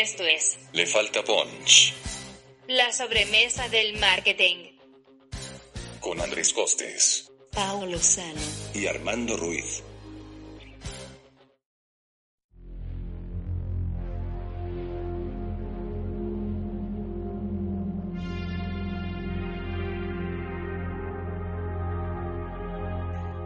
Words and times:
Esto 0.00 0.22
es 0.24 0.58
Le 0.72 0.86
falta 0.86 1.22
punch. 1.22 1.92
La 2.66 2.90
sobremesa 2.92 3.68
del 3.68 4.00
marketing. 4.00 4.78
Con 6.00 6.18
Andrés 6.18 6.54
Costes. 6.54 7.30
Paolo 7.52 7.98
Sano. 7.98 8.40
Y 8.72 8.86
Armando 8.86 9.36
Ruiz. 9.36 9.82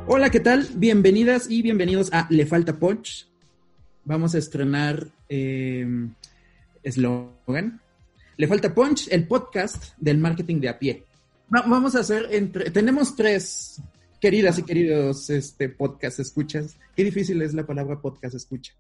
Hola, 0.06 0.30
¿qué 0.30 0.38
tal? 0.38 0.68
Bienvenidas 0.76 1.50
y 1.50 1.62
bienvenidos 1.62 2.12
a 2.12 2.28
Le 2.30 2.46
Falta 2.46 2.78
Punch. 2.78 3.26
Vamos 4.04 4.36
a 4.36 4.38
estrenar 4.38 5.08
eh, 5.28 5.84
eslogan. 6.86 7.80
Le 8.36 8.46
Falta 8.46 8.72
Punch, 8.72 9.08
el 9.10 9.26
podcast 9.26 9.94
del 9.98 10.18
marketing 10.18 10.60
de 10.60 10.68
a 10.68 10.78
pie. 10.78 11.04
vamos 11.48 11.96
a 11.96 12.00
hacer 12.00 12.28
entre... 12.30 12.70
Tenemos 12.70 13.16
tres 13.16 13.80
queridas 14.20 14.58
y 14.58 14.62
queridos 14.62 15.28
este, 15.30 15.68
podcast 15.68 16.20
escuchas. 16.20 16.78
Qué 16.94 17.02
difícil 17.02 17.42
es 17.42 17.54
la 17.54 17.66
palabra 17.66 18.00
podcast 18.00 18.36
escucha. 18.36 18.72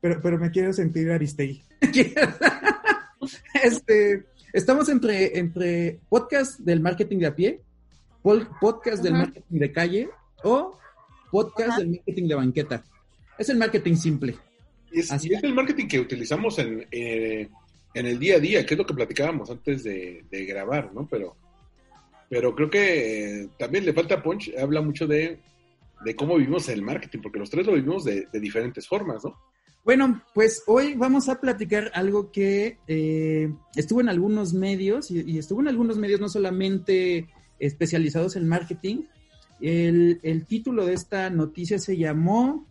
Pero, 0.00 0.20
pero 0.22 0.38
me 0.38 0.50
quiero 0.50 0.72
sentir 0.72 1.10
Aristegui. 1.10 1.62
este, 3.64 4.26
estamos 4.52 4.88
entre, 4.88 5.36
entre 5.38 5.98
podcast 6.08 6.60
del 6.60 6.80
marketing 6.80 7.18
de 7.18 7.26
a 7.26 7.34
pie, 7.34 7.60
podcast 8.60 9.02
del 9.02 9.14
marketing 9.14 9.58
de 9.58 9.72
calle 9.72 10.10
o 10.44 10.78
podcast 11.32 11.78
del 11.78 11.90
marketing 11.90 12.28
de 12.28 12.34
banqueta. 12.36 12.84
Es 13.36 13.48
el 13.48 13.58
marketing 13.58 13.96
simple. 13.96 14.38
Y 14.92 15.00
es, 15.00 15.10
es 15.10 15.42
el 15.42 15.54
marketing 15.54 15.86
que 15.86 16.00
utilizamos 16.00 16.58
en, 16.58 16.86
eh, 16.90 17.48
en 17.94 18.06
el 18.06 18.18
día 18.18 18.36
a 18.36 18.40
día, 18.40 18.64
que 18.64 18.74
es 18.74 18.78
lo 18.78 18.86
que 18.86 18.94
platicábamos 18.94 19.50
antes 19.50 19.82
de, 19.84 20.24
grabar, 20.30 20.92
¿no? 20.94 21.06
Pero, 21.08 21.36
pero 22.28 22.54
creo 22.54 22.70
que 22.70 23.42
eh, 23.42 23.48
también 23.58 23.84
le 23.84 23.92
falta 23.92 24.22
punch, 24.22 24.52
habla 24.58 24.80
mucho 24.80 25.06
de, 25.06 25.38
cómo 26.16 26.36
vivimos 26.36 26.68
el 26.68 26.82
marketing, 26.82 27.20
porque 27.20 27.38
los 27.38 27.50
tres 27.50 27.66
lo 27.66 27.72
vivimos 27.72 28.04
de, 28.04 28.26
diferentes 28.32 28.86
formas, 28.86 29.24
¿no? 29.24 29.36
Bueno, 29.82 30.22
pues 30.34 30.62
hoy 30.66 30.94
vamos 30.94 31.30
a 31.30 31.40
platicar 31.40 31.90
algo 31.94 32.30
que 32.30 32.76
eh, 32.86 33.50
estuvo 33.74 34.02
en 34.02 34.10
algunos 34.10 34.52
medios, 34.52 35.10
y, 35.10 35.38
estuvo 35.38 35.60
en 35.60 35.68
algunos 35.68 35.96
medios 35.96 36.20
no 36.20 36.28
solamente 36.28 37.28
especializados 37.58 38.36
en 38.36 38.46
marketing, 38.46 39.04
el, 39.60 40.20
el, 40.22 40.46
título 40.46 40.86
de 40.86 40.94
esta 40.94 41.28
noticia 41.28 41.78
se 41.78 41.96
llamó 41.96 42.66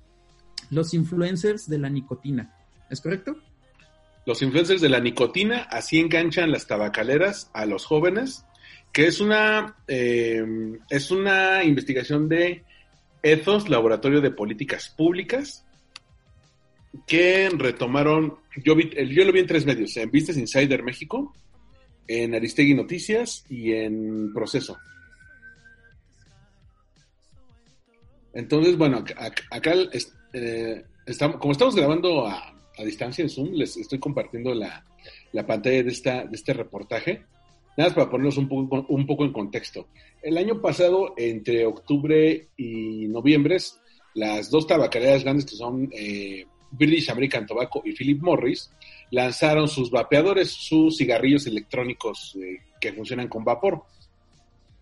Los 0.69 0.93
influencers 0.93 1.67
de 1.67 1.79
la 1.79 1.89
nicotina. 1.89 2.55
¿Es 2.89 3.01
correcto? 3.01 3.37
Los 4.25 4.41
influencers 4.41 4.81
de 4.81 4.89
la 4.89 4.99
nicotina, 4.99 5.63
así 5.63 5.99
enganchan 5.99 6.51
las 6.51 6.67
tabacaleras 6.67 7.49
a 7.53 7.65
los 7.65 7.85
jóvenes, 7.85 8.45
que 8.91 9.07
es 9.07 9.19
una, 9.19 9.75
eh, 9.87 10.43
es 10.89 11.11
una 11.11 11.63
investigación 11.63 12.29
de 12.29 12.63
Ethos, 13.23 13.69
Laboratorio 13.69 14.21
de 14.21 14.31
Políticas 14.31 14.89
Públicas, 14.89 15.65
que 17.05 17.49
retomaron, 17.49 18.37
yo, 18.63 18.77
yo 18.77 19.25
lo 19.25 19.31
vi 19.31 19.39
en 19.39 19.47
tres 19.47 19.65
medios, 19.65 19.95
en 19.97 20.11
Vistas 20.11 20.37
Insider 20.37 20.83
México, 20.83 21.33
en 22.07 22.33
Aristegui 22.33 22.73
Noticias 22.73 23.45
y 23.49 23.73
en 23.73 24.33
Proceso. 24.33 24.77
Entonces, 28.33 28.77
bueno, 28.77 29.03
acá, 29.49 29.73
eh, 30.33 30.83
estamos, 31.05 31.37
como 31.37 31.51
estamos 31.51 31.75
grabando 31.75 32.27
a, 32.27 32.53
a, 32.77 32.83
distancia 32.83 33.23
en 33.23 33.29
Zoom, 33.29 33.53
les 33.53 33.77
estoy 33.77 33.99
compartiendo 33.99 34.53
la, 34.53 34.85
pantalla 35.45 35.83
de, 35.83 35.89
esta, 35.89 36.25
de 36.25 36.35
este 36.35 36.53
reportaje. 36.53 37.23
Nada 37.77 37.89
más 37.89 37.93
para 37.93 38.09
ponernos 38.09 38.37
un 38.37 38.47
poco, 38.47 38.85
un 38.89 39.05
poco 39.05 39.23
en 39.23 39.31
contexto. 39.31 39.87
El 40.21 40.37
año 40.37 40.61
pasado, 40.61 41.13
entre 41.17 41.65
octubre 41.65 42.49
y 42.57 43.07
noviembre, 43.07 43.57
las 44.15 44.49
dos 44.49 44.67
tabacaleras 44.67 45.23
grandes 45.23 45.45
que 45.45 45.55
son 45.55 45.89
eh, 45.93 46.45
British 46.71 47.09
American 47.09 47.45
Tobacco 47.45 47.81
y 47.85 47.93
Philip 47.93 48.21
Morris 48.21 48.71
lanzaron 49.11 49.67
sus 49.67 49.89
vapeadores, 49.89 50.51
sus 50.51 50.97
cigarrillos 50.97 51.47
electrónicos 51.47 52.37
eh, 52.41 52.59
que 52.79 52.93
funcionan 52.93 53.27
con 53.27 53.43
vapor. 53.43 53.83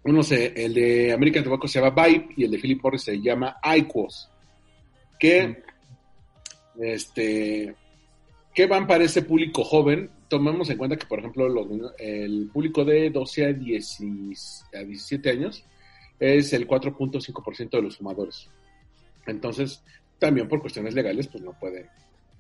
Uno 0.04 0.24
se, 0.24 0.54
el 0.66 0.74
de 0.74 1.14
American 1.14 1.44
Tobacco 1.44 1.68
se 1.68 1.80
llama 1.80 2.04
Vibe 2.04 2.30
y 2.38 2.44
el 2.46 2.52
de 2.52 2.58
Philip 2.58 2.82
Morris 2.82 3.04
se 3.04 3.22
llama 3.22 3.58
IQOS. 3.64 4.30
Que, 5.20 5.64
este, 6.80 7.76
que 8.54 8.68
van 8.68 8.88
para 8.88 9.04
ese 9.04 9.22
público 9.22 9.64
joven. 9.64 10.10
Tomemos 10.28 10.70
en 10.70 10.78
cuenta 10.78 10.98
que, 10.98 11.06
por 11.06 11.20
ejemplo, 11.20 11.48
el 11.98 12.50
público 12.52 12.84
de 12.84 13.10
12 13.10 13.46
a, 13.46 13.54
17 13.54 15.30
años 15.30 15.64
es 16.20 16.54
el 16.54 16.68
4.5% 16.68 17.70
de 17.70 17.82
los 17.82 17.98
fumadores. 17.98 18.50
Entonces, 19.26 19.84
también 20.20 20.48
por 20.48 20.62
cuestiones 20.62 20.94
legales, 20.94 21.28
pues 21.28 21.44
no 21.44 21.58
pueden 21.58 21.88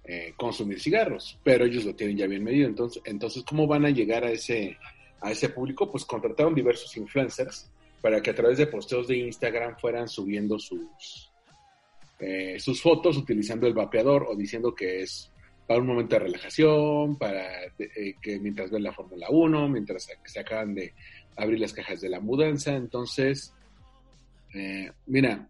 eh, 0.03 0.33
consumir 0.35 0.79
cigarros, 0.79 1.39
pero 1.43 1.65
ellos 1.65 1.85
lo 1.85 1.95
tienen 1.95 2.17
ya 2.17 2.27
bien 2.27 2.43
medido. 2.43 2.67
Entonces, 2.67 3.01
entonces, 3.05 3.43
¿cómo 3.43 3.67
van 3.67 3.85
a 3.85 3.89
llegar 3.89 4.23
a 4.25 4.31
ese 4.31 4.77
a 5.21 5.31
ese 5.31 5.49
público, 5.49 5.91
pues 5.91 6.05
contrataron 6.05 6.53
diversos 6.53 6.95
influencers 6.97 7.69
para 8.01 8.21
que 8.21 8.29
a 8.29 8.35
través 8.35 8.57
de 8.57 8.67
posteos 8.67 9.07
de 9.07 9.17
Instagram 9.17 9.77
fueran 9.79 10.07
subiendo 10.07 10.59
sus, 10.59 11.26
eh, 12.19 12.59
sus 12.59 12.81
fotos 12.81 13.17
utilizando 13.17 13.67
el 13.67 13.73
vapeador 13.73 14.27
o 14.29 14.35
diciendo 14.35 14.73
que 14.73 15.01
es 15.01 15.31
para 15.67 15.81
un 15.81 15.87
momento 15.87 16.15
de 16.15 16.19
relajación, 16.19 17.17
para 17.17 17.65
eh, 17.77 18.15
que 18.21 18.39
mientras 18.39 18.71
ven 18.71 18.83
la 18.83 18.93
Fórmula 18.93 19.27
1, 19.29 19.67
mientras 19.69 20.07
se 20.25 20.39
acaban 20.39 20.73
de 20.73 20.93
abrir 21.35 21.59
las 21.59 21.73
cajas 21.73 21.99
de 22.01 22.09
la 22.09 22.19
mudanza. 22.19 22.75
Entonces, 22.75 23.53
eh, 24.53 24.91
mira, 25.07 25.49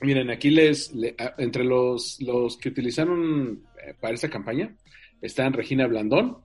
miren, 0.00 0.30
aquí 0.30 0.50
les, 0.50 0.92
entre 1.38 1.64
los, 1.64 2.20
los 2.20 2.56
que 2.56 2.68
utilizaron 2.68 3.62
para 4.00 4.14
esta 4.14 4.28
campaña 4.28 4.74
están 5.20 5.52
Regina 5.52 5.86
Blandón, 5.86 6.38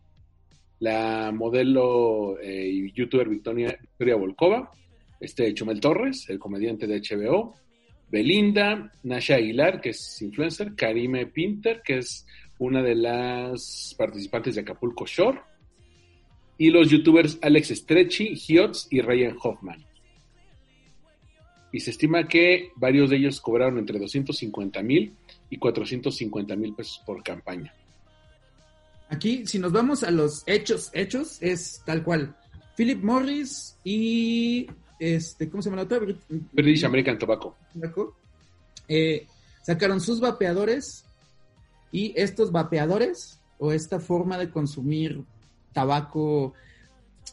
la 0.79 1.31
modelo 1.31 2.37
eh, 2.39 2.67
y 2.67 2.91
youtuber 2.91 3.29
Victoria, 3.29 3.77
Victoria 3.79 4.15
Volkova, 4.15 4.71
este 5.19 5.53
Chumel 5.53 5.79
Torres, 5.79 6.29
el 6.29 6.39
comediante 6.39 6.87
de 6.87 6.99
HBO, 6.99 7.55
Belinda, 8.13 8.91
Nasha 9.01 9.37
Aguilar, 9.37 9.81
que 9.81 9.89
es 9.89 10.21
influencer, 10.21 10.75
Karime 10.75 11.25
Pinter, 11.25 11.81
que 11.83 11.97
es 11.97 12.27
una 12.59 12.83
de 12.83 12.93
las 12.93 13.95
participantes 13.97 14.53
de 14.53 14.61
Acapulco 14.61 15.07
Shore, 15.07 15.41
y 16.59 16.69
los 16.69 16.91
youtubers 16.91 17.39
Alex 17.41 17.69
Stretchy, 17.69 18.35
Hiots 18.35 18.87
y 18.91 19.01
Ryan 19.01 19.35
Hoffman. 19.41 19.83
Y 21.71 21.79
se 21.79 21.89
estima 21.89 22.27
que 22.27 22.69
varios 22.75 23.09
de 23.09 23.15
ellos 23.15 23.41
cobraron 23.41 23.79
entre 23.79 23.97
250 23.97 24.83
mil 24.83 25.15
y 25.49 25.57
450 25.57 26.55
mil 26.55 26.75
pesos 26.75 27.01
por 27.07 27.23
campaña. 27.23 27.73
Aquí, 29.09 29.47
si 29.47 29.57
nos 29.57 29.71
vamos 29.71 30.03
a 30.03 30.11
los 30.11 30.43
hechos, 30.45 30.91
hechos, 30.93 31.41
es 31.41 31.81
tal 31.83 32.03
cual. 32.03 32.35
Philip 32.77 33.03
Morris 33.03 33.75
y 33.83 34.67
este, 35.03 35.49
¿cómo 35.49 35.61
se 35.61 35.69
llama 35.69 35.81
la 35.81 35.85
otra? 35.85 35.99
British 36.53 36.85
American 36.85 37.17
Tobacco. 37.17 37.57
Eh, 38.87 39.27
sacaron 39.61 39.99
sus 39.99 40.21
vapeadores 40.21 41.03
y 41.91 42.13
estos 42.15 42.51
vapeadores 42.51 43.41
o 43.59 43.73
esta 43.73 43.99
forma 43.99 44.37
de 44.37 44.49
consumir 44.49 45.21
tabaco 45.73 46.53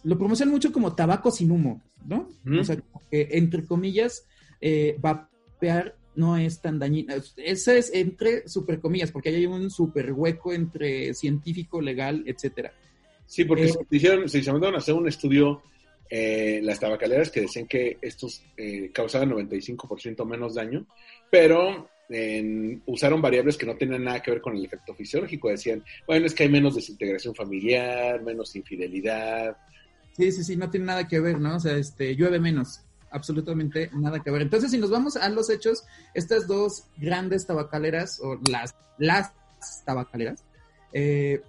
lo 0.02 0.18
promocionan 0.18 0.52
mucho 0.52 0.72
como 0.72 0.94
tabaco 0.94 1.30
sin 1.30 1.50
humo, 1.50 1.80
¿no? 2.06 2.28
O 2.58 2.64
sea, 2.64 2.76
que, 3.10 3.28
entre 3.32 3.64
comillas, 3.64 4.26
eh, 4.60 4.96
vapear 4.98 5.94
no 6.16 6.36
es 6.36 6.60
tan 6.60 6.78
dañina. 6.78 7.14
Ese 7.36 7.78
es 7.78 7.92
entre 7.94 8.48
super 8.48 8.80
comillas, 8.80 9.12
porque 9.12 9.28
hay 9.28 9.46
un 9.46 9.70
super 9.70 10.12
hueco 10.12 10.52
entre 10.52 11.14
científico, 11.14 11.80
legal, 11.80 12.24
etcétera. 12.26 12.72
Sí, 13.26 13.44
porque 13.44 13.66
eh, 13.66 13.72
se, 13.72 13.96
hicieron, 13.96 14.28
se 14.28 14.50
a 14.50 14.76
hacer 14.76 14.94
un 14.94 15.06
estudio 15.06 15.62
eh, 16.10 16.60
las 16.62 16.80
tabacaleras 16.80 17.30
que 17.30 17.42
decían 17.42 17.66
que 17.66 17.98
estos 18.02 18.42
eh, 18.56 18.90
causaban 18.92 19.30
95% 19.30 20.26
menos 20.26 20.54
daño, 20.54 20.86
pero 21.30 21.88
usaron 22.86 23.22
variables 23.22 23.56
que 23.56 23.66
no 23.66 23.76
tenían 23.76 24.02
nada 24.02 24.20
que 24.20 24.32
ver 24.32 24.40
con 24.40 24.56
el 24.56 24.64
efecto 24.64 24.92
fisiológico. 24.96 25.48
Decían, 25.48 25.84
bueno, 26.08 26.26
es 26.26 26.34
que 26.34 26.42
hay 26.42 26.48
menos 26.48 26.74
desintegración 26.74 27.36
familiar, 27.36 28.20
menos 28.22 28.56
infidelidad. 28.56 29.56
Sí, 30.16 30.32
sí, 30.32 30.42
sí, 30.42 30.56
no 30.56 30.68
tiene 30.68 30.86
nada 30.86 31.06
que 31.06 31.20
ver, 31.20 31.38
¿no? 31.38 31.54
O 31.54 31.60
sea, 31.60 31.76
este, 31.76 32.16
llueve 32.16 32.40
menos 32.40 32.80
absolutamente 33.10 33.90
nada 33.92 34.20
que 34.20 34.30
ver. 34.30 34.42
Entonces, 34.42 34.70
si 34.70 34.78
nos 34.78 34.90
vamos 34.90 35.16
a 35.16 35.28
los 35.28 35.50
hechos, 35.50 35.84
estas 36.14 36.46
dos 36.46 36.84
grandes 36.96 37.46
tabacaleras, 37.46 38.20
o 38.20 38.40
las, 38.50 38.74
las 38.98 39.32
tabacaleras, 39.84 40.44
eh, 40.92 41.42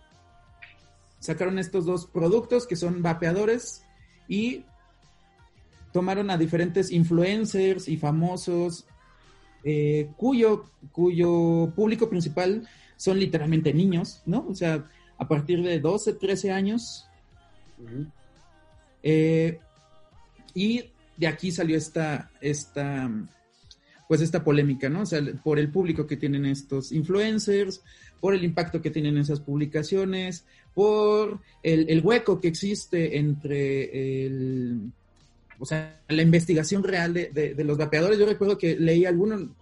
sacaron 1.20 1.60
estos 1.60 1.86
dos 1.86 2.08
productos 2.08 2.68
que 2.68 2.76
son 2.76 3.02
vapeadores 3.02 3.84
y 4.32 4.64
tomaron 5.92 6.30
a 6.30 6.38
diferentes 6.38 6.90
influencers 6.90 7.90
y 7.90 7.98
famosos 7.98 8.86
eh, 9.66 10.10
cuyo, 10.16 10.72
cuyo 10.94 11.74
público 11.76 12.10
principal 12.10 12.66
son 12.96 13.20
literalmente 13.20 13.74
niños, 13.74 14.22
¿no? 14.26 14.48
O 14.48 14.56
sea, 14.56 14.86
a 15.18 15.28
partir 15.28 15.62
de 15.62 15.82
12, 15.82 16.14
13 16.14 16.50
años. 16.50 17.08
Eh, 19.04 19.60
y 20.54 20.86
de 21.18 21.28
aquí 21.28 21.52
salió 21.52 21.76
esta, 21.76 22.32
esta, 22.40 23.12
pues 24.12 24.20
esta 24.20 24.44
polémica, 24.44 24.90
¿no? 24.90 25.04
O 25.04 25.06
sea, 25.06 25.22
por 25.42 25.58
el 25.58 25.72
público 25.72 26.06
que 26.06 26.18
tienen 26.18 26.46
estos 26.46 26.92
influencers, 26.92 27.82
por 28.20 28.34
el 28.34 28.44
impacto 28.44 28.82
que 28.82 28.92
tienen 28.92 29.18
esas 29.18 29.40
publicaciones, 29.40 30.44
por 30.74 31.40
el, 31.64 31.90
el 31.90 32.02
hueco 32.02 32.42
que 32.42 32.50
existe 32.50 33.18
entre 33.18 34.26
el, 34.26 34.92
o 35.58 35.66
sea, 35.66 36.02
la 36.10 36.22
investigación 36.22 36.84
real 36.84 37.14
de, 37.14 37.30
de- 37.56 37.64
los 37.64 37.78
vapeadores. 37.78 38.20
Yo 38.20 38.26
recuerdo 38.26 38.58
que 38.58 38.76
leí 38.76 39.06
alguno, 39.06 39.56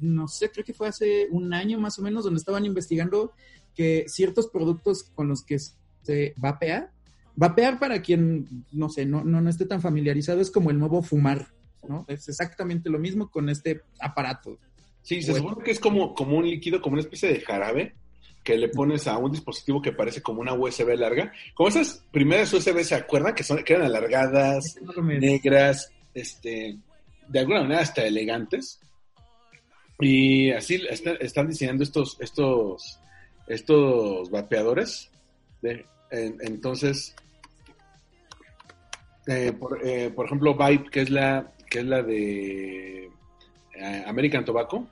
no 0.00 0.28
sé, 0.28 0.50
creo 0.50 0.66
que 0.66 0.74
fue 0.74 0.88
hace 0.88 1.26
un 1.30 1.54
año 1.54 1.80
más 1.80 1.98
o 1.98 2.02
menos, 2.02 2.24
donde 2.24 2.40
estaban 2.40 2.66
investigando 2.66 3.32
que 3.74 4.04
ciertos 4.06 4.48
productos 4.48 5.04
con 5.14 5.28
los 5.28 5.42
que 5.42 5.58
se 6.02 6.34
vapea, 6.36 6.92
vapear 7.36 7.78
para 7.78 8.02
quien, 8.02 8.66
no 8.70 8.90
sé, 8.90 9.06
no, 9.06 9.24
no, 9.24 9.40
no 9.40 9.48
esté 9.48 9.64
tan 9.64 9.80
familiarizado, 9.80 10.42
es 10.42 10.50
como 10.50 10.70
el 10.70 10.78
nuevo 10.78 11.00
fumar, 11.02 11.46
¿no? 11.88 12.04
Es 12.08 12.28
exactamente 12.28 12.90
lo 12.90 12.98
mismo 12.98 13.30
con 13.30 13.48
este 13.48 13.82
aparato. 14.00 14.58
Sí, 15.02 15.22
se 15.22 15.32
Bueno. 15.32 15.48
supone 15.48 15.64
que 15.64 15.70
es 15.72 15.80
como, 15.80 16.14
como 16.14 16.38
un 16.38 16.48
líquido, 16.48 16.80
como 16.80 16.94
una 16.94 17.02
especie 17.02 17.28
de 17.32 17.40
jarabe 17.40 17.94
que 18.42 18.56
le 18.58 18.68
pones 18.68 19.06
a 19.06 19.16
un 19.18 19.30
dispositivo 19.32 19.80
que 19.80 19.92
parece 19.92 20.20
como 20.22 20.40
una 20.42 20.52
USB 20.54 20.94
larga. 20.96 21.32
Como 21.54 21.68
esas 21.70 22.04
primeras 22.10 22.52
USB, 22.52 22.82
¿se 22.84 22.94
acuerdan? 22.94 23.34
Que, 23.34 23.42
son, 23.42 23.62
que 23.64 23.72
eran 23.72 23.86
alargadas, 23.86 24.76
negras, 25.18 25.90
este, 26.12 26.76
de 27.28 27.38
alguna 27.38 27.62
manera 27.62 27.80
hasta 27.80 28.04
elegantes. 28.04 28.80
Y 29.98 30.50
así 30.50 30.82
está- 30.90 31.12
están 31.14 31.48
diseñando 31.48 31.84
estos, 31.84 32.18
estos, 32.20 32.98
estos 33.46 34.30
vapeadores. 34.30 35.10
De- 35.62 35.86
en- 36.10 36.36
entonces, 36.42 37.14
eh, 39.26 39.52
por, 39.58 39.80
eh, 39.86 40.10
por 40.10 40.26
ejemplo, 40.26 40.54
Vibe, 40.54 40.90
que 40.90 41.00
es 41.02 41.10
la, 41.10 41.50
que 41.74 41.80
es 41.80 41.86
la 41.86 42.04
de 42.04 43.10
eh, 43.74 44.04
American 44.06 44.44
Tobacco, 44.44 44.86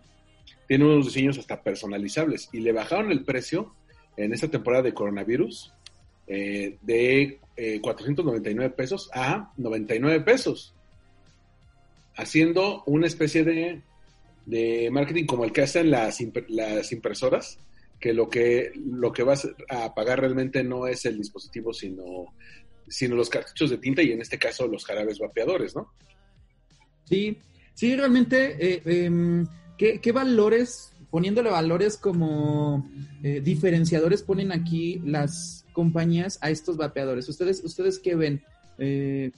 tiene 0.67 0.85
unos 0.85 1.07
diseños 1.07 1.39
hasta 1.39 1.63
personalizables 1.63 2.49
y 2.53 2.59
le 2.59 2.73
bajaron 2.73 3.13
el 3.13 3.25
precio 3.25 3.73
en 4.17 4.33
esta 4.33 4.49
temporada 4.49 4.83
de 4.83 4.93
coronavirus 4.93 5.73
eh, 6.27 6.79
de 6.83 7.39
eh, 7.57 7.81
499 7.81 8.75
pesos 8.75 9.09
a 9.15 9.53
99 9.59 10.23
pesos, 10.23 10.75
haciendo 12.17 12.83
una 12.87 13.07
especie 13.07 13.45
de, 13.45 13.83
de 14.47 14.91
marketing 14.91 15.27
como 15.27 15.45
el 15.45 15.53
que 15.53 15.63
hacen 15.63 15.89
las, 15.89 16.19
las 16.49 16.91
impresoras, 16.91 17.61
que 18.01 18.13
lo 18.13 18.29
que 18.29 18.73
lo 18.75 19.13
que 19.13 19.23
vas 19.23 19.49
a 19.69 19.95
pagar 19.95 20.19
realmente 20.19 20.65
no 20.65 20.89
es 20.89 21.05
el 21.05 21.17
dispositivo, 21.17 21.73
sino, 21.73 22.35
sino 22.89 23.15
los 23.15 23.31
cartuchos 23.31 23.71
de 23.71 23.79
tinta 23.79 24.03
y 24.03 24.11
en 24.11 24.21
este 24.21 24.37
caso 24.37 24.67
los 24.67 24.85
jarabes 24.85 25.21
vapeadores, 25.21 25.77
¿no? 25.77 25.93
Sí, 27.13 27.37
sí, 27.75 27.95
realmente, 27.95 28.57
eh, 28.59 28.83
em, 28.87 29.47
¿qué, 29.77 30.01
qué 30.01 30.13
valores, 30.13 30.95
poniéndole 31.11 31.51
valores 31.51 31.99
como 31.99 32.89
eh, 33.23 33.43
diferenciadores, 33.43 34.23
ponen 34.23 34.51
aquí 34.51 34.99
las 35.05 35.67
compañías 35.75 36.39
a 36.41 36.49
estos 36.49 36.79
vapeadores? 36.79 37.29
¿Ustedes, 37.29 37.63
ustedes 37.65 37.99
qué 37.99 38.15
ven? 38.15 38.43
Eh, 38.79 39.31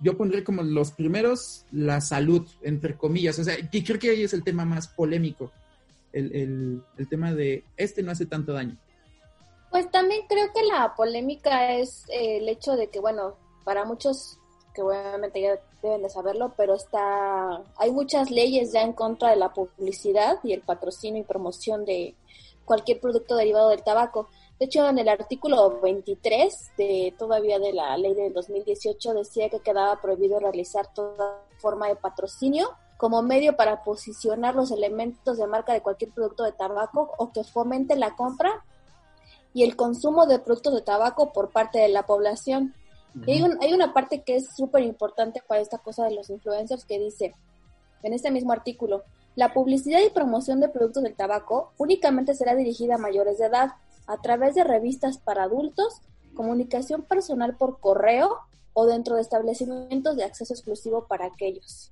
yo 0.00 0.16
pondré 0.16 0.42
como 0.42 0.64
los 0.64 0.90
primeros 0.90 1.64
la 1.70 2.00
salud, 2.00 2.44
entre 2.62 2.96
comillas. 2.96 3.38
O 3.38 3.44
sea, 3.44 3.54
y 3.70 3.84
creo 3.84 4.00
que 4.00 4.10
ahí 4.10 4.24
es 4.24 4.34
el 4.34 4.42
tema 4.42 4.64
más 4.64 4.88
polémico. 4.88 5.52
El, 6.12 6.82
el, 6.96 7.08
tema 7.08 7.32
de 7.32 7.62
este 7.76 8.02
no 8.02 8.10
hace 8.10 8.26
tanto 8.26 8.52
daño. 8.52 8.76
Pues 9.70 9.88
también 9.92 10.22
creo 10.28 10.52
que 10.52 10.64
la 10.64 10.94
polémica 10.96 11.76
es 11.76 12.04
eh, 12.08 12.38
el 12.38 12.48
hecho 12.48 12.72
de 12.72 12.88
que, 12.88 12.98
bueno, 12.98 13.36
para 13.64 13.84
muchos 13.84 14.40
que 14.76 14.82
obviamente 14.82 15.40
ya 15.40 15.58
deben 15.82 16.02
de 16.02 16.10
saberlo, 16.10 16.52
pero 16.54 16.74
está 16.74 17.62
hay 17.76 17.90
muchas 17.90 18.30
leyes 18.30 18.72
ya 18.72 18.82
en 18.82 18.92
contra 18.92 19.30
de 19.30 19.36
la 19.36 19.54
publicidad 19.54 20.38
y 20.42 20.52
el 20.52 20.60
patrocinio 20.60 21.22
y 21.22 21.24
promoción 21.24 21.86
de 21.86 22.14
cualquier 22.66 23.00
producto 23.00 23.36
derivado 23.36 23.70
del 23.70 23.82
tabaco. 23.82 24.28
De 24.58 24.66
hecho, 24.66 24.86
en 24.86 24.98
el 24.98 25.08
artículo 25.08 25.80
23 25.80 26.72
de 26.76 27.14
todavía 27.18 27.58
de 27.58 27.72
la 27.72 27.96
ley 27.96 28.12
del 28.12 28.34
2018 28.34 29.14
decía 29.14 29.48
que 29.48 29.60
quedaba 29.60 30.00
prohibido 30.02 30.40
realizar 30.40 30.92
toda 30.92 31.42
forma 31.58 31.88
de 31.88 31.96
patrocinio 31.96 32.68
como 32.98 33.22
medio 33.22 33.56
para 33.56 33.82
posicionar 33.82 34.54
los 34.54 34.70
elementos 34.70 35.38
de 35.38 35.46
marca 35.46 35.72
de 35.72 35.82
cualquier 35.82 36.10
producto 36.10 36.44
de 36.44 36.52
tabaco 36.52 37.12
o 37.16 37.32
que 37.32 37.44
fomente 37.44 37.96
la 37.96 38.14
compra 38.14 38.64
y 39.54 39.62
el 39.62 39.74
consumo 39.74 40.26
de 40.26 40.38
productos 40.38 40.74
de 40.74 40.82
tabaco 40.82 41.32
por 41.32 41.50
parte 41.50 41.78
de 41.78 41.88
la 41.88 42.04
población. 42.04 42.74
Y 43.26 43.32
hay, 43.32 43.42
un- 43.42 43.58
hay 43.62 43.72
una 43.72 43.92
parte 43.94 44.22
que 44.22 44.36
es 44.36 44.48
súper 44.54 44.82
importante 44.82 45.42
para 45.46 45.60
esta 45.60 45.78
cosa 45.78 46.04
de 46.04 46.14
los 46.14 46.28
influencers 46.30 46.84
que 46.84 46.98
dice, 46.98 47.34
en 48.02 48.12
este 48.12 48.30
mismo 48.30 48.52
artículo, 48.52 49.04
la 49.36 49.52
publicidad 49.52 50.00
y 50.00 50.10
promoción 50.10 50.60
de 50.60 50.68
productos 50.68 51.02
del 51.02 51.14
tabaco 51.14 51.72
únicamente 51.78 52.34
será 52.34 52.54
dirigida 52.54 52.94
a 52.96 52.98
mayores 52.98 53.38
de 53.38 53.46
edad 53.46 53.72
a 54.06 54.18
través 54.20 54.54
de 54.54 54.64
revistas 54.64 55.18
para 55.18 55.44
adultos, 55.44 56.00
comunicación 56.34 57.02
personal 57.02 57.56
por 57.56 57.80
correo 57.80 58.38
o 58.74 58.86
dentro 58.86 59.16
de 59.16 59.22
establecimientos 59.22 60.16
de 60.16 60.24
acceso 60.24 60.52
exclusivo 60.52 61.06
para 61.06 61.26
aquellos. 61.26 61.90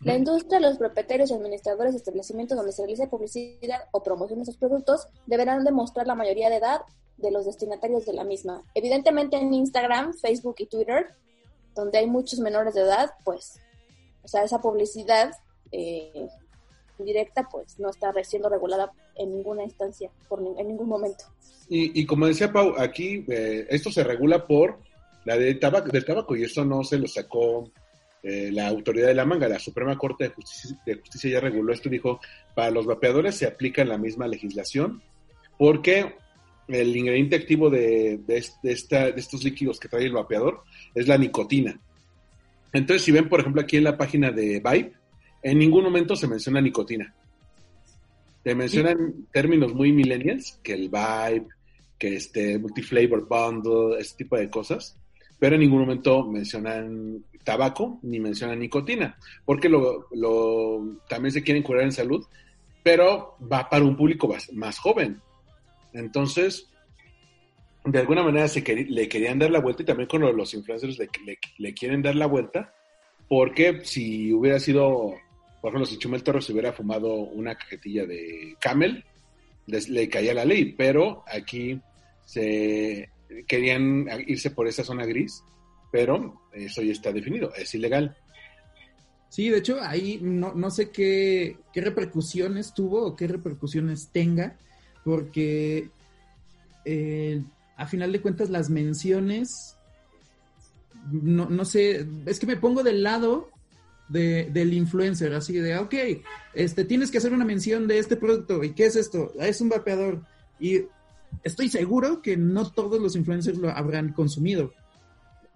La 0.00 0.14
industria, 0.16 0.60
los 0.60 0.78
propietarios 0.78 1.30
y 1.30 1.34
administradores 1.34 1.92
de 1.92 1.98
establecimientos 1.98 2.56
donde 2.56 2.72
se 2.72 2.82
realice 2.82 3.08
publicidad 3.08 3.80
o 3.90 4.02
promoción 4.02 4.38
de 4.38 4.44
esos 4.44 4.56
productos 4.56 5.08
deberán 5.26 5.64
demostrar 5.64 6.06
la 6.06 6.14
mayoría 6.14 6.50
de 6.50 6.56
edad 6.56 6.82
de 7.16 7.32
los 7.32 7.46
destinatarios 7.46 8.06
de 8.06 8.12
la 8.12 8.22
misma. 8.22 8.62
Evidentemente 8.74 9.36
en 9.36 9.52
Instagram, 9.52 10.14
Facebook 10.14 10.54
y 10.58 10.66
Twitter, 10.66 11.06
donde 11.74 11.98
hay 11.98 12.06
muchos 12.06 12.38
menores 12.38 12.74
de 12.74 12.82
edad, 12.82 13.10
pues, 13.24 13.58
o 14.22 14.28
sea, 14.28 14.44
esa 14.44 14.60
publicidad 14.60 15.32
eh, 15.72 16.28
directa, 16.98 17.48
pues, 17.50 17.78
no 17.80 17.90
está 17.90 18.12
siendo 18.22 18.48
regulada 18.48 18.92
en 19.16 19.34
ninguna 19.34 19.64
instancia, 19.64 20.10
por 20.28 20.40
ni- 20.40 20.58
en 20.60 20.68
ningún 20.68 20.88
momento. 20.88 21.24
Y, 21.68 22.06
como 22.06 22.26
decía 22.26 22.50
Pau, 22.52 22.74
aquí 22.78 23.26
eh, 23.28 23.66
esto 23.68 23.90
se 23.90 24.02
regula 24.04 24.46
por 24.46 24.78
la 25.24 25.36
de 25.36 25.44
del 25.54 25.60
tabaco 26.04 26.34
y 26.36 26.44
eso 26.44 26.64
no 26.64 26.82
se 26.84 26.98
lo 26.98 27.06
sacó 27.06 27.70
eh, 28.22 28.50
la 28.52 28.68
autoridad 28.68 29.06
de 29.08 29.14
la 29.14 29.24
manga. 29.24 29.48
La 29.48 29.58
Suprema 29.58 29.96
Corte 29.96 30.24
de 30.24 30.30
Justicia, 30.30 30.76
de 30.84 30.94
Justicia 30.96 31.30
ya 31.30 31.40
reguló 31.40 31.72
esto 31.72 31.88
y 31.88 31.92
dijo, 31.92 32.20
para 32.54 32.70
los 32.70 32.86
vapeadores 32.86 33.34
se 33.36 33.46
aplica 33.46 33.84
la 33.84 33.98
misma 33.98 34.26
legislación 34.28 35.02
porque 35.56 36.14
el 36.68 36.94
ingrediente 36.96 37.36
activo 37.36 37.70
de, 37.70 38.18
de, 38.26 38.36
es- 38.38 38.58
de 38.62 38.72
esta, 38.72 39.10
de 39.10 39.20
estos 39.20 39.42
líquidos 39.44 39.80
que 39.80 39.88
trae 39.88 40.04
el 40.04 40.12
vapeador 40.12 40.62
es 40.94 41.08
la 41.08 41.16
nicotina. 41.18 41.80
Entonces, 42.72 43.02
si 43.02 43.12
ven, 43.12 43.28
por 43.28 43.40
ejemplo, 43.40 43.62
aquí 43.62 43.78
en 43.78 43.84
la 43.84 43.96
página 43.96 44.30
de 44.30 44.60
Vibe, 44.60 44.92
en 45.42 45.58
ningún 45.58 45.84
momento 45.84 46.14
se 46.16 46.26
menciona 46.28 46.60
nicotina. 46.60 47.14
Te 48.42 48.54
mencionan 48.54 49.26
términos 49.32 49.74
muy 49.74 49.92
millennials, 49.92 50.58
que 50.62 50.74
el 50.74 50.88
Vibe, 50.90 51.46
que 51.98 52.16
este 52.16 52.58
multiflavor 52.58 53.26
bundle, 53.26 53.98
ese 54.00 54.16
tipo 54.16 54.36
de 54.36 54.48
cosas, 54.50 54.96
pero 55.38 55.54
en 55.54 55.60
ningún 55.60 55.80
momento 55.80 56.24
mencionan 56.24 57.24
tabaco 57.44 57.98
ni 58.02 58.20
mencionan 58.20 58.58
nicotina, 58.58 59.16
porque 59.44 59.68
lo, 59.68 60.06
lo- 60.12 60.98
también 61.08 61.32
se 61.32 61.42
quieren 61.42 61.62
curar 61.62 61.84
en 61.84 61.92
salud, 61.92 62.24
pero 62.82 63.36
va 63.50 63.68
para 63.68 63.84
un 63.84 63.96
público 63.96 64.28
más, 64.28 64.52
más 64.52 64.78
joven. 64.78 65.20
Entonces, 65.92 66.68
de 67.84 67.98
alguna 67.98 68.22
manera 68.22 68.48
se 68.48 68.62
queri- 68.62 68.88
le 68.88 69.08
querían 69.08 69.38
dar 69.38 69.50
la 69.50 69.60
vuelta 69.60 69.82
y 69.82 69.86
también 69.86 70.08
con 70.08 70.20
los 70.20 70.52
influencers 70.54 70.98
le, 70.98 71.08
le- 71.58 71.74
quieren 71.74 72.02
dar 72.02 72.16
la 72.16 72.26
vuelta, 72.26 72.74
porque 73.28 73.80
si 73.84 74.32
hubiera 74.32 74.58
sido, 74.60 75.14
por 75.62 75.70
ejemplo, 75.70 75.86
si 75.86 75.98
Chumel 75.98 76.22
Torres 76.22 76.48
hubiera 76.50 76.72
fumado 76.72 77.14
una 77.14 77.54
cajetilla 77.54 78.04
de 78.06 78.56
Camel, 78.60 79.04
le 79.66 80.08
caía 80.08 80.34
la 80.34 80.44
ley, 80.44 80.72
pero 80.72 81.24
aquí 81.26 81.78
se 82.24 83.08
querían 83.46 84.06
irse 84.26 84.50
por 84.50 84.66
esa 84.68 84.84
zona 84.84 85.04
gris, 85.06 85.42
pero 85.90 86.42
eso 86.52 86.82
ya 86.82 86.92
está 86.92 87.12
definido, 87.12 87.52
es 87.54 87.74
ilegal. 87.74 88.16
Sí, 89.30 89.50
de 89.50 89.58
hecho, 89.58 89.78
ahí 89.82 90.18
no, 90.22 90.54
no 90.54 90.70
sé 90.70 90.90
qué, 90.90 91.58
qué 91.72 91.80
repercusiones 91.82 92.72
tuvo 92.74 93.04
o 93.04 93.16
qué 93.16 93.26
repercusiones 93.26 94.08
tenga, 94.10 94.56
porque 95.04 95.90
eh, 96.84 97.42
a 97.76 97.86
final 97.86 98.10
de 98.12 98.20
cuentas 98.22 98.48
las 98.50 98.70
menciones, 98.70 99.76
no, 101.12 101.48
no 101.48 101.64
sé, 101.64 102.06
es 102.26 102.38
que 102.38 102.46
me 102.46 102.56
pongo 102.56 102.82
del 102.82 103.02
lado 103.02 103.50
de, 104.08 104.48
del 104.50 104.72
influencer, 104.72 105.34
así 105.34 105.52
de, 105.54 105.76
ok, 105.76 105.94
este, 106.54 106.84
tienes 106.84 107.10
que 107.10 107.18
hacer 107.18 107.32
una 107.34 107.44
mención 107.44 107.86
de 107.86 107.98
este 107.98 108.16
producto, 108.16 108.64
¿y 108.64 108.70
qué 108.72 108.86
es 108.86 108.96
esto? 108.96 109.32
"Ah, 109.38 109.46
Es 109.46 109.60
un 109.60 109.68
vapeador, 109.68 110.22
y 110.58 110.84
estoy 111.42 111.68
seguro 111.68 112.20
que 112.22 112.36
no 112.36 112.70
todos 112.70 113.00
los 113.00 113.16
influencers 113.16 113.58
lo 113.58 113.70
habrán 113.70 114.12
consumido. 114.12 114.70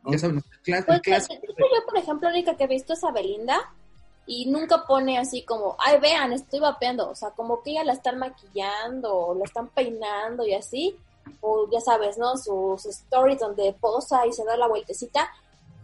Ya 0.06 0.18
saben, 0.18 0.42
clas- 0.64 0.84
Pues, 0.86 1.00
clásico 1.02 1.42
yo, 1.58 1.86
por 1.86 1.96
ejemplo, 1.96 2.28
la 2.28 2.34
única 2.34 2.56
que 2.56 2.64
he 2.64 2.68
visto 2.68 2.92
es 2.92 3.04
a 3.04 3.12
Belinda 3.12 3.72
y 4.26 4.50
nunca 4.50 4.84
pone 4.86 5.18
así 5.18 5.42
como, 5.44 5.76
ay, 5.78 5.98
vean, 6.00 6.32
estoy 6.32 6.60
vapeando. 6.60 7.08
O 7.10 7.14
sea, 7.14 7.30
como 7.30 7.62
que 7.62 7.70
ella 7.72 7.84
la 7.84 7.92
están 7.92 8.18
maquillando 8.18 9.14
o 9.14 9.34
la 9.34 9.44
están 9.44 9.68
peinando 9.68 10.44
y 10.46 10.54
así. 10.54 10.96
o 11.40 11.68
ya 11.70 11.80
sabes, 11.80 12.18
¿no? 12.18 12.36
Sus 12.36 12.84
stories 12.86 13.38
donde 13.38 13.72
posa 13.74 14.26
y 14.26 14.32
se 14.32 14.44
da 14.44 14.56
la 14.56 14.66
vueltecita, 14.66 15.30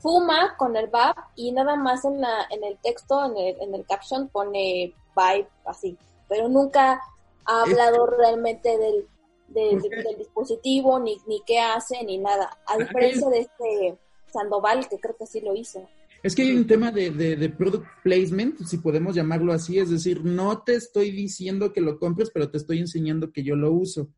fuma 0.00 0.57
con 0.57 0.76
el 0.76 0.88
VAP 0.88 1.16
y 1.37 1.52
nada 1.52 1.76
más 1.76 2.04
en, 2.04 2.21
la, 2.21 2.47
en 2.50 2.64
el 2.64 2.76
texto, 2.78 3.25
en 3.25 3.37
el, 3.37 3.61
en 3.61 3.75
el 3.75 3.85
caption 3.87 4.28
pone 4.28 4.92
vibe 5.16 5.49
así, 5.64 5.97
pero 6.28 6.49
nunca 6.49 7.00
ha 7.45 7.62
hablado 7.62 8.04
realmente 8.07 8.78
del, 8.78 9.07
del, 9.49 9.81
del 9.81 10.19
dispositivo, 10.19 10.99
ni, 11.00 11.19
ni 11.26 11.43
qué 11.47 11.59
hace, 11.59 12.05
ni 12.05 12.19
nada, 12.19 12.59
a 12.67 12.76
diferencia 12.76 13.28
de 13.28 13.40
este 13.40 13.99
Sandoval, 14.33 14.88
que 14.88 14.99
creo 14.99 15.17
que 15.17 15.26
sí 15.26 15.40
lo 15.40 15.55
hizo. 15.55 15.88
Es 16.23 16.35
que 16.35 16.43
hay 16.43 16.55
un 16.57 16.67
tema 16.67 16.90
de, 16.90 17.11
de, 17.11 17.37
de, 17.37 17.49
product 17.49 17.87
placement, 18.02 18.59
si 18.62 18.78
podemos 18.78 19.14
llamarlo 19.14 19.52
así, 19.52 19.78
es 19.78 19.90
decir, 19.90 20.25
no 20.25 20.62
te 20.62 20.75
estoy 20.75 21.12
diciendo 21.12 21.73
que 21.73 21.81
lo 21.81 21.99
compres, 21.99 22.31
pero 22.33 22.50
te 22.50 22.59
estoy 22.59 22.78
enseñando 22.78 23.33
que 23.33 23.45
yo 23.45 23.55
lo 23.57 23.73
uso. 23.73 24.09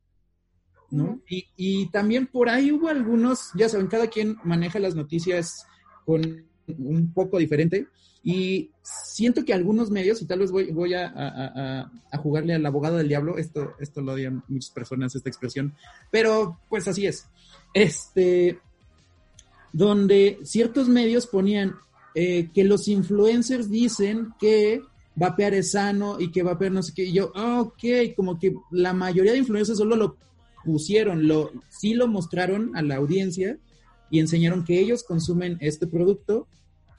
¿no? 0.91 1.05
Uh 1.05 1.07
-huh. 1.09 1.23
y, 1.29 1.47
y, 1.57 1.91
también 1.91 2.27
por 2.27 2.49
ahí 2.49 2.73
hubo 2.73 2.89
algunos, 2.89 3.51
ya 3.55 3.69
saben, 3.69 3.87
cada 3.87 4.09
quien 4.09 4.37
maneja 4.45 4.79
las 4.81 4.95
noticias 4.97 5.67
con 6.05 6.49
un 6.67 7.13
poco 7.13 7.39
diferente 7.39 7.87
y 8.23 8.71
siento 8.83 9.45
que 9.45 9.55
algunos 9.55 9.91
medios, 9.91 10.21
y 10.21 10.27
tal 10.27 10.41
vez 10.41 10.51
voy, 10.51 10.71
voy 10.73 10.95
a, 10.95 11.07
a, 11.07 11.91
a, 12.13 12.19
jugarle 12.19 12.55
al 12.55 12.67
abogado 12.67 12.97
del 12.97 13.09
diablo, 13.09 13.39
esto, 13.39 13.75
esto 13.81 14.01
lo 14.03 14.13
odian 14.13 14.43
muchas 14.49 14.71
personas, 14.71 15.15
esta 15.15 15.29
expresión, 15.29 15.75
pero 16.11 16.59
pues 16.69 16.87
así 16.87 17.07
es. 17.07 17.27
Este, 17.73 18.59
donde 19.73 20.39
ciertos 20.43 20.89
medios 20.89 21.27
ponían 21.27 21.77
eh, 22.15 22.51
que 22.53 22.65
los 22.65 22.89
influencers 22.89 23.71
dicen 23.71 24.35
que 24.39 24.83
vapear 25.15 25.55
es 25.55 25.73
sano 25.73 26.19
y 26.19 26.31
que 26.31 26.43
vapear 26.43 26.73
no 26.73 26.83
sé 26.83 26.93
qué. 26.95 27.05
Y 27.05 27.13
yo, 27.13 27.33
oh, 27.35 27.61
ok, 27.61 28.15
como 28.17 28.39
que 28.39 28.55
la 28.71 28.93
mayoría 28.93 29.33
de 29.33 29.39
influencers 29.39 29.79
solo 29.79 29.97
lo 29.97 30.17
pusieron, 30.65 31.27
lo, 31.27 31.53
sí 31.69 31.95
lo 31.95 32.09
mostraron 32.09 32.77
a 32.77 32.83
la 32.83 32.97
audiencia 32.97 33.59
y 34.11 34.19
enseñaron 34.19 34.65
que 34.65 34.81
ellos 34.81 35.05
consumen 35.05 35.57
este 35.61 35.87
producto, 35.87 36.49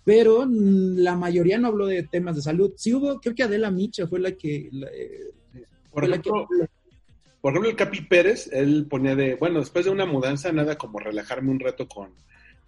pero 0.03 0.48
la 0.50 1.15
mayoría 1.15 1.58
no 1.58 1.67
habló 1.67 1.88
de 1.88 2.03
temas 2.03 2.36
de 2.36 2.41
salud. 2.41 2.74
Sí 2.75 2.93
hubo, 2.93 3.20
creo 3.20 3.36
que 3.36 3.43
Adela 3.43 3.72
Micha 3.72 4.08
fue 4.08 4.20
la 4.20 4.31
que... 4.31 4.70
La, 4.72 4.88
eh, 4.88 5.31
por, 5.91 6.05
ejemplo, 6.05 6.48
la 6.50 6.65
que... 6.65 6.72
por 7.41 7.51
ejemplo, 7.51 7.70
el 7.70 7.75
Capi 7.75 8.01
Pérez, 8.01 8.50
él 8.51 8.88
ponía 8.89 9.15
de, 9.15 9.36
bueno, 9.36 9.60
después 9.60 9.86
de 9.86 9.91
una 9.91 10.05
mudanza, 10.05 10.51
nada 10.51 10.77
como 10.77 11.00
relajarme 11.00 11.51
un 11.51 11.60
rato 11.60 11.88
con, 11.88 12.13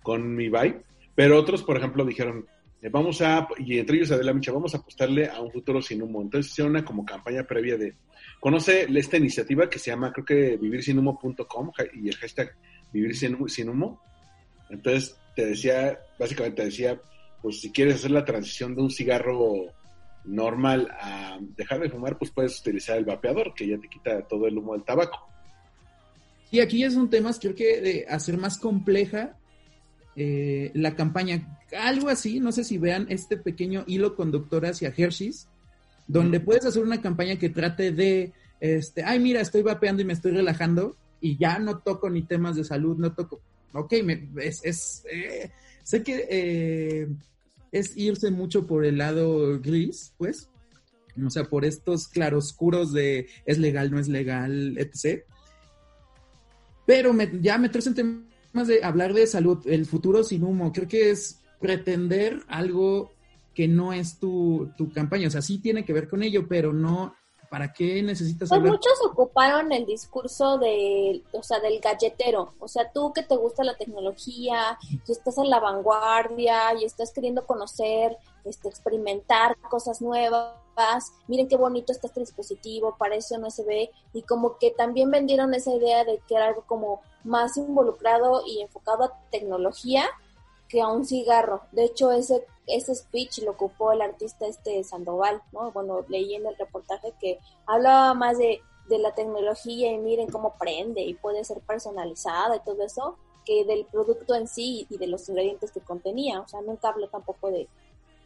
con 0.02 0.36
mi 0.36 0.46
vibe, 0.46 0.84
pero 1.16 1.40
otros, 1.40 1.64
por 1.64 1.78
ejemplo, 1.78 2.06
dijeron, 2.06 2.46
eh, 2.84 2.90
vamos 2.90 3.22
a, 3.22 3.48
y 3.58 3.80
entre 3.80 3.96
ellos 3.96 4.12
Adela 4.12 4.34
Micha, 4.34 4.52
vamos 4.52 4.76
a 4.76 4.78
apostarle 4.78 5.28
a 5.28 5.42
un 5.42 5.52
futuro 5.52 5.82
sin 5.82 6.02
humo. 6.02 6.22
Entonces 6.22 6.52
hicieron 6.52 6.72
una 6.72 6.84
como 6.84 7.06
campaña 7.06 7.44
previa 7.44 7.78
de, 7.78 7.96
conoce 8.40 8.86
esta 8.94 9.18
iniciativa 9.18 9.70
que 9.70 9.80
se 9.80 9.90
llama, 9.90 10.12
creo 10.12 10.26
que 10.26 10.58
vivirsinhumo.com 10.58 11.72
y 11.94 12.10
el 12.10 12.16
hashtag 12.18 12.56
vivir 12.92 13.16
sin, 13.16 13.50
sin 13.50 13.70
humo. 13.70 14.02
Entonces 14.70 15.18
te 15.36 15.46
decía, 15.46 15.98
básicamente 16.20 16.58
te 16.58 16.66
decía, 16.66 17.02
pues 17.44 17.60
si 17.60 17.72
quieres 17.72 17.96
hacer 17.96 18.12
la 18.12 18.24
transición 18.24 18.74
de 18.74 18.82
un 18.82 18.90
cigarro 18.90 19.66
normal 20.24 20.90
a 21.00 21.38
dejar 21.58 21.82
de 21.82 21.90
fumar, 21.90 22.18
pues 22.18 22.32
puedes 22.32 22.58
utilizar 22.62 22.98
el 22.98 23.04
vapeador, 23.04 23.54
que 23.54 23.68
ya 23.68 23.78
te 23.78 23.90
quita 23.90 24.26
todo 24.26 24.48
el 24.48 24.58
humo 24.58 24.74
del 24.74 24.86
tabaco. 24.86 25.28
Y 26.50 26.62
aquí 26.62 26.80
ya 26.80 26.90
son 26.90 27.10
temas, 27.10 27.40
creo 27.40 27.54
que 27.54 27.82
de 27.82 28.06
hacer 28.08 28.38
más 28.38 28.58
compleja 28.58 29.38
eh, 30.16 30.72
la 30.74 30.96
campaña, 30.96 31.60
algo 31.78 32.08
así, 32.08 32.40
no 32.40 32.54
sé 32.54 32.64
si 32.64 32.78
vean 32.78 33.08
este 33.10 33.36
pequeño 33.36 33.84
hilo 33.88 34.16
conductor 34.16 34.66
hacia 34.66 34.94
Hershey's, 34.96 35.50
donde 36.08 36.40
mm. 36.40 36.46
puedes 36.46 36.66
hacer 36.66 36.82
una 36.82 37.02
campaña 37.02 37.38
que 37.38 37.50
trate 37.50 37.92
de, 37.92 38.32
este, 38.62 39.04
ay, 39.04 39.20
mira, 39.20 39.42
estoy 39.42 39.64
vapeando 39.64 40.02
y 40.02 40.06
me 40.06 40.14
estoy 40.14 40.32
relajando 40.32 40.96
y 41.20 41.38
ya 41.38 41.60
no 41.60 41.80
toco 41.80 42.10
ni 42.10 42.22
temas 42.22 42.56
de 42.56 42.64
salud, 42.64 42.98
no 42.98 43.14
toco, 43.14 43.42
ok, 43.74 43.94
me, 44.02 44.30
es, 44.38 44.62
es 44.64 45.04
eh, 45.12 45.52
sé 45.84 46.04
que 46.04 46.28
eh, 46.30 47.08
es 47.74 47.98
irse 47.98 48.32
mucho 48.32 48.66
por 48.66 48.86
el 48.86 49.00
lado 49.00 49.60
gris, 49.60 50.14
pues, 50.18 50.50
o 51.22 51.30
sea, 51.30 51.44
por 51.46 51.66
estos 51.66 52.08
claroscuros 52.08 52.94
de 52.94 53.28
es 53.46 53.58
legal, 53.58 53.92
no 53.92 54.00
es 54.00 54.08
legal, 54.08 54.78
etc. 54.78 55.24
Pero 56.86 57.14
me, 57.14 57.30
ya 57.42 57.58
meterse 57.58 57.90
en 57.90 57.96
temas 57.96 58.68
de 58.68 58.84
hablar 58.84 59.14
de 59.14 59.28
salud, 59.28 59.60
el 59.66 59.86
futuro 59.86 60.24
sin 60.24 60.44
humo, 60.44 60.72
creo 60.72 60.88
que 60.88 61.10
es 61.10 61.42
pretender 61.60 62.42
algo 62.48 63.12
que 63.56 63.68
no 63.68 63.92
es 63.92 64.20
tu, 64.20 64.72
tu 64.78 64.92
campaña, 64.92 65.28
o 65.28 65.32
sea, 65.32 65.42
sí 65.42 65.58
tiene 65.58 65.84
que 65.84 65.94
ver 65.94 66.08
con 66.08 66.22
ello, 66.22 66.48
pero 66.48 66.74
no, 66.74 67.16
¿para 67.54 67.72
qué 67.72 68.02
necesitas 68.02 68.50
pues 68.50 68.58
hablar? 68.58 68.74
muchos 68.74 68.94
ocuparon 69.06 69.72
el 69.72 69.86
discurso 69.86 70.58
de, 70.58 71.22
o 71.34 71.44
sea, 71.44 71.60
del 71.60 71.80
galletero. 71.80 72.56
O 72.58 72.68
sea, 72.68 72.92
tú 72.92 73.14
que 73.14 73.22
te 73.22 73.36
gusta 73.36 73.64
la 73.64 73.78
tecnología, 73.78 74.80
y 74.90 75.12
estás 75.12 75.38
en 75.38 75.52
la 75.52 75.60
vanguardia 75.60 76.74
y 76.74 76.84
estás 76.84 77.12
queriendo 77.12 77.46
conocer, 77.46 78.18
este, 78.44 78.70
experimentar 78.70 79.56
cosas 79.70 80.02
nuevas. 80.02 80.56
Miren 81.28 81.48
qué 81.48 81.56
bonito 81.56 81.92
está 81.92 82.08
este 82.08 82.22
dispositivo, 82.22 82.96
parece 82.98 83.38
un 83.38 83.44
USB. 83.44 83.88
Y 84.14 84.24
como 84.24 84.58
que 84.58 84.72
también 84.72 85.12
vendieron 85.12 85.54
esa 85.54 85.76
idea 85.76 86.06
de 86.06 86.20
que 86.28 86.34
era 86.34 86.48
algo 86.48 86.64
como 86.66 87.02
más 87.24 87.56
involucrado 87.56 88.42
y 88.48 88.62
enfocado 88.62 89.04
a 89.04 89.14
tecnología 89.30 90.06
que 90.74 90.82
a 90.82 90.88
un 90.88 91.06
cigarro. 91.06 91.62
De 91.72 91.84
hecho, 91.86 92.12
ese 92.12 92.44
ese 92.66 92.96
speech 92.96 93.44
lo 93.44 93.52
ocupó 93.52 93.92
el 93.92 94.02
artista 94.02 94.48
este 94.48 94.84
Sandoval, 94.84 95.40
¿no? 95.52 95.72
Bueno, 95.72 96.04
leí 96.10 96.34
en 96.34 96.48
el 96.48 96.56
reportaje 96.58 97.14
que 97.22 97.38
hablaba 97.68 98.16
más 98.16 98.40
de, 98.40 98.60
de 98.90 98.98
la 98.98 99.14
tecnología 99.14 99.92
y 99.92 100.00
miren 100.00 100.30
cómo 100.30 100.56
prende 100.58 101.02
y 101.02 101.14
puede 101.14 101.44
ser 101.44 101.60
personalizada 101.60 102.56
y 102.56 102.64
todo 102.66 102.84
eso, 102.84 103.18
que 103.46 103.66
del 103.66 103.86
producto 103.86 104.34
en 104.34 104.48
sí 104.48 104.88
y 104.90 104.98
de 104.98 105.06
los 105.06 105.30
ingredientes 105.30 105.72
que 105.72 105.82
contenía. 105.82 106.40
O 106.42 106.48
sea, 106.48 106.62
nunca 106.62 106.90
habló 106.90 107.08
tampoco 107.08 107.52
de 107.52 107.68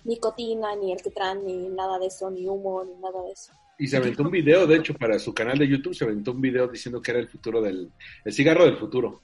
nicotina, 0.06 0.74
ni 0.78 0.94
el 0.94 1.02
que 1.02 1.12
traen, 1.12 1.46
ni 1.46 1.68
nada 1.68 2.00
de 2.00 2.06
eso, 2.06 2.32
ni 2.32 2.48
humo, 2.48 2.86
ni 2.86 2.94
nada 3.02 3.22
de 3.24 3.32
eso. 3.32 3.52
Y 3.78 3.88
se 3.88 3.98
aventó 3.98 4.24
un 4.24 4.32
video, 4.32 4.66
de 4.66 4.78
hecho, 4.78 4.94
para 4.94 5.20
su 5.20 5.34
canal 5.34 5.58
de 5.58 5.68
YouTube, 5.68 5.94
se 5.94 6.06
aventó 6.06 6.32
un 6.32 6.40
video 6.40 6.68
diciendo 6.70 7.02
que 7.02 7.12
era 7.12 7.20
el 7.20 7.28
futuro 7.28 7.62
del, 7.62 7.92
el 8.24 8.34
cigarro 8.34 8.64
del 8.64 8.78
futuro. 8.78 9.22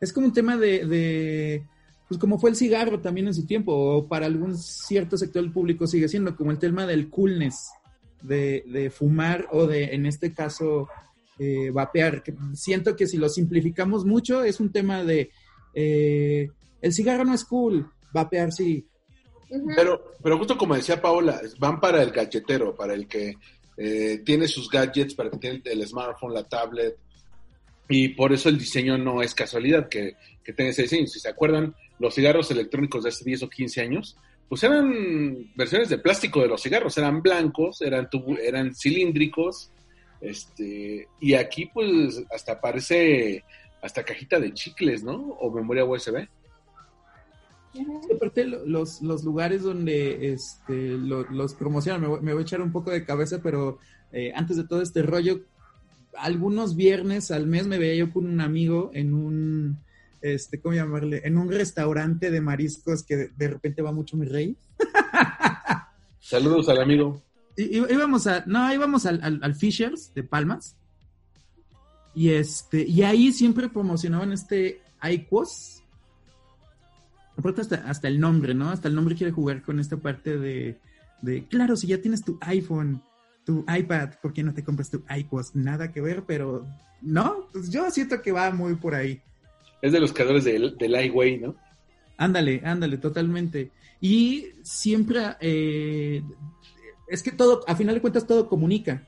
Es 0.00 0.12
como 0.12 0.26
un 0.26 0.32
tema 0.32 0.56
de, 0.56 0.84
de 0.84 1.64
pues 2.12 2.20
como 2.20 2.38
fue 2.38 2.50
el 2.50 2.56
cigarro 2.56 3.00
también 3.00 3.28
en 3.28 3.32
su 3.32 3.46
tiempo, 3.46 3.72
o 3.74 4.06
para 4.06 4.26
algún 4.26 4.54
cierto 4.54 5.16
sector 5.16 5.40
del 5.40 5.50
público 5.50 5.86
sigue 5.86 6.08
siendo, 6.08 6.36
como 6.36 6.50
el 6.50 6.58
tema 6.58 6.84
del 6.84 7.08
coolness, 7.08 7.70
de, 8.22 8.64
de 8.66 8.90
fumar 8.90 9.46
o 9.50 9.66
de, 9.66 9.84
en 9.84 10.04
este 10.04 10.34
caso, 10.34 10.88
eh, 11.38 11.70
vapear. 11.70 12.22
Siento 12.52 12.94
que 12.96 13.06
si 13.06 13.16
lo 13.16 13.30
simplificamos 13.30 14.04
mucho, 14.04 14.44
es 14.44 14.60
un 14.60 14.70
tema 14.70 15.02
de, 15.04 15.30
eh, 15.72 16.50
el 16.82 16.92
cigarro 16.92 17.24
no 17.24 17.32
es 17.32 17.46
cool, 17.46 17.90
vapear 18.12 18.52
sí. 18.52 18.86
Pero, 19.74 20.12
pero 20.22 20.36
justo 20.36 20.58
como 20.58 20.74
decía 20.74 21.00
Paola, 21.00 21.40
van 21.58 21.80
para 21.80 22.02
el 22.02 22.10
galletero, 22.10 22.76
para 22.76 22.92
el 22.92 23.06
que 23.08 23.38
eh, 23.78 24.20
tiene 24.22 24.48
sus 24.48 24.68
gadgets, 24.68 25.14
para 25.14 25.30
el 25.30 25.32
que 25.32 25.38
tiene 25.38 25.62
el 25.64 25.88
smartphone, 25.88 26.34
la 26.34 26.44
tablet, 26.44 26.94
y 27.88 28.10
por 28.10 28.34
eso 28.34 28.50
el 28.50 28.58
diseño 28.58 28.98
no 28.98 29.22
es 29.22 29.34
casualidad 29.34 29.88
que, 29.88 30.16
que 30.44 30.52
tenga 30.52 30.70
ese 30.70 30.82
diseño. 30.82 31.06
Si 31.06 31.20
se 31.20 31.28
acuerdan, 31.28 31.74
los 32.02 32.14
cigarros 32.14 32.50
electrónicos 32.50 33.04
de 33.04 33.10
hace 33.10 33.24
10 33.24 33.44
o 33.44 33.48
15 33.48 33.80
años, 33.80 34.16
pues 34.48 34.64
eran 34.64 35.52
versiones 35.54 35.88
de 35.88 35.98
plástico 35.98 36.40
de 36.40 36.48
los 36.48 36.60
cigarros, 36.60 36.98
eran 36.98 37.22
blancos, 37.22 37.80
eran, 37.80 38.08
eran 38.42 38.74
cilíndricos, 38.74 39.70
este, 40.20 41.08
y 41.20 41.34
aquí 41.34 41.66
pues 41.72 42.22
hasta 42.34 42.60
parece 42.60 43.44
hasta 43.80 44.04
cajita 44.04 44.38
de 44.38 44.52
chicles, 44.52 45.02
¿no? 45.02 45.14
O 45.14 45.50
memoria 45.50 45.84
USB. 45.84 46.28
Aparte, 48.14 48.44
los, 48.44 49.00
los 49.00 49.24
lugares 49.24 49.62
donde 49.62 50.32
este, 50.32 50.74
los, 50.74 51.30
los 51.30 51.54
promocionan, 51.54 52.00
me 52.00 52.08
voy, 52.08 52.20
me 52.20 52.32
voy, 52.32 52.42
a 52.42 52.44
echar 52.44 52.60
un 52.60 52.72
poco 52.72 52.90
de 52.90 53.04
cabeza, 53.04 53.40
pero 53.42 53.78
eh, 54.12 54.32
antes 54.34 54.56
de 54.56 54.64
todo 54.64 54.82
este 54.82 55.02
rollo, 55.02 55.40
algunos 56.16 56.76
viernes 56.76 57.30
al 57.30 57.46
mes 57.46 57.66
me 57.66 57.78
veía 57.78 58.04
yo 58.04 58.12
con 58.12 58.26
un 58.26 58.40
amigo 58.40 58.90
en 58.92 59.14
un, 59.14 59.78
este, 60.22 60.60
¿cómo 60.60 60.74
llamarle? 60.74 61.22
En 61.24 61.36
un 61.36 61.50
restaurante 61.50 62.30
de 62.30 62.40
mariscos 62.40 63.02
que 63.02 63.16
de, 63.16 63.28
de 63.36 63.48
repente 63.48 63.82
va 63.82 63.92
mucho 63.92 64.16
mi 64.16 64.26
rey. 64.26 64.56
Saludos 66.20 66.68
al 66.68 66.80
amigo. 66.80 67.20
Y, 67.56 67.76
íbamos 67.76 68.26
a, 68.26 68.44
no, 68.46 68.72
íbamos 68.72 69.04
al, 69.06 69.22
al, 69.22 69.40
al, 69.42 69.54
Fishers 69.54 70.14
de 70.14 70.22
Palmas. 70.22 70.76
Y 72.14 72.30
este, 72.30 72.82
y 72.82 73.02
ahí 73.02 73.32
siempre 73.32 73.68
promocionaban 73.68 74.32
este 74.32 74.80
iQuos. 75.02 75.82
Aparte 77.36 77.62
hasta, 77.62 77.76
hasta 77.88 78.08
el 78.08 78.20
nombre, 78.20 78.54
¿no? 78.54 78.70
Hasta 78.70 78.88
el 78.88 78.94
nombre 78.94 79.16
quiere 79.16 79.32
jugar 79.32 79.62
con 79.62 79.80
esta 79.80 79.96
parte 79.96 80.38
de, 80.38 80.78
de, 81.22 81.46
claro, 81.46 81.76
si 81.76 81.86
ya 81.86 82.00
tienes 82.00 82.22
tu 82.24 82.38
iPhone, 82.42 83.02
tu 83.44 83.64
iPad, 83.66 84.10
¿por 84.20 84.32
qué 84.32 84.42
no 84.42 84.54
te 84.54 84.62
compras 84.62 84.90
tu 84.90 85.02
iQuos? 85.08 85.56
Nada 85.56 85.90
que 85.90 86.00
ver, 86.00 86.24
pero 86.26 86.66
no, 87.00 87.48
pues 87.52 87.70
yo 87.70 87.90
siento 87.90 88.22
que 88.22 88.32
va 88.32 88.50
muy 88.50 88.76
por 88.76 88.94
ahí. 88.94 89.20
Es 89.82 89.92
de 89.92 90.00
los 90.00 90.12
creadores 90.12 90.44
del, 90.44 90.76
del 90.78 91.04
iWay, 91.06 91.38
¿no? 91.38 91.56
Ándale, 92.16 92.62
ándale, 92.64 92.96
totalmente. 92.96 93.70
Y 94.00 94.46
siempre, 94.62 95.20
eh, 95.40 96.22
es 97.08 97.22
que 97.22 97.32
todo, 97.32 97.62
a 97.66 97.76
final 97.76 97.96
de 97.96 98.00
cuentas, 98.00 98.26
todo 98.26 98.48
comunica. 98.48 99.06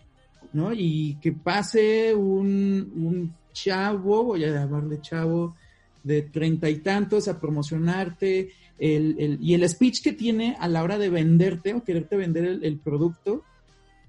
¿no? 0.55 0.73
Y 0.73 1.19
que 1.21 1.33
pase 1.33 2.15
un, 2.15 2.93
un 2.97 3.35
chavo, 3.53 4.25
voy 4.25 4.45
a 4.45 4.53
llamarle 4.53 5.01
chavo, 5.01 5.57
de 6.03 6.23
treinta 6.23 6.71
y 6.71 6.77
tantos 6.77 7.29
a 7.29 7.41
promocionarte, 7.41 8.53
el, 8.79 9.17
el, 9.19 9.39
y 9.41 9.55
el 9.55 9.69
speech 9.69 10.03
que 10.03 10.13
tiene 10.13 10.57
a 10.59 10.69
la 10.69 10.83
hora 10.83 10.99
de 10.99 11.09
venderte 11.09 11.75
o 11.75 11.83
quererte 11.83 12.17
vender 12.17 12.45
el, 12.45 12.65
el 12.65 12.79
producto, 12.79 13.43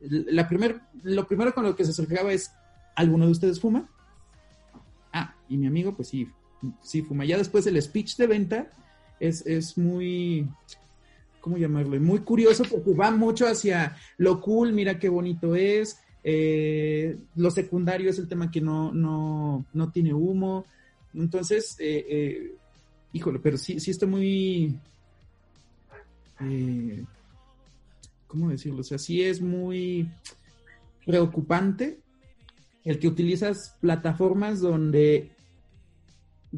la 0.02 0.48
primer, 0.48 0.82
lo 1.04 1.28
primero 1.28 1.54
con 1.54 1.64
lo 1.64 1.76
que 1.76 1.84
se 1.86 1.92
acercaba 1.92 2.32
es, 2.32 2.52
¿alguno 2.96 3.26
de 3.26 3.32
ustedes 3.32 3.60
fuma? 3.60 3.90
Ah, 5.12 5.36
y 5.50 5.58
mi 5.58 5.68
amigo, 5.68 5.96
pues 5.96 6.10
sí, 6.10 6.28
sí 6.82 7.02
fuma. 7.02 7.26
Ya 7.26 7.38
después 7.38 7.66
el 7.68 7.82
speech 7.82 8.18
de 8.18 8.28
venta 8.28 8.72
es, 9.20 9.46
es 9.46 9.78
muy, 9.78 10.48
¿cómo 11.42 11.58
llamarlo? 11.58 12.00
Muy 12.00 12.20
curioso 12.20 12.64
porque 12.70 12.94
va 12.94 13.12
mucho 13.12 13.48
hacia 13.48 13.96
lo 14.18 14.42
cool, 14.42 14.74
mira 14.74 15.00
qué 15.00 15.10
bonito 15.10 15.56
es. 15.56 16.00
Eh, 16.24 17.18
lo 17.36 17.52
secundario 17.52 18.10
es 18.10 18.18
el 18.18 18.28
tema 18.28 18.50
que 18.50 18.62
no, 18.62 18.92
no, 18.92 19.66
no 19.74 19.92
tiene 19.92 20.14
humo. 20.14 20.66
Entonces, 21.14 21.78
eh, 21.80 22.06
eh, 22.10 22.56
híjole, 23.14 23.40
pero 23.40 23.58
sí, 23.58 23.80
sí 23.80 23.92
está 23.92 24.06
muy... 24.06 24.76
Eh, 26.42 27.04
¿Cómo 28.28 28.50
decirlo? 28.50 28.82
O 28.82 28.84
sea, 28.84 28.98
sí 28.98 29.24
es 29.24 29.40
muy 29.40 30.10
preocupante 31.06 32.00
el 32.84 33.00
que 33.00 33.08
utilizas 33.08 33.78
plataformas 33.80 34.60
donde, 34.60 35.32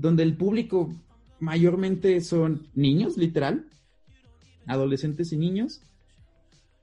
donde 0.02 0.24
el 0.24 0.36
público 0.36 0.94
mayormente 1.40 2.22
son 2.22 2.68
niños, 2.74 3.18
literal, 3.18 3.66
adolescentes 4.66 5.32
y 5.32 5.38
niños, 5.38 5.82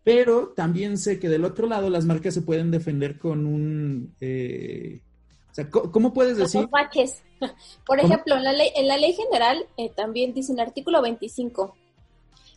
pero 0.02 0.48
también 0.48 0.98
sé 0.98 1.18
que 1.18 1.28
del 1.28 1.44
otro 1.44 1.66
lado 1.66 1.90
las 1.90 2.04
marcas 2.04 2.34
se 2.34 2.42
pueden 2.42 2.70
defender 2.70 3.18
con 3.18 3.46
un... 3.46 4.14
Eh, 4.20 5.00
o 5.50 5.54
sea, 5.54 5.70
¿cómo 5.70 6.12
puedes 6.12 6.36
decir? 6.36 6.68
Por 7.86 8.00
ejemplo, 8.00 8.36
en 8.36 8.44
la 8.44 8.52
ley, 8.52 8.70
en 8.74 8.88
la 8.88 8.98
ley 8.98 9.12
general 9.12 9.66
eh, 9.76 9.90
también 9.94 10.34
dice 10.34 10.52
en 10.52 10.58
el 10.58 10.66
artículo 10.66 11.00
25, 11.00 11.76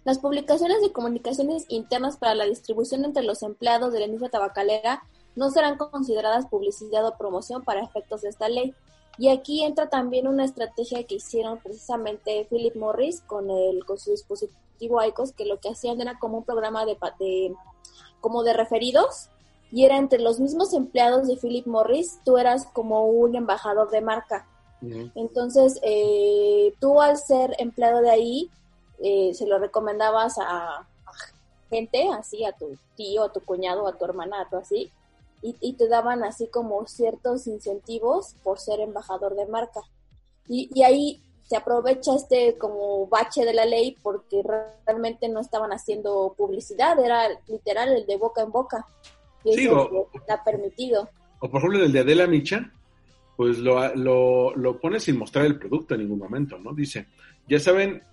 las 0.03 0.19
publicaciones 0.19 0.81
de 0.81 0.91
comunicaciones 0.91 1.65
internas 1.69 2.17
para 2.17 2.33
la 2.33 2.45
distribución 2.45 3.05
entre 3.05 3.23
los 3.23 3.43
empleados 3.43 3.93
de 3.93 3.99
la 3.99 4.05
industria 4.05 4.31
tabacalera 4.31 5.03
no 5.35 5.51
serán 5.51 5.77
consideradas 5.77 6.47
publicidad 6.47 7.05
o 7.05 7.17
promoción 7.17 7.63
para 7.63 7.83
efectos 7.83 8.21
de 8.21 8.29
esta 8.29 8.49
ley. 8.49 8.73
Y 9.17 9.29
aquí 9.29 9.63
entra 9.63 9.89
también 9.89 10.27
una 10.27 10.45
estrategia 10.45 11.03
que 11.03 11.15
hicieron 11.15 11.59
precisamente 11.59 12.45
Philip 12.49 12.75
Morris 12.75 13.21
con 13.21 13.49
el 13.49 13.83
con 13.85 13.97
su 13.97 14.11
dispositivo 14.11 15.03
ICOS, 15.03 15.31
que 15.31 15.45
lo 15.45 15.59
que 15.59 15.69
hacían 15.69 15.99
era 16.01 16.19
como 16.19 16.39
un 16.39 16.43
programa 16.43 16.85
de, 16.85 16.97
de 17.19 17.55
como 18.21 18.43
de 18.43 18.53
referidos 18.53 19.29
y 19.71 19.85
era 19.85 19.97
entre 19.97 20.19
los 20.19 20.39
mismos 20.39 20.73
empleados 20.73 21.27
de 21.27 21.37
Philip 21.37 21.65
Morris, 21.65 22.19
tú 22.23 22.37
eras 22.37 22.65
como 22.67 23.07
un 23.07 23.35
embajador 23.35 23.89
de 23.89 24.01
marca. 24.01 24.47
Uh 24.81 24.85
-huh. 24.85 25.11
Entonces, 25.15 25.79
eh, 25.81 26.73
tú 26.79 27.01
al 27.01 27.17
ser 27.17 27.55
empleado 27.57 28.01
de 28.01 28.09
ahí, 28.09 28.49
eh, 28.99 29.33
se 29.33 29.45
lo 29.45 29.59
recomendabas 29.59 30.37
a, 30.37 30.43
a, 30.43 30.87
gente, 31.69 32.07
así, 32.17 32.45
a 32.45 32.53
tu 32.53 32.77
tío, 32.95 33.23
a 33.23 33.33
tu 33.33 33.41
cuñado, 33.41 33.87
a 33.87 33.97
tu 33.97 34.05
hermana, 34.05 34.41
a 34.41 34.49
tu 34.49 34.55
así, 34.55 34.91
y, 35.41 35.55
y, 35.61 35.73
te 35.73 35.87
daban 35.87 36.23
así 36.23 36.47
como 36.47 36.85
ciertos 36.87 37.47
incentivos 37.47 38.35
por 38.43 38.59
ser 38.59 38.79
embajador 38.79 39.35
de 39.35 39.45
marca. 39.45 39.81
Y, 40.47 40.69
y 40.73 40.83
ahí 40.83 41.21
se 41.43 41.55
aprovecha 41.55 42.15
este 42.15 42.57
como 42.57 43.07
bache 43.07 43.45
de 43.45 43.53
la 43.53 43.65
ley 43.65 43.95
porque 44.01 44.41
realmente 44.85 45.29
no 45.29 45.39
estaban 45.39 45.71
haciendo 45.71 46.33
publicidad, 46.37 46.99
era 46.99 47.29
literal 47.47 47.89
el 47.95 48.05
de 48.05 48.17
boca 48.17 48.41
en 48.41 48.51
boca. 48.51 48.85
Y 49.43 49.53
sí, 49.53 49.65
eso 49.65 49.81
o, 49.83 50.09
está 50.13 50.43
permitido. 50.43 51.09
O 51.39 51.49
por 51.49 51.59
ejemplo 51.59 51.83
el 51.83 51.93
de 51.93 51.99
Adela 52.01 52.27
Micha, 52.27 52.71
pues 53.37 53.59
lo, 53.59 53.95
lo, 53.95 54.55
lo 54.55 54.79
pone 54.79 54.99
sin 54.99 55.17
mostrar 55.17 55.45
el 55.45 55.57
producto 55.57 55.93
en 55.93 56.01
ningún 56.01 56.19
momento, 56.19 56.57
¿no? 56.57 56.73
Dice, 56.73 57.07
ya 57.47 57.59
saben 57.59 58.03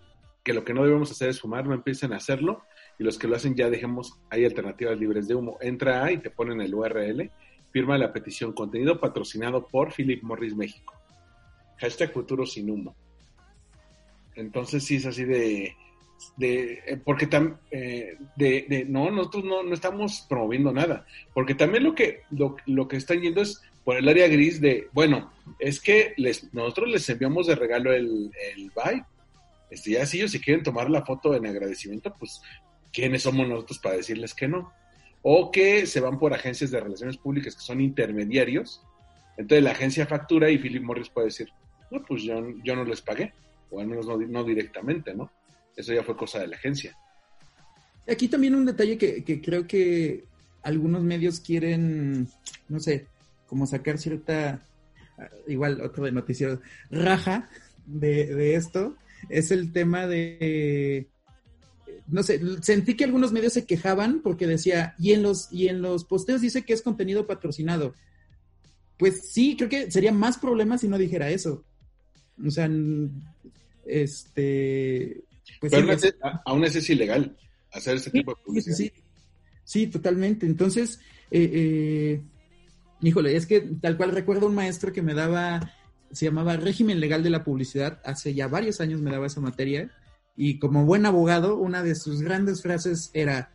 que 0.45 0.53
lo 0.53 0.65
que 0.65 0.75
no 0.75 0.85
debemos 0.85 1.11
hacer 1.11 1.31
es 1.31 1.41
fumar, 1.41 1.67
no 1.67 1.75
empiecen 1.75 2.13
a 2.13 2.19
hacerlo, 2.19 2.63
y 2.99 3.05
los 3.05 3.19
que 3.19 3.29
lo 3.29 3.37
hacen 3.37 3.55
ya 3.55 3.71
dejemos, 3.71 4.19
hay 4.31 4.45
alternativas 4.45 4.99
libres 4.99 5.29
de 5.29 5.35
humo. 5.35 5.59
Entra 5.61 6.11
y 6.13 6.19
te 6.19 6.31
ponen 6.31 6.61
el 6.61 6.75
URL, 6.75 7.31
firma 7.73 7.99
la 7.99 8.13
petición, 8.13 8.53
contenido 8.53 9.01
patrocinado 9.01 9.67
por 9.67 9.93
Philip 9.93 10.23
Morris 10.23 10.55
México. 10.55 10.95
Hashtag 11.79 12.13
futuro 12.13 12.47
sin 12.47 12.71
humo. 12.71 12.95
Entonces 14.37 14.85
sí 14.85 14.97
es 14.97 15.07
así 15.07 15.25
de, 15.25 15.75
de 16.37 16.83
eh, 16.87 17.01
porque 17.05 17.27
tam, 17.27 17.59
eh, 17.71 18.17
de, 18.37 18.67
de, 18.69 18.85
no, 18.85 19.11
nosotros 19.11 19.45
no, 19.45 19.63
no, 19.63 19.75
estamos 19.75 20.27
promoviendo 20.29 20.73
nada, 20.73 21.07
porque 21.33 21.55
también 21.55 21.85
lo 21.85 21.95
que, 21.95 22.23
lo, 22.31 22.57
lo, 22.67 22.89
que 22.89 22.97
están 22.97 23.21
yendo 23.21 23.43
es 23.43 23.63
por 23.85 23.97
el 23.97 24.09
área 24.09 24.27
gris 24.29 24.61
de, 24.61 24.89
bueno, 24.93 25.33
es 25.59 25.81
que 25.81 26.15
les, 26.17 26.53
nosotros 26.55 26.89
les 26.89 27.09
enviamos 27.09 27.47
de 27.47 27.55
regalo 27.55 27.93
el, 27.93 28.31
el 28.55 28.71
Vibe, 28.71 29.05
este, 29.71 29.93
ya 29.93 30.07
si 30.07 30.19
ellos 30.19 30.31
si 30.31 30.41
quieren 30.41 30.63
tomar 30.63 30.91
la 30.91 31.05
foto 31.05 31.35
en 31.35 31.47
agradecimiento, 31.47 32.15
pues, 32.19 32.41
¿quiénes 32.95 33.25
somos 33.25 33.47
nosotros 33.49 33.79
para 33.81 33.97
decirles 33.97 34.33
que 34.33 34.49
no? 34.49 34.73
O 35.23 35.51
que 35.51 35.87
se 35.87 36.01
van 36.01 36.19
por 36.19 36.33
agencias 36.33 36.71
de 36.71 36.81
relaciones 36.81 37.17
públicas 37.17 37.57
que 37.57 37.63
son 37.63 37.81
intermediarios, 37.81 38.83
entonces 39.37 39.65
la 39.65 39.73
agencia 39.73 40.07
factura 40.07 40.49
y 40.49 40.59
Philip 40.59 40.83
Morris 40.83 41.09
puede 41.09 41.27
decir, 41.27 41.49
no, 41.91 42.03
pues 42.05 42.23
yo, 42.23 42.35
yo 42.63 42.77
no 42.77 42.85
les 42.85 43.03
pagué, 43.03 43.35
o 43.71 43.81
al 43.81 43.89
menos 43.89 44.07
no, 44.07 44.17
no 44.17 44.45
directamente, 44.45 45.13
¿no? 45.13 45.31
Eso 45.77 45.93
ya 45.93 46.05
fue 46.05 46.17
cosa 46.17 46.39
de 46.39 46.47
la 46.47 46.57
agencia. 46.57 46.97
Aquí 48.09 48.29
también 48.29 48.55
un 48.55 48.67
detalle 48.67 48.97
que, 48.97 49.25
que, 49.25 49.41
creo 49.41 49.67
que 49.67 50.25
algunos 50.63 51.03
medios 51.03 51.41
quieren, 51.41 52.29
no 52.69 52.79
sé, 52.79 53.07
como 53.49 53.67
sacar 53.67 53.99
cierta, 53.99 54.63
igual 55.49 55.81
otro 55.81 56.05
de 56.05 56.13
noticiero, 56.13 56.61
raja 56.91 57.49
de, 57.87 58.27
de 58.27 58.55
esto, 58.55 58.95
es 59.31 59.51
el 59.51 59.73
tema 59.73 60.07
de, 60.07 61.09
no 62.07 62.23
sé, 62.23 62.41
sentí 62.63 62.97
que 62.97 63.05
algunos 63.05 63.33
medios 63.33 63.53
se 63.53 63.67
quejaban 63.67 64.21
porque 64.23 64.47
decía, 64.47 64.95
y 64.99 65.13
en 65.13 65.23
los, 65.23 65.51
y 65.53 65.69
en 65.69 65.83
los 65.83 66.05
posteos 66.05 66.41
dice 66.41 66.63
que 66.63 66.73
es 66.73 66.83
contenido 66.83 67.27
patrocinado. 67.27 67.95
Pues 68.99 69.33
sí, 69.33 69.57
creo 69.57 69.69
que 69.69 69.91
sería 69.91 70.13
más 70.13 70.39
problema 70.39 70.79
si 70.79 70.89
no 70.89 70.99
dijera 70.99 71.31
eso. 71.31 71.65
O 72.45 72.51
sea, 72.51 72.71
este, 73.87 75.25
pues 75.61 75.73
Pero 75.73 75.99
sí, 75.99 76.09
aún, 76.21 76.41
aún 76.45 76.65
así 76.65 76.79
es 76.79 76.91
ilegal 76.91 77.37
hacer 77.73 77.97
ese 77.97 78.11
tipo 78.11 78.33
de 78.33 78.43
publicidad. 78.45 78.77
Sí, 78.77 78.93
sí, 78.95 79.03
sí 79.65 79.87
totalmente. 79.87 80.47
Entonces, 80.47 81.01
eh, 81.31 81.51
eh, 81.53 82.23
híjole, 83.01 83.37
es 83.37 83.47
que 83.47 83.61
tal 83.61 83.97
cual 83.97 84.13
recuerdo 84.13 84.47
un 84.47 84.55
maestro 84.55 84.93
que 84.93 85.03
me 85.03 85.15
daba, 85.15 85.73
se 86.13 86.27
llamaba 86.27 86.57
régimen 86.57 87.01
legal 87.01 87.23
de 87.23 87.31
la 87.31 87.45
publicidad, 87.45 88.01
hace 88.05 88.35
ya 88.35 88.47
varios 88.47 88.81
años 88.81 89.01
me 89.01 89.11
daba 89.11 89.27
esa 89.27 89.41
materia, 89.41 89.91
y 90.37 90.59
como 90.59 90.85
buen 90.85 91.07
abogado, 91.07 91.57
una 91.57 91.83
de 91.83 91.95
sus 91.95 92.21
grandes 92.23 92.63
frases 92.63 93.11
era, 93.13 93.51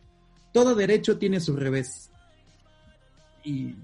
todo 0.52 0.74
derecho 0.74 1.18
tiene 1.18 1.40
su 1.40 1.56
revés. 1.56 2.10
Y 3.44 3.74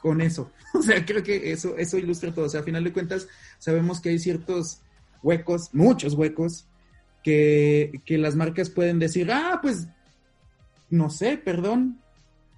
con 0.00 0.20
eso, 0.20 0.50
o 0.74 0.82
sea, 0.82 1.04
creo 1.04 1.22
que 1.22 1.52
eso, 1.52 1.76
eso 1.76 1.98
ilustra 1.98 2.32
todo. 2.32 2.46
O 2.46 2.48
sea, 2.48 2.60
a 2.60 2.64
final 2.64 2.84
de 2.84 2.92
cuentas, 2.92 3.28
sabemos 3.58 4.00
que 4.00 4.10
hay 4.10 4.18
ciertos 4.18 4.80
huecos, 5.22 5.70
muchos 5.72 6.14
huecos, 6.14 6.66
que, 7.22 8.00
que, 8.04 8.18
las 8.18 8.36
marcas 8.36 8.70
pueden 8.70 9.00
decir, 9.00 9.32
ah, 9.32 9.58
pues, 9.60 9.88
no 10.90 11.10
sé, 11.10 11.36
perdón, 11.36 11.98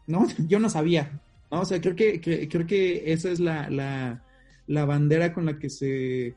¿no? 0.06 0.26
Yo 0.48 0.58
no 0.58 0.68
sabía, 0.68 1.20
¿no? 1.50 1.62
O 1.62 1.64
sea, 1.64 1.80
creo 1.80 1.96
que, 1.96 2.20
que 2.20 2.48
creo 2.48 2.66
que 2.66 3.12
esa 3.12 3.30
es 3.30 3.40
la, 3.40 3.70
la, 3.70 4.22
la, 4.66 4.84
bandera 4.84 5.32
con 5.32 5.46
la 5.46 5.58
que 5.58 5.70
se 5.70 6.34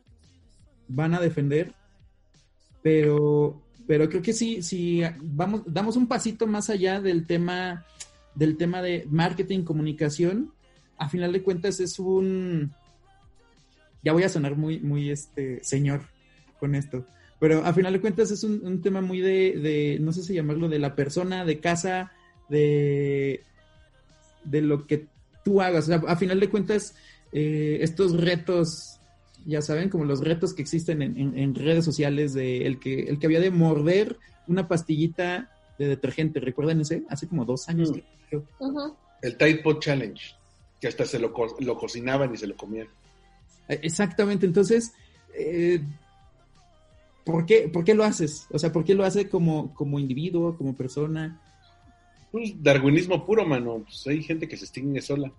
van 0.87 1.13
a 1.13 1.19
defender, 1.19 1.73
pero, 2.81 3.61
pero 3.87 4.09
creo 4.09 4.21
que 4.21 4.33
sí, 4.33 4.61
sí, 4.61 5.01
vamos, 5.21 5.63
damos 5.65 5.95
un 5.95 6.07
pasito 6.07 6.47
más 6.47 6.69
allá 6.69 7.01
del 7.01 7.25
tema, 7.25 7.85
del 8.35 8.57
tema 8.57 8.81
de 8.81 9.05
marketing, 9.09 9.63
comunicación, 9.63 10.51
a 10.97 11.09
final 11.09 11.33
de 11.33 11.43
cuentas 11.43 11.79
es 11.79 11.99
un, 11.99 12.71
ya 14.03 14.13
voy 14.13 14.23
a 14.23 14.29
sonar 14.29 14.55
muy, 14.55 14.79
muy, 14.79 15.09
este, 15.09 15.63
señor 15.63 16.01
con 16.59 16.75
esto, 16.75 17.05
pero 17.39 17.65
a 17.65 17.73
final 17.73 17.93
de 17.93 18.01
cuentas 18.01 18.29
es 18.29 18.43
un, 18.43 18.61
un 18.63 18.81
tema 18.81 19.01
muy 19.01 19.19
de, 19.19 19.57
de, 19.57 19.97
no 19.99 20.13
sé 20.13 20.21
si 20.21 20.35
llamarlo, 20.35 20.69
de 20.69 20.77
la 20.77 20.95
persona, 20.95 21.43
de 21.43 21.59
casa, 21.59 22.11
de, 22.49 23.41
de 24.43 24.61
lo 24.61 24.85
que 24.85 25.07
tú 25.43 25.61
hagas. 25.61 25.85
O 25.85 25.87
sea, 25.87 26.03
a 26.07 26.15
final 26.15 26.39
de 26.39 26.49
cuentas, 26.49 26.95
eh, 27.31 27.79
estos 27.81 28.15
retos, 28.19 28.99
ya 29.45 29.61
saben, 29.61 29.89
como 29.89 30.05
los 30.05 30.21
retos 30.21 30.53
que 30.53 30.61
existen 30.61 31.01
en, 31.01 31.17
en, 31.17 31.37
en, 31.37 31.55
redes 31.55 31.85
sociales 31.85 32.33
de 32.33 32.65
el 32.65 32.79
que, 32.79 33.03
el 33.03 33.19
que 33.19 33.25
había 33.25 33.39
de 33.39 33.51
morder 33.51 34.17
una 34.47 34.67
pastillita 34.67 35.51
de 35.77 35.87
detergente, 35.87 36.39
¿recuerdan 36.39 36.81
ese? 36.81 37.03
Hace 37.09 37.27
como 37.27 37.45
dos 37.45 37.69
años. 37.69 37.91
Mm. 37.91 38.01
Que, 38.29 38.37
uh 38.37 38.45
-huh. 38.59 38.95
El 39.21 39.37
Tide 39.37 39.57
Pod 39.57 39.79
Challenge, 39.79 40.21
que 40.79 40.87
hasta 40.87 41.05
se 41.05 41.19
lo, 41.19 41.31
co 41.31 41.55
lo 41.59 41.77
cocinaban 41.77 42.33
y 42.33 42.37
se 42.37 42.47
lo 42.47 42.55
comían. 42.55 42.87
Exactamente, 43.67 44.45
entonces... 44.45 44.93
Eh, 45.33 45.81
¿por 47.23 47.45
qué, 47.45 47.69
¿por 47.71 47.83
qué 47.83 47.93
lo 47.93 48.03
haces? 48.03 48.47
O 48.51 48.59
sea, 48.59 48.71
¿por 48.71 48.83
qué 48.83 48.95
lo 48.95 49.05
hace 49.05 49.29
como, 49.29 49.73
como 49.73 49.99
individuo, 49.99 50.57
como 50.57 50.75
persona? 50.75 51.39
pues, 52.31 52.53
darwinismo 52.63 53.25
puro, 53.25 53.45
mano. 53.45 53.83
Pues 53.83 54.07
hay 54.07 54.23
gente 54.23 54.47
que 54.47 54.57
se 54.57 54.65
extingue 54.65 55.01
sola. 55.01 55.31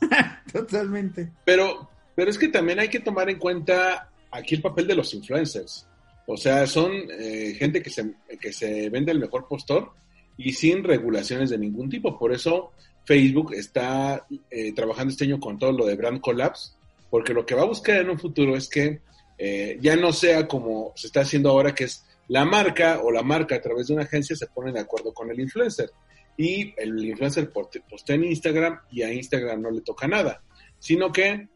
Totalmente. 0.52 1.30
Pero, 1.44 1.88
pero 2.18 2.32
es 2.32 2.36
que 2.36 2.48
también 2.48 2.80
hay 2.80 2.88
que 2.88 2.98
tomar 2.98 3.30
en 3.30 3.38
cuenta 3.38 4.10
aquí 4.32 4.56
el 4.56 4.60
papel 4.60 4.88
de 4.88 4.96
los 4.96 5.14
influencers. 5.14 5.86
O 6.26 6.36
sea, 6.36 6.66
son 6.66 6.90
eh, 7.16 7.54
gente 7.56 7.80
que 7.80 7.90
se, 7.90 8.12
que 8.40 8.52
se 8.52 8.90
vende 8.90 9.12
el 9.12 9.20
mejor 9.20 9.46
postor 9.46 9.92
y 10.36 10.52
sin 10.52 10.82
regulaciones 10.82 11.48
de 11.48 11.58
ningún 11.58 11.88
tipo. 11.88 12.18
Por 12.18 12.32
eso 12.32 12.72
Facebook 13.04 13.54
está 13.54 14.26
eh, 14.50 14.72
trabajando 14.72 15.12
este 15.12 15.26
año 15.26 15.38
con 15.38 15.60
todo 15.60 15.70
lo 15.70 15.86
de 15.86 15.94
Brand 15.94 16.20
Collapse, 16.20 16.72
porque 17.08 17.32
lo 17.32 17.46
que 17.46 17.54
va 17.54 17.62
a 17.62 17.66
buscar 17.66 17.98
en 17.98 18.10
un 18.10 18.18
futuro 18.18 18.56
es 18.56 18.68
que 18.68 19.00
eh, 19.38 19.78
ya 19.80 19.94
no 19.94 20.12
sea 20.12 20.48
como 20.48 20.92
se 20.96 21.06
está 21.06 21.20
haciendo 21.20 21.50
ahora, 21.50 21.72
que 21.72 21.84
es 21.84 22.04
la 22.26 22.44
marca 22.44 22.98
o 23.00 23.12
la 23.12 23.22
marca 23.22 23.54
a 23.54 23.60
través 23.60 23.86
de 23.86 23.94
una 23.94 24.02
agencia 24.02 24.34
se 24.34 24.48
pone 24.48 24.72
de 24.72 24.80
acuerdo 24.80 25.14
con 25.14 25.30
el 25.30 25.38
influencer. 25.38 25.92
Y 26.36 26.74
el 26.78 26.98
influencer 26.98 27.52
postea 27.52 28.16
en 28.16 28.24
Instagram 28.24 28.80
y 28.90 29.02
a 29.02 29.12
Instagram 29.12 29.62
no 29.62 29.70
le 29.70 29.82
toca 29.82 30.08
nada, 30.08 30.42
sino 30.80 31.12
que 31.12 31.46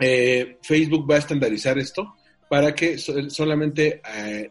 eh, 0.00 0.58
Facebook 0.62 1.10
va 1.10 1.16
a 1.16 1.18
estandarizar 1.18 1.78
esto 1.78 2.14
para 2.48 2.74
que 2.74 2.98
solamente 2.98 4.02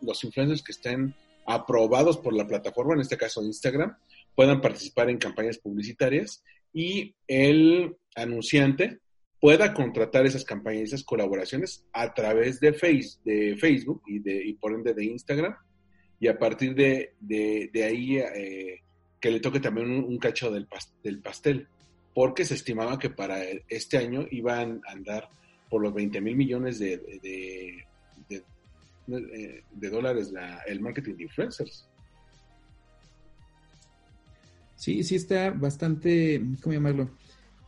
los 0.02 0.24
influencers 0.24 0.64
que 0.64 0.72
estén 0.72 1.14
aprobados 1.46 2.18
por 2.18 2.34
la 2.34 2.48
plataforma, 2.48 2.94
en 2.94 3.02
este 3.02 3.18
caso 3.18 3.44
Instagram, 3.44 3.98
puedan 4.36 4.62
participar 4.62 5.10
en 5.10 5.18
campañas 5.18 5.58
publicitarias 5.58 6.44
y 6.72 7.16
el 7.28 7.98
anunciante 8.16 9.00
pueda 9.40 9.74
contratar 9.74 10.26
esas 10.26 10.44
campañas, 10.44 10.84
esas 10.84 11.04
colaboraciones 11.04 11.86
a 11.94 12.14
través 12.14 12.60
de, 12.60 12.74
face, 12.74 13.20
de 13.24 13.56
Facebook 13.58 14.04
y, 14.06 14.20
de, 14.20 14.46
y 14.46 14.54
por 14.54 14.74
ende 14.74 14.94
de 14.94 15.06
Instagram. 15.06 15.56
Y 16.20 16.28
a 16.28 16.38
partir 16.38 16.76
de, 16.76 17.16
de, 17.20 17.84
ahí 17.84 18.18
eh, 18.18 18.82
que 19.20 19.32
le 19.32 19.40
toque 19.40 19.60
también 19.60 19.90
un, 19.90 20.18
cacho 20.20 20.52
del, 20.52 20.68
del 21.04 21.22
pastel, 21.22 21.68
porque 22.20 22.44
se 22.44 22.56
estimaba 22.56 23.00
que 23.00 23.10
para 23.10 23.42
este 23.70 23.98
año 23.98 24.26
iban 24.30 24.82
a 24.86 24.92
andar 24.92 25.30
por 25.70 25.82
los 25.82 25.94
20 25.94 26.20
mil 26.20 26.36
millones 26.36 26.78
de, 26.78 26.98
de, 29.08 29.90
dólares 29.90 30.30
la, 30.30 30.58
el 30.68 30.82
marketing 30.82 31.14
de 31.14 31.24
influencers. 31.24 31.88
Sí, 34.76 35.02
sí 35.06 35.16
está 35.16 35.52
bastante, 35.52 36.44
¿cómo 36.62 36.74
llamarlo? 36.74 37.10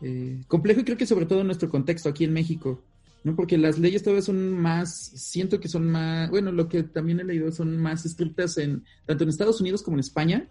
Eh, 0.01 0.41
complejo 0.49 0.81
y 0.81 0.83
creo 0.83 0.97
que 0.97 1.05
sobre 1.05 1.27
todo 1.27 1.39
en 1.39 1.47
nuestro 1.47 1.69
contexto 1.69 2.09
aquí 2.09 2.25
en 2.25 2.33
México, 2.33 2.83
¿no? 3.23 3.37
Porque 3.37 3.57
las 3.57 3.79
leyes 3.79 4.03
todavía 4.03 4.21
son 4.21 4.51
más, 4.51 4.93
siento 5.15 5.61
que 5.61 5.69
son 5.69 5.89
más, 5.89 6.29
bueno, 6.29 6.51
lo 6.51 6.67
que 6.67 6.83
también 6.83 7.21
he 7.21 7.23
leído 7.23 7.53
son 7.53 7.77
más 7.77 8.05
estrictas 8.05 8.57
en, 8.57 8.83
tanto 9.05 9.23
en 9.23 9.29
Estados 9.29 9.61
Unidos 9.61 9.81
como 9.81 9.95
en 9.95 10.01
España. 10.01 10.49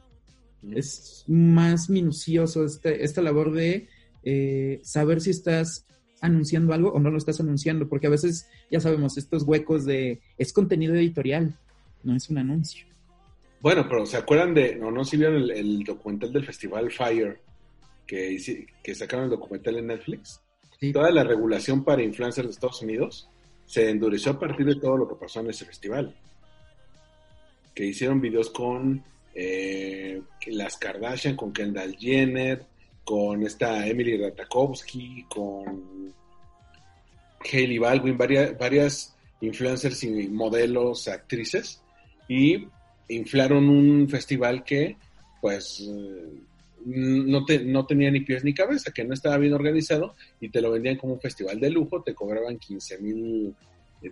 Es 0.75 1.25
más 1.27 1.89
minucioso 1.89 2.65
este, 2.65 3.05
esta 3.05 3.23
labor 3.23 3.53
de 3.53 3.89
eh, 4.25 4.81
saber 4.83 5.21
si 5.21 5.31
estás 5.31 5.87
anunciando 6.21 6.75
algo 6.75 6.93
o 6.93 7.01
no 7.01 7.11
lo 7.11 7.19
estás 7.19 7.41
anunciando, 7.41 7.89
porque 7.89 8.07
a 8.07 8.11
veces, 8.11 8.49
ya 8.71 8.81
sabemos, 8.81 9.17
estos 9.17 9.45
huecos 9.45 9.85
de, 9.85 10.21
es 10.37 10.53
contenido 10.53 10.95
editorial, 10.95 11.57
no 12.03 12.15
es 12.15 12.29
un 12.29 12.39
anuncio. 12.39 12.87
Bueno, 13.61 13.87
pero 13.89 14.07
¿se 14.07 14.17
acuerdan 14.17 14.55
de, 14.55 14.77
no, 14.77 14.91
no 14.91 15.05
si 15.05 15.17
vieron 15.17 15.51
el, 15.51 15.83
documental 15.85 16.33
del 16.33 16.45
Festival 16.45 16.91
Fire, 16.91 17.41
que, 18.07 18.39
que 18.83 18.95
sacaron 18.95 19.27
el 19.27 19.31
documental 19.31 19.77
en 19.77 19.87
Netflix? 19.89 20.41
Toda 20.93 21.11
la 21.11 21.25
regulación 21.25 21.85
para 21.85 22.03
influencers 22.03 22.49
de 22.49 22.53
Estados 22.53 22.81
Unidos 22.81 23.29
se 23.67 23.91
endureció 23.91 24.33
a 24.33 24.39
partir 24.39 24.67
de 24.67 24.77
todo 24.77 24.97
lo 24.97 25.09
que 25.09 25.15
pasó 25.15 25.41
en 25.41 25.51
ese 25.51 25.67
festival. 25.67 26.17
Que 27.75 27.87
hicieron 27.87 28.21
videos 28.21 28.51
con 28.51 29.05
eh, 29.35 30.23
las 30.47 30.77
Kardashian, 30.77 31.37
con 31.37 31.53
Kendall 31.53 31.97
Jenner, 31.97 32.67
con 33.05 33.43
esta 33.45 33.87
Emily 33.87 34.17
Ratajkowski, 34.17 35.27
con 35.29 36.15
Hailey 37.51 37.79
Baldwin, 37.79 38.17
varias, 38.17 38.59
varias 38.59 39.17
influencers 39.41 40.03
y 40.05 40.29
modelos, 40.29 41.09
actrices, 41.09 41.83
y 42.29 42.67
inflaron 43.09 43.69
un 43.69 44.09
festival 44.09 44.63
que 44.63 44.97
pues 45.41 45.89
no, 46.85 47.45
no 47.65 47.87
tenía 47.87 48.11
ni 48.11 48.21
pies 48.21 48.45
ni 48.45 48.55
cabeza, 48.55 48.93
que 48.93 49.05
no 49.05 49.15
estaba 49.15 49.39
bien 49.39 49.55
organizado 49.55 50.15
y 50.41 50.49
te 50.51 50.61
lo 50.61 50.71
vendían 50.71 50.97
como 50.97 51.15
un 51.15 51.21
festival 51.21 51.59
de 51.61 51.71
lujo, 51.71 52.03
te 52.03 52.15
cobraban 52.15 52.59
15 52.59 52.99
mil 52.99 53.55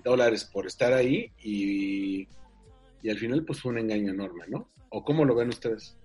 dólares 0.05 0.45
por 0.45 0.67
estar 0.67 0.93
ahí 0.93 1.31
y, 1.43 2.27
y, 3.03 3.11
al 3.11 3.19
final 3.19 3.45
pues 3.45 3.61
fue 3.61 3.73
un 3.73 3.79
engaño 3.79 4.13
enorme, 4.13 4.45
¿no? 4.49 4.69
¿O 4.91 5.05
cómo 5.05 5.25
lo 5.25 5.35
ven 5.35 5.49
ustedes? 5.49 5.97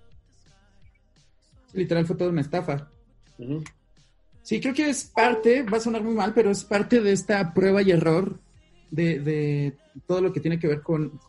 Literal 1.73 2.05
fue 2.05 2.15
toda 2.15 2.29
una 2.29 2.41
estafa. 2.41 2.89
Sí, 4.41 4.59
creo 4.59 4.73
que 4.73 4.89
es 4.89 5.05
parte, 5.05 5.63
va 5.63 5.77
a 5.77 5.81
sonar 5.81 6.03
muy 6.03 6.13
mal, 6.13 6.33
pero 6.33 6.51
es 6.51 6.63
parte 6.63 7.01
de 7.01 7.11
esta 7.11 7.53
prueba 7.53 7.81
y 7.81 7.91
error 7.91 8.39
de, 8.91 9.73
todo 10.05 10.21
lo 10.21 10.33
que 10.33 10.39
tiene 10.39 10.59
que 10.59 10.67
ver 10.67 10.81
con, 10.81 11.19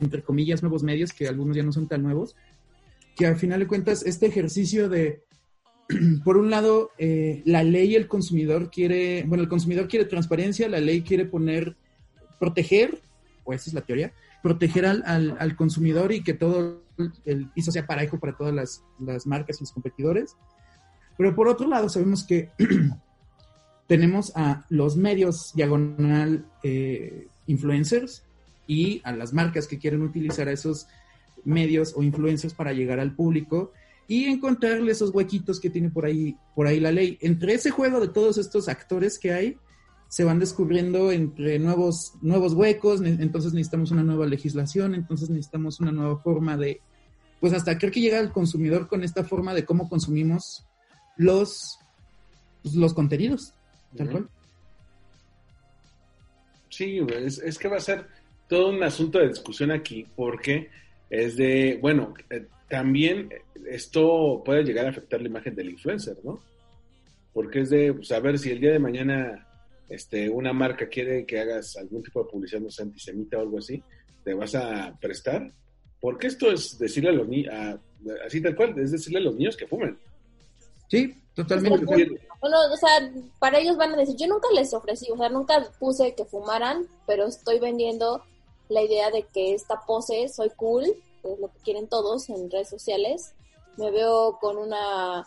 entre 0.00 0.22
comillas, 0.22 0.62
nuevos 0.62 0.82
medios, 0.82 1.12
que 1.12 1.26
algunos 1.26 1.56
ya 1.56 1.62
no 1.62 1.72
son 1.72 1.88
tan 1.88 2.02
nuevos, 2.02 2.36
que 3.16 3.26
al 3.26 3.36
final 3.36 3.60
de 3.60 3.66
cuentas 3.66 4.04
este 4.04 4.26
ejercicio 4.26 4.88
de, 4.88 5.22
por 6.24 6.36
un 6.36 6.50
lado, 6.50 6.90
eh, 6.98 7.42
la 7.44 7.62
ley 7.62 7.92
y 7.92 7.96
el 7.96 8.08
consumidor 8.08 8.70
quiere, 8.70 9.24
bueno, 9.26 9.42
el 9.42 9.48
consumidor 9.48 9.88
quiere 9.88 10.04
transparencia, 10.04 10.68
la 10.68 10.80
ley 10.80 11.02
quiere 11.02 11.24
poner, 11.24 11.76
proteger, 12.38 13.00
o 13.44 13.52
esa 13.52 13.70
es 13.70 13.74
la 13.74 13.82
teoría, 13.82 14.12
proteger 14.44 14.84
al, 14.84 15.36
al, 15.38 15.56
consumidor 15.56 16.12
y 16.12 16.22
que 16.22 16.34
todo 16.34 16.82
el 17.24 17.48
piso 17.54 17.72
sea 17.72 17.86
parejo 17.86 18.20
para 18.20 18.36
todas 18.36 18.52
las, 18.52 18.84
las 18.98 19.26
marcas 19.26 19.56
y 19.56 19.62
los 19.62 19.72
competidores. 19.72 20.36
Pero 21.16 21.34
por 21.34 21.48
otro 21.48 21.66
lado, 21.66 21.88
sabemos 21.88 22.24
que 22.24 22.50
tenemos 23.88 24.32
a 24.36 24.66
los 24.68 24.98
medios 24.98 25.52
diagonal 25.54 26.44
eh, 26.62 27.26
influencers 27.46 28.22
y 28.66 29.00
a 29.04 29.12
las 29.12 29.32
marcas 29.32 29.66
que 29.66 29.78
quieren 29.78 30.02
utilizar 30.02 30.46
a 30.48 30.52
esos 30.52 30.88
medios 31.46 31.94
o 31.96 32.02
influencers 32.02 32.52
para 32.52 32.74
llegar 32.74 33.00
al 33.00 33.14
público 33.14 33.72
y 34.08 34.26
encontrarle 34.26 34.92
esos 34.92 35.14
huequitos 35.14 35.58
que 35.58 35.70
tiene 35.70 35.88
por 35.88 36.04
ahí, 36.04 36.36
por 36.54 36.66
ahí 36.66 36.80
la 36.80 36.92
ley. 36.92 37.16
Entre 37.22 37.54
ese 37.54 37.70
juego 37.70 37.98
de 37.98 38.08
todos 38.08 38.36
estos 38.36 38.68
actores 38.68 39.18
que 39.18 39.32
hay, 39.32 39.56
se 40.14 40.22
van 40.22 40.38
descubriendo 40.38 41.10
entre 41.10 41.58
nuevos, 41.58 42.12
nuevos 42.22 42.52
huecos, 42.52 43.00
entonces 43.02 43.52
necesitamos 43.52 43.90
una 43.90 44.04
nueva 44.04 44.26
legislación, 44.26 44.94
entonces 44.94 45.28
necesitamos 45.28 45.80
una 45.80 45.90
nueva 45.90 46.18
forma 46.18 46.56
de, 46.56 46.80
pues 47.40 47.52
hasta 47.52 47.76
creo 47.78 47.90
que 47.90 48.00
llega 48.00 48.20
al 48.20 48.30
consumidor 48.30 48.86
con 48.86 49.02
esta 49.02 49.24
forma 49.24 49.54
de 49.54 49.64
cómo 49.64 49.88
consumimos 49.88 50.68
los, 51.16 51.80
pues, 52.62 52.76
los 52.76 52.94
contenidos. 52.94 53.54
Sí, 56.68 57.00
es, 57.16 57.58
que 57.58 57.66
va 57.66 57.78
a 57.78 57.80
ser 57.80 58.06
todo 58.48 58.68
un 58.68 58.84
asunto 58.84 59.18
de 59.18 59.30
discusión 59.30 59.72
aquí, 59.72 60.06
porque 60.14 60.70
es 61.10 61.36
de, 61.36 61.76
bueno, 61.82 62.14
eh, 62.30 62.46
también 62.68 63.30
esto 63.68 64.44
puede 64.44 64.62
llegar 64.62 64.86
a 64.86 64.90
afectar 64.90 65.20
la 65.20 65.26
imagen 65.26 65.56
del 65.56 65.70
influencer, 65.70 66.18
¿no? 66.22 66.38
Porque 67.32 67.62
es 67.62 67.70
de 67.70 67.98
saber 68.04 68.34
pues, 68.34 68.42
si 68.42 68.52
el 68.52 68.60
día 68.60 68.70
de 68.70 68.78
mañana 68.78 69.48
este, 69.88 70.28
una 70.28 70.52
marca 70.52 70.88
quiere 70.88 71.26
que 71.26 71.40
hagas 71.40 71.76
algún 71.76 72.02
tipo 72.02 72.22
de 72.22 72.30
publicidad, 72.30 72.60
no 72.60 72.68
antisemita 72.78 73.38
o 73.38 73.42
algo 73.42 73.58
así, 73.58 73.82
te 74.22 74.34
vas 74.34 74.54
a 74.54 74.96
prestar. 75.00 75.50
Porque 76.00 76.26
esto 76.26 76.50
es 76.50 76.78
decirle 76.78 77.10
a 77.10 77.12
los 77.12 77.28
niños, 77.28 77.54
así 78.26 78.42
tal 78.42 78.54
cual, 78.54 78.78
es 78.78 78.92
decirle 78.92 79.20
a 79.20 79.22
los 79.22 79.34
niños 79.36 79.56
que 79.56 79.66
fumen. 79.66 79.98
Sí, 80.88 81.14
totalmente. 81.34 81.84
Bueno, 82.40 82.58
o 82.70 82.76
sea, 82.76 83.10
para 83.38 83.58
ellos 83.58 83.76
van 83.76 83.94
a 83.94 83.96
decir, 83.96 84.16
yo 84.16 84.26
nunca 84.26 84.48
les 84.54 84.74
ofrecí, 84.74 85.10
o 85.10 85.16
sea, 85.16 85.30
nunca 85.30 85.66
puse 85.78 86.14
que 86.14 86.26
fumaran, 86.26 86.86
pero 87.06 87.26
estoy 87.26 87.58
vendiendo 87.58 88.22
la 88.68 88.82
idea 88.82 89.10
de 89.10 89.22
que 89.22 89.54
esta 89.54 89.80
pose, 89.86 90.28
soy 90.28 90.50
cool, 90.56 90.84
es 90.84 91.38
lo 91.40 91.48
que 91.48 91.58
quieren 91.60 91.88
todos 91.88 92.28
en 92.28 92.50
redes 92.50 92.68
sociales. 92.68 93.32
Me 93.78 93.90
veo 93.90 94.38
con 94.40 94.58
una, 94.58 95.26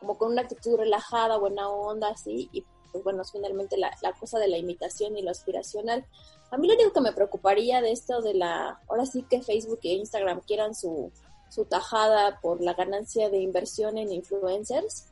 como 0.00 0.16
con 0.16 0.32
una 0.32 0.42
actitud 0.42 0.76
relajada, 0.76 1.36
buena 1.36 1.68
onda, 1.68 2.08
así, 2.08 2.48
y 2.52 2.64
pues 2.94 3.02
bueno, 3.02 3.24
finalmente 3.24 3.76
la, 3.76 3.90
la 4.02 4.12
cosa 4.12 4.38
de 4.38 4.46
la 4.46 4.56
imitación 4.56 5.18
y 5.18 5.22
lo 5.22 5.32
aspiracional. 5.32 6.06
A 6.52 6.56
mí 6.56 6.68
lo 6.68 6.74
único 6.74 6.92
que 6.92 7.00
me 7.00 7.12
preocuparía 7.12 7.82
de 7.82 7.90
esto 7.90 8.22
de 8.22 8.34
la, 8.34 8.80
ahora 8.86 9.04
sí 9.04 9.26
que 9.28 9.42
Facebook 9.42 9.80
e 9.82 9.94
Instagram 9.94 10.42
quieran 10.42 10.76
su, 10.76 11.10
su 11.48 11.64
tajada 11.64 12.38
por 12.40 12.60
la 12.60 12.74
ganancia 12.74 13.30
de 13.30 13.38
inversión 13.38 13.98
en 13.98 14.12
influencers 14.12 15.06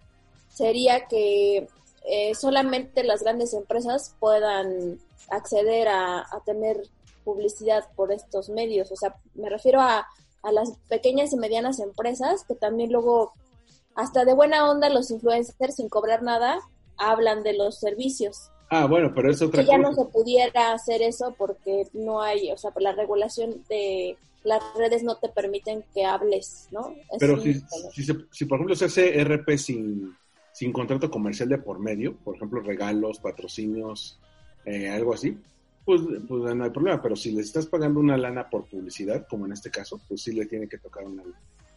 sería 0.48 1.08
que 1.08 1.66
eh, 2.04 2.34
solamente 2.36 3.02
las 3.02 3.24
grandes 3.24 3.52
empresas 3.52 4.14
puedan 4.20 5.00
acceder 5.28 5.88
a, 5.88 6.24
tener 6.46 6.88
publicidad 7.24 7.88
por 7.96 8.12
estos 8.12 8.48
medios. 8.48 8.92
O 8.92 8.96
sea, 8.96 9.16
me 9.34 9.48
refiero 9.48 9.80
a, 9.80 10.06
a 10.44 10.52
las 10.52 10.76
pequeñas 10.88 11.32
y 11.32 11.36
medianas 11.36 11.80
empresas 11.80 12.44
que 12.44 12.54
también 12.54 12.92
luego, 12.92 13.32
hasta 13.96 14.24
de 14.24 14.34
buena 14.34 14.70
onda, 14.70 14.88
los 14.88 15.10
influencers 15.10 15.74
sin 15.74 15.88
cobrar 15.88 16.22
nada, 16.22 16.60
hablan 16.96 17.42
de 17.42 17.54
los 17.54 17.78
servicios. 17.78 18.50
Ah, 18.70 18.86
bueno, 18.86 19.12
pero 19.14 19.30
es 19.30 19.42
otra 19.42 19.62
que 19.62 19.68
ya 19.68 19.76
no 19.78 19.92
se 19.92 20.04
pudiera 20.06 20.72
hacer 20.72 21.02
eso 21.02 21.34
porque 21.36 21.86
no 21.92 22.22
hay, 22.22 22.50
o 22.50 22.56
sea, 22.56 22.70
por 22.70 22.82
la 22.82 22.92
regulación 22.92 23.62
de 23.68 24.16
las 24.44 24.62
redes 24.76 25.02
no 25.02 25.16
te 25.16 25.28
permiten 25.28 25.84
que 25.94 26.04
hables, 26.04 26.68
¿no? 26.70 26.88
Es 27.12 27.18
Pero 27.20 27.38
si, 27.40 27.54
si, 27.92 28.04
se- 28.04 28.26
si, 28.30 28.44
por 28.46 28.56
ejemplo 28.56 28.74
se 28.74 28.86
hace 28.86 29.20
RP 29.20 29.58
sin, 29.58 30.16
sin 30.52 30.72
contrato 30.72 31.10
comercial 31.10 31.48
de 31.50 31.58
por 31.58 31.78
medio, 31.78 32.16
por 32.16 32.36
ejemplo 32.36 32.60
regalos, 32.60 33.18
patrocinios, 33.20 34.18
eh, 34.64 34.88
algo 34.88 35.14
así, 35.14 35.36
pues, 35.84 36.00
pues 36.26 36.54
no 36.54 36.64
hay 36.64 36.70
problema. 36.70 37.02
Pero 37.02 37.14
si 37.14 37.32
le 37.32 37.42
estás 37.42 37.66
pagando 37.66 38.00
una 38.00 38.16
lana 38.16 38.48
por 38.48 38.64
publicidad, 38.66 39.26
como 39.28 39.46
en 39.46 39.52
este 39.52 39.70
caso, 39.70 40.00
pues 40.08 40.22
sí 40.22 40.32
le 40.32 40.46
tiene 40.46 40.68
que 40.68 40.78
tocar 40.78 41.04
una, 41.04 41.22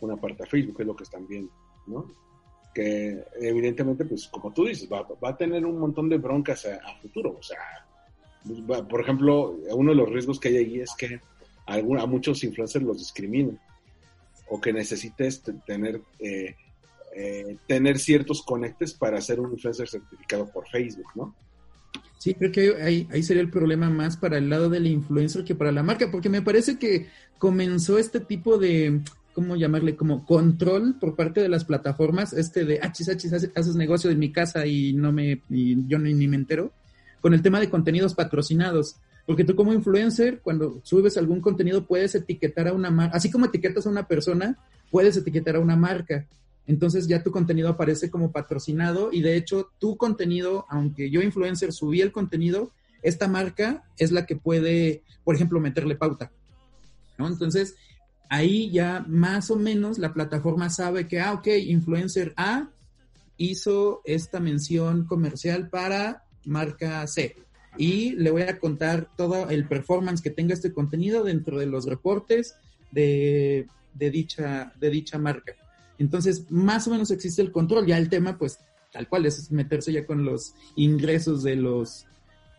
una 0.01 0.15
parte 0.15 0.43
a 0.43 0.47
Facebook, 0.47 0.77
que 0.77 0.83
es 0.83 0.87
lo 0.87 0.95
que 0.95 1.03
están 1.03 1.27
viendo, 1.27 1.51
¿no? 1.87 2.05
Que 2.75 3.23
evidentemente, 3.39 4.05
pues 4.05 4.27
como 4.27 4.53
tú 4.53 4.65
dices, 4.65 4.87
va, 4.91 5.07
va 5.23 5.29
a 5.29 5.37
tener 5.37 5.65
un 5.65 5.79
montón 5.79 6.09
de 6.09 6.17
broncas 6.17 6.65
a, 6.65 7.01
futuro. 7.01 7.37
O 7.39 7.41
sea, 7.41 7.57
pues, 8.45 8.81
por 8.81 9.01
ejemplo, 9.01 9.57
uno 9.71 9.91
de 9.91 9.97
los 9.97 10.09
riesgos 10.09 10.39
que 10.39 10.49
hay 10.49 10.57
ahí 10.57 10.79
es 10.81 10.93
que 10.97 11.21
a, 11.65 11.81
muchos 12.05 12.43
influencers 12.43 12.83
los 12.85 12.99
discriminen 12.99 13.57
o 14.49 14.59
que 14.59 14.73
necesites 14.73 15.41
tener 15.65 16.01
eh, 16.19 16.55
eh, 17.17 17.57
tener 17.65 17.97
ciertos 17.97 18.43
conectes 18.43 18.93
para 18.93 19.21
ser 19.21 19.39
un 19.39 19.53
influencer 19.53 19.87
certificado 19.87 20.51
por 20.51 20.67
Facebook, 20.67 21.07
¿no? 21.15 21.33
Sí, 22.17 22.33
creo 22.33 22.51
que 22.51 22.75
ahí, 22.83 23.07
ahí 23.09 23.23
sería 23.23 23.41
el 23.41 23.49
problema 23.49 23.89
más 23.89 24.17
para 24.17 24.37
el 24.37 24.49
lado 24.49 24.69
del 24.69 24.85
influencer 24.85 25.45
que 25.45 25.55
para 25.55 25.71
la 25.71 25.81
marca, 25.81 26.11
porque 26.11 26.27
me 26.27 26.41
parece 26.41 26.77
que 26.77 27.07
comenzó 27.37 27.97
este 27.97 28.19
tipo 28.19 28.57
de, 28.57 28.99
¿cómo 29.35 29.57
llamarle? 29.57 29.97
Como 29.97 30.25
control 30.25 30.95
por 30.97 31.15
parte 31.15 31.41
de 31.41 31.49
las 31.49 31.65
plataformas, 31.65 32.31
este 32.31 32.63
de, 32.63 32.79
ah, 32.81 32.91
chis, 32.93 33.09
ah, 33.09 33.17
chis, 33.17 33.33
haces, 33.33 33.75
negocio 33.75 34.09
en 34.09 34.17
mi 34.17 34.31
casa 34.31 34.65
y 34.65 34.93
no 34.93 35.11
me, 35.11 35.41
y 35.49 35.85
yo 35.87 35.99
ni, 35.99 36.13
ni 36.13 36.27
me 36.29 36.37
entero, 36.37 36.71
con 37.19 37.33
el 37.33 37.41
tema 37.41 37.59
de 37.59 37.69
contenidos 37.69 38.15
patrocinados. 38.15 38.95
Porque 39.25 39.43
tú 39.43 39.55
como 39.55 39.73
influencer, 39.73 40.39
cuando 40.39 40.79
subes 40.83 41.17
algún 41.17 41.41
contenido, 41.41 41.85
puedes 41.85 42.15
etiquetar 42.15 42.69
a 42.69 42.73
una 42.73 42.89
marca, 42.89 43.17
así 43.17 43.29
como 43.29 43.47
etiquetas 43.47 43.85
a 43.85 43.89
una 43.89 44.07
persona, 44.07 44.57
puedes 44.89 45.17
etiquetar 45.17 45.57
a 45.57 45.59
una 45.59 45.75
marca. 45.75 46.25
Entonces 46.65 47.05
ya 47.07 47.21
tu 47.21 47.31
contenido 47.31 47.67
aparece 47.67 48.09
como 48.09 48.31
patrocinado 48.31 49.11
y 49.11 49.21
de 49.21 49.35
hecho 49.35 49.69
tu 49.79 49.97
contenido, 49.97 50.65
aunque 50.69 51.09
yo 51.09 51.21
influencer 51.21 51.73
subí 51.73 52.01
el 52.01 52.13
contenido, 52.13 52.71
esta 53.03 53.27
marca 53.27 53.83
es 53.97 54.11
la 54.11 54.25
que 54.25 54.37
puede, 54.37 55.03
por 55.25 55.35
ejemplo, 55.35 55.59
meterle 55.59 55.95
pauta. 55.95 56.31
¿no? 57.17 57.27
Entonces 57.27 57.75
ahí 58.29 58.69
ya 58.71 59.05
más 59.07 59.51
o 59.51 59.55
menos 59.55 59.97
la 59.97 60.13
plataforma 60.13 60.69
sabe 60.69 61.07
que, 61.07 61.19
ah, 61.19 61.33
ok, 61.33 61.47
influencer 61.65 62.33
A 62.37 62.69
hizo 63.37 64.01
esta 64.05 64.39
mención 64.39 65.05
comercial 65.05 65.69
para 65.69 66.23
marca 66.45 67.05
C. 67.07 67.35
Y 67.77 68.11
le 68.11 68.31
voy 68.31 68.43
a 68.43 68.59
contar 68.59 69.09
todo 69.17 69.49
el 69.49 69.67
performance 69.67 70.21
que 70.21 70.29
tenga 70.29 70.53
este 70.53 70.73
contenido 70.73 71.23
dentro 71.23 71.59
de 71.59 71.65
los 71.65 71.85
reportes 71.85 72.55
de, 72.91 73.67
de 73.93 74.11
dicha, 74.11 74.73
de 74.79 74.89
dicha 74.89 75.17
marca. 75.17 75.55
Entonces, 75.97 76.49
más 76.49 76.87
o 76.87 76.91
menos 76.91 77.11
existe 77.11 77.41
el 77.41 77.51
control. 77.51 77.85
Ya 77.85 77.97
el 77.97 78.09
tema, 78.09 78.37
pues, 78.37 78.59
tal 78.91 79.07
cual, 79.07 79.25
es 79.25 79.51
meterse 79.51 79.91
ya 79.91 80.05
con 80.05 80.23
los 80.23 80.53
ingresos 80.75 81.43
de 81.43 81.55
los 81.55 82.05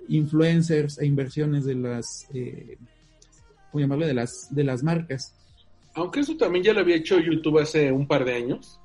influencers 0.09 0.98
e 0.98 1.07
inversiones 1.07 1.64
de 1.64 1.74
las, 1.74 2.26
eh, 2.35 2.79
¿cómo 3.70 3.81
llamarle? 3.81 4.07
De 4.07 4.14
las, 4.14 4.55
de 4.55 4.64
las 4.64 4.83
marcas. 4.83 5.35
Aunque 5.96 6.20
eso 6.20 6.37
también 6.37 6.64
ya 6.64 6.72
lo 6.72 6.80
había 6.80 6.96
hecho 6.96 7.18
YouTube 7.18 7.59
hace 7.59 7.90
un 7.90 8.06
par 8.06 8.24
de 8.24 8.35
años, 8.35 8.80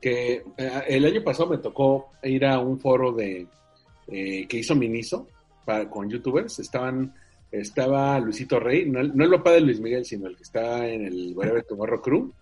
que 0.00 0.42
eh, 0.56 0.82
el 0.88 1.04
año 1.04 1.22
pasado 1.22 1.50
me 1.50 1.58
tocó 1.58 2.10
ir 2.22 2.44
a 2.44 2.58
un 2.58 2.78
foro 2.80 3.12
de 3.12 3.46
eh, 4.08 4.46
que 4.48 4.58
hizo 4.58 4.74
Miniso 4.74 5.28
para, 5.64 5.88
con 5.88 6.10
youtubers. 6.10 6.58
Estaban, 6.58 7.14
estaba 7.50 8.18
Luisito 8.20 8.58
Rey, 8.58 8.88
no, 8.90 9.00
el- 9.00 9.16
no 9.16 9.24
el 9.24 9.30
papá 9.30 9.52
de 9.52 9.60
Luis 9.60 9.80
Miguel, 9.80 10.04
sino 10.04 10.26
el 10.26 10.36
que 10.36 10.42
está 10.42 10.86
en 10.88 11.06
el 11.06 11.32
Whatever 11.36 11.64
Tomorrow 11.64 12.00
Crew, 12.02 12.32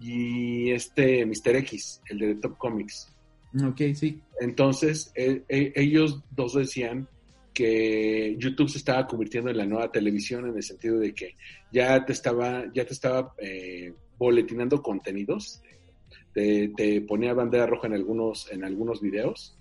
y 0.00 0.70
este 0.70 1.24
Mr. 1.26 1.56
X, 1.56 2.00
el 2.10 2.18
de 2.18 2.34
Top 2.36 2.56
Comics. 2.58 3.08
Ok, 3.66 3.80
sí. 3.94 4.20
Entonces, 4.40 5.10
eh, 5.14 5.42
eh, 5.48 5.72
ellos 5.76 6.22
dos 6.30 6.52
decían 6.54 7.08
que 7.56 8.36
YouTube 8.38 8.68
se 8.68 8.76
estaba 8.76 9.06
convirtiendo 9.06 9.50
en 9.50 9.56
la 9.56 9.64
nueva 9.64 9.90
televisión 9.90 10.46
en 10.46 10.56
el 10.56 10.62
sentido 10.62 10.98
de 10.98 11.14
que 11.14 11.36
ya 11.72 12.04
te 12.04 12.12
estaba, 12.12 12.70
ya 12.74 12.84
te 12.84 12.92
estaba 12.92 13.32
eh, 13.38 13.94
boletinando 14.18 14.82
contenidos, 14.82 15.62
te, 16.34 17.00
ponía 17.08 17.32
bandera 17.32 17.64
roja 17.64 17.86
en 17.86 17.94
algunos, 17.94 18.52
en 18.52 18.62
algunos 18.62 19.00
videos, 19.00 19.56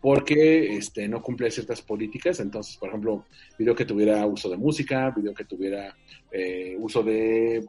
porque 0.00 0.74
este, 0.74 1.06
no 1.06 1.20
cumple 1.20 1.50
ciertas 1.50 1.82
políticas. 1.82 2.40
Entonces, 2.40 2.78
por 2.78 2.88
ejemplo, 2.88 3.26
video 3.58 3.74
que 3.74 3.84
tuviera 3.84 4.24
uso 4.24 4.48
de 4.48 4.56
música, 4.56 5.10
video 5.10 5.34
que 5.34 5.44
tuviera 5.44 5.94
eh, 6.32 6.76
uso 6.78 7.02
de 7.02 7.62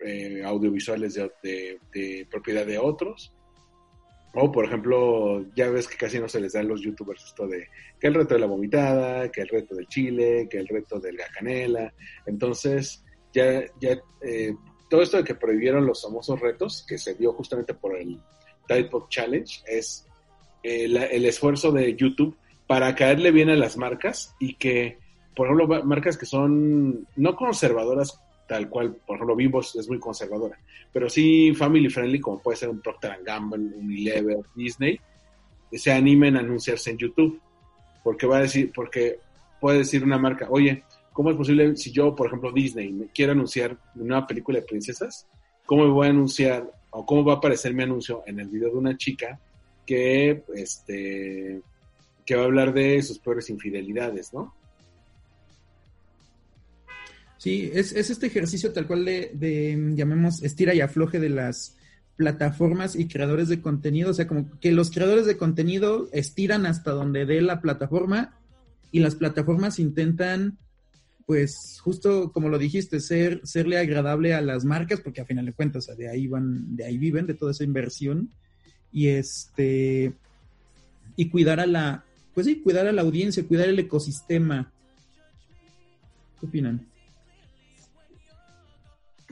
eh, 0.00 0.42
audiovisuales 0.42 1.20
de 1.42 2.26
propiedad 2.30 2.64
de 2.64 2.78
otros. 2.78 3.34
O, 4.34 4.52
por 4.52 4.66
ejemplo, 4.66 5.44
ya 5.54 5.70
ves 5.70 5.88
que 5.88 5.96
casi 5.96 6.18
no 6.18 6.28
se 6.28 6.40
les 6.40 6.52
da 6.52 6.60
a 6.60 6.62
los 6.62 6.82
youtubers 6.82 7.24
esto 7.24 7.46
de 7.46 7.68
que 7.98 8.06
el 8.06 8.14
reto 8.14 8.34
de 8.34 8.40
la 8.40 8.46
vomitada, 8.46 9.30
que 9.30 9.40
el 9.40 9.48
reto 9.48 9.74
del 9.74 9.88
chile, 9.88 10.46
que 10.50 10.58
el 10.58 10.68
reto 10.68 11.00
de 11.00 11.12
la 11.12 11.26
canela. 11.28 11.92
Entonces, 12.26 13.04
ya, 13.32 13.64
ya 13.80 13.98
eh, 14.20 14.54
todo 14.88 15.02
esto 15.02 15.16
de 15.16 15.24
que 15.24 15.34
prohibieron 15.34 15.86
los 15.86 16.02
famosos 16.02 16.38
retos, 16.40 16.84
que 16.86 16.98
se 16.98 17.14
dio 17.14 17.32
justamente 17.32 17.74
por 17.74 17.96
el 17.96 18.20
Diet 18.68 18.90
Pop 18.90 19.08
Challenge, 19.08 19.62
es 19.66 20.06
eh, 20.62 20.84
el 20.84 21.24
esfuerzo 21.24 21.72
de 21.72 21.94
YouTube 21.94 22.36
para 22.66 22.94
caerle 22.94 23.30
bien 23.30 23.48
a 23.48 23.56
las 23.56 23.76
marcas 23.76 24.34
y 24.38 24.54
que, 24.54 24.98
por 25.34 25.46
ejemplo, 25.46 25.84
marcas 25.84 26.18
que 26.18 26.26
son 26.26 27.08
no 27.16 27.34
conservadoras 27.34 28.20
tal 28.48 28.68
cual, 28.68 28.96
por 29.06 29.16
ejemplo, 29.16 29.60
es 29.60 29.76
es 29.76 29.88
muy 29.88 30.00
conservadora, 30.00 30.58
pero 30.92 31.08
sí 31.08 31.54
family 31.54 31.88
friendly, 31.88 32.18
como 32.18 32.42
puede 32.42 32.56
ser 32.56 32.70
un 32.70 32.80
Procter 32.80 33.18
Gamble, 33.24 33.58
un 33.58 33.84
Unilever, 33.84 34.38
Disney, 34.56 34.98
se 35.72 35.92
animen 35.92 36.36
a 36.36 36.40
anunciarse 36.40 36.90
en 36.90 36.98
YouTube. 36.98 37.40
Porque 38.02 38.26
va 38.26 38.38
a 38.38 38.42
decir, 38.42 38.72
porque 38.74 39.18
puede 39.60 39.78
decir 39.78 40.02
una 40.02 40.18
marca, 40.18 40.46
oye, 40.48 40.84
¿cómo 41.12 41.30
es 41.30 41.36
posible 41.36 41.76
si 41.76 41.92
yo, 41.92 42.14
por 42.14 42.28
ejemplo, 42.28 42.52
Disney, 42.52 42.92
me 42.92 43.08
quiero 43.08 43.32
anunciar 43.32 43.76
una 43.96 44.26
película 44.26 44.60
de 44.60 44.66
princesas? 44.66 45.26
¿Cómo 45.66 45.84
me 45.84 45.90
voy 45.90 46.06
a 46.06 46.10
anunciar 46.10 46.70
o 46.90 47.04
cómo 47.04 47.24
va 47.24 47.34
a 47.34 47.36
aparecer 47.36 47.74
mi 47.74 47.82
anuncio 47.82 48.22
en 48.26 48.40
el 48.40 48.48
video 48.48 48.70
de 48.70 48.78
una 48.78 48.96
chica 48.96 49.38
que, 49.84 50.42
este, 50.54 51.60
que 52.24 52.36
va 52.36 52.42
a 52.42 52.44
hablar 52.46 52.72
de 52.72 53.02
sus 53.02 53.18
peores 53.18 53.50
infidelidades, 53.50 54.32
¿no? 54.32 54.54
Sí, 57.38 57.70
es, 57.72 57.92
es 57.92 58.10
este 58.10 58.26
ejercicio 58.26 58.72
tal 58.72 58.86
cual 58.86 59.04
de, 59.04 59.30
de, 59.32 59.94
llamemos, 59.94 60.42
estira 60.42 60.74
y 60.74 60.80
afloje 60.80 61.20
de 61.20 61.28
las 61.28 61.76
plataformas 62.16 62.96
y 62.96 63.06
creadores 63.06 63.48
de 63.48 63.62
contenido. 63.62 64.10
O 64.10 64.14
sea, 64.14 64.26
como 64.26 64.58
que 64.58 64.72
los 64.72 64.90
creadores 64.90 65.24
de 65.24 65.36
contenido 65.36 66.08
estiran 66.12 66.66
hasta 66.66 66.90
donde 66.90 67.26
dé 67.26 67.40
la 67.40 67.60
plataforma 67.60 68.36
y 68.90 68.98
las 68.98 69.14
plataformas 69.14 69.78
intentan, 69.78 70.58
pues, 71.26 71.78
justo 71.80 72.32
como 72.32 72.48
lo 72.48 72.58
dijiste, 72.58 72.98
ser, 72.98 73.40
serle 73.44 73.78
agradable 73.78 74.34
a 74.34 74.40
las 74.40 74.64
marcas, 74.64 75.00
porque 75.00 75.20
a 75.20 75.26
final 75.26 75.46
de 75.46 75.52
cuentas, 75.52 75.86
de 75.96 76.08
ahí 76.08 76.26
van, 76.26 76.74
de 76.74 76.86
ahí 76.86 76.98
viven, 76.98 77.26
de 77.26 77.34
toda 77.34 77.52
esa 77.52 77.62
inversión. 77.62 78.30
Y 78.90 79.08
este, 79.08 80.12
y 81.14 81.28
cuidar 81.28 81.60
a 81.60 81.66
la, 81.66 82.04
pues 82.34 82.46
sí, 82.46 82.60
cuidar 82.62 82.88
a 82.88 82.92
la 82.92 83.02
audiencia, 83.02 83.46
cuidar 83.46 83.68
el 83.68 83.78
ecosistema. 83.78 84.72
¿Qué 86.40 86.46
opinan? 86.46 86.84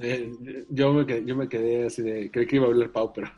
Eh, 0.00 0.30
yo, 0.68 0.92
me 0.92 1.06
quedé, 1.06 1.24
yo 1.24 1.37
me 1.37 1.48
quedé 1.48 1.87
así 1.87 2.02
de, 2.02 2.30
creí 2.30 2.46
que 2.46 2.56
iba 2.56 2.66
a 2.66 2.68
hablar 2.68 2.92
Pau, 2.92 3.12
pero 3.14 3.30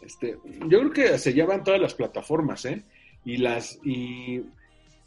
este, 0.00 0.38
yo 0.68 0.78
creo 0.80 0.90
que 0.90 1.18
se 1.18 1.32
llevan 1.32 1.62
todas 1.62 1.80
las 1.80 1.94
plataformas, 1.94 2.64
¿eh? 2.64 2.82
Y 3.24 3.38
las, 3.38 3.78
y 3.84 4.42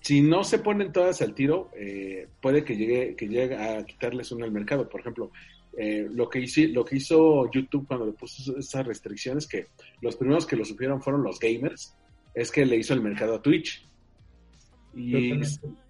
si 0.02 0.22
no 0.22 0.44
se 0.44 0.60
ponen 0.60 0.92
todas 0.92 1.22
al 1.22 1.34
tiro, 1.34 1.70
eh, 1.76 2.28
puede 2.42 2.64
que 2.64 2.76
llegue, 2.76 3.16
que 3.16 3.28
llegue 3.28 3.56
a 3.56 3.84
quitarles 3.86 4.32
uno 4.32 4.46
al 4.46 4.52
mercado. 4.52 4.88
Por 4.88 5.02
ejemplo, 5.02 5.32
eh, 5.78 6.08
lo, 6.12 6.30
que 6.30 6.40
hizo, 6.40 6.62
lo 6.72 6.86
que 6.86 6.98
hizo 6.98 7.50
YouTube 7.52 7.88
cuando 7.88 8.06
le 8.06 8.14
puso 8.14 8.58
esas 8.58 8.86
restricciones, 8.86 9.48
que 9.48 9.68
los 10.02 10.16
primeros 10.16 10.46
que 10.46 10.56
lo 10.56 10.66
supieron 10.66 11.02
fueron 11.02 11.24
los 11.24 11.40
gamers, 11.40 11.96
es 12.34 12.52
que 12.52 12.66
le 12.66 12.78
hizo 12.78 12.94
el 12.94 13.02
mercado 13.02 13.36
a 13.36 13.42
Twitch. 13.42 13.86
Y, 14.96 15.34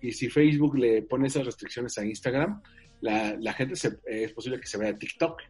y 0.01 0.11
si 0.11 0.29
Facebook 0.29 0.77
le 0.77 1.01
pone 1.03 1.27
esas 1.27 1.45
restricciones 1.45 1.97
a 1.97 2.05
Instagram, 2.05 2.61
la, 3.01 3.53
gente 3.53 3.75
se, 3.75 3.99
es 4.05 4.31
posible 4.33 4.59
que 4.59 4.67
se 4.67 4.77
vaya 4.77 4.91
a 4.91 4.97
TikTok. 4.97 5.41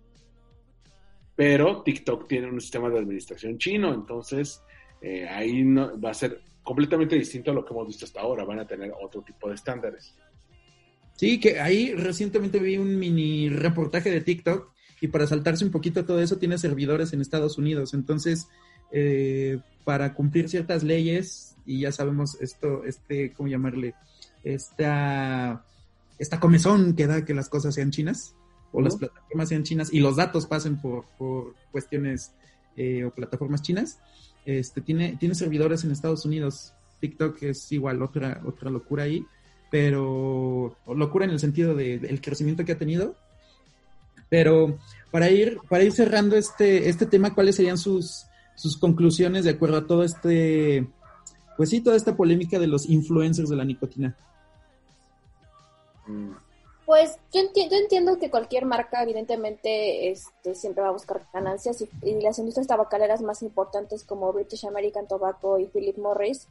Pero 1.35 1.83
TikTok 1.83 2.27
tiene 2.27 2.49
un 2.49 2.59
sistema 2.59 2.89
de 2.89 2.99
administración 2.99 3.57
chino, 3.57 3.93
entonces 3.93 4.63
eh, 5.01 5.27
ahí 5.27 5.63
va 5.63 6.09
a 6.09 6.13
ser 6.13 6.41
completamente 6.63 7.15
distinto 7.15 7.51
a 7.51 7.53
lo 7.53 7.63
que 7.63 7.73
hemos 7.73 7.87
visto 7.87 8.05
hasta 8.05 8.21
ahora. 8.21 8.43
Van 8.43 8.59
a 8.59 8.67
tener 8.67 8.91
otro 8.99 9.21
tipo 9.21 9.47
de 9.47 9.55
estándares. 9.55 10.15
Sí, 11.15 11.39
que 11.39 11.59
ahí 11.59 11.93
recientemente 11.93 12.59
vi 12.59 12.77
un 12.77 12.97
mini 12.97 13.49
reportaje 13.49 14.11
de 14.11 14.21
TikTok 14.21 14.71
y 15.01 15.07
para 15.07 15.27
saltarse 15.27 15.63
un 15.63 15.71
poquito 15.71 16.05
todo 16.05 16.21
eso 16.21 16.37
tiene 16.37 16.57
servidores 16.57 17.13
en 17.13 17.21
Estados 17.21 17.57
Unidos. 17.57 17.93
Entonces, 17.93 18.47
eh, 18.91 19.59
para 19.83 20.13
cumplir 20.13 20.49
ciertas 20.49 20.83
leyes, 20.83 21.55
y 21.65 21.81
ya 21.81 21.91
sabemos 21.91 22.39
esto, 22.41 22.83
este, 22.83 23.33
¿cómo 23.33 23.49
llamarle? 23.49 23.93
Esta, 24.43 25.65
esta 26.19 26.39
comezón 26.39 26.95
que 26.95 27.07
da 27.07 27.23
que 27.25 27.33
las 27.33 27.49
cosas 27.49 27.75
sean 27.75 27.91
chinas. 27.91 28.35
o 28.73 28.81
las 28.81 28.95
plataformas 28.97 29.49
sean 29.49 29.63
chinas 29.63 29.93
y 29.93 29.99
los 30.01 30.17
datos 30.17 30.45
pasen 30.45 30.79
por, 30.81 31.05
por 31.17 31.55
cuestiones 31.71 32.33
eh, 32.75 33.05
o 33.05 33.11
plataformas 33.11 33.61
chinas, 33.61 33.99
este, 34.45 34.81
tiene, 34.81 35.15
tiene 35.19 35.35
servidores 35.35 35.83
en 35.83 35.91
Estados 35.91 36.25
Unidos. 36.25 36.73
TikTok 36.99 37.41
es 37.43 37.71
igual 37.71 38.01
otra, 38.01 38.41
otra 38.45 38.69
locura 38.69 39.03
ahí, 39.03 39.25
pero 39.71 40.75
locura 40.87 41.25
en 41.25 41.31
el 41.31 41.39
sentido 41.39 41.75
de- 41.75 41.97
del 41.99 42.19
crecimiento 42.21 42.65
que 42.65 42.73
ha 42.73 42.77
tenido. 42.77 43.15
Pero 44.29 44.77
para 45.11 45.29
ir, 45.29 45.59
para 45.69 45.83
ir 45.83 45.91
cerrando 45.93 46.35
este, 46.35 46.89
este 46.89 47.05
tema, 47.05 47.33
¿cuáles 47.33 47.55
serían 47.55 47.77
sus, 47.77 48.25
sus 48.55 48.77
conclusiones 48.77 49.45
de 49.45 49.51
acuerdo 49.51 49.77
a 49.77 49.87
todo 49.87 50.03
este, 50.03 50.85
pues 51.55 51.69
sí, 51.69 51.79
toda 51.81 51.95
esta 51.95 52.15
polémica 52.17 52.59
de 52.59 52.67
los 52.67 52.87
influencers 52.89 53.49
de 53.49 53.55
la 53.55 53.63
nicotina? 53.65 54.17
Pues 56.85 57.17
yo 57.33 57.41
entiendo, 57.41 57.75
yo 57.75 57.81
entiendo 57.81 58.17
que 58.17 58.29
cualquier 58.29 58.65
marca 58.65 59.03
evidentemente 59.03 60.09
este, 60.09 60.55
siempre 60.55 60.83
va 60.83 60.89
a 60.89 60.93
buscar 60.93 61.27
ganancias 61.33 61.81
y, 61.81 61.89
y 62.01 62.21
las 62.21 62.39
industrias 62.39 62.67
tabacaleras 62.67 63.21
más 63.21 63.41
importantes 63.41 64.05
como 64.05 64.31
British 64.31 64.65
American 64.65 65.05
Tobacco 65.05 65.59
y 65.59 65.65
Philip 65.65 65.97
Morris, 65.97 66.47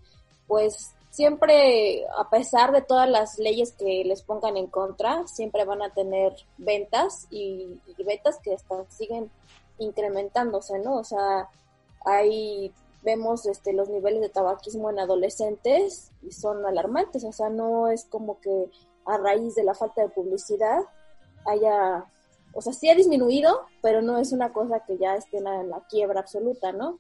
pues 0.47 0.93
siempre, 1.11 2.05
a 2.19 2.29
pesar 2.29 2.73
de 2.73 2.83
todas 2.83 3.09
las 3.09 3.39
leyes 3.39 3.73
que 3.73 4.05
les 4.05 4.21
pongan 4.21 4.59
en 4.59 4.67
contra, 4.67 5.27
siempre 5.27 5.65
van 5.65 5.81
a 5.81 5.95
tener 5.95 6.35
ventas 6.59 7.27
y, 7.31 7.81
y 7.97 8.05
ventas 8.05 8.39
que 8.43 8.53
hasta 8.53 8.85
siguen 8.91 9.31
incrementándose, 9.79 10.79
¿no? 10.79 10.97
O 10.97 11.05
sea, 11.05 11.49
hay 12.05 12.73
vemos 13.03 13.47
este 13.47 13.73
los 13.73 13.89
niveles 13.89 14.21
de 14.21 14.29
tabaquismo 14.29 14.91
en 14.91 14.99
adolescentes 14.99 16.11
y 16.23 16.33
son 16.33 16.67
alarmantes, 16.67 17.25
o 17.25 17.33
sea, 17.33 17.49
no 17.49 17.89
es 17.89 18.05
como 18.05 18.41
que 18.41 18.69
a 19.07 19.17
raíz 19.19 19.55
de 19.55 19.65
la 19.65 19.75
falta 19.75 20.03
de 20.03 20.09
publicidad 20.09 20.81
haya, 21.47 22.05
o 22.53 22.61
sea, 22.61 22.73
sí 22.73 22.89
ha 22.89 22.95
disminuido, 22.95 23.67
pero 23.83 24.03
no 24.03 24.19
es 24.19 24.33
una 24.33 24.53
cosa 24.53 24.81
que 24.81 24.99
ya 24.99 25.15
esté 25.15 25.39
en 25.39 25.45
la, 25.45 25.83
quiebra 25.89 26.21
absoluta, 26.21 26.73
¿no? 26.73 26.99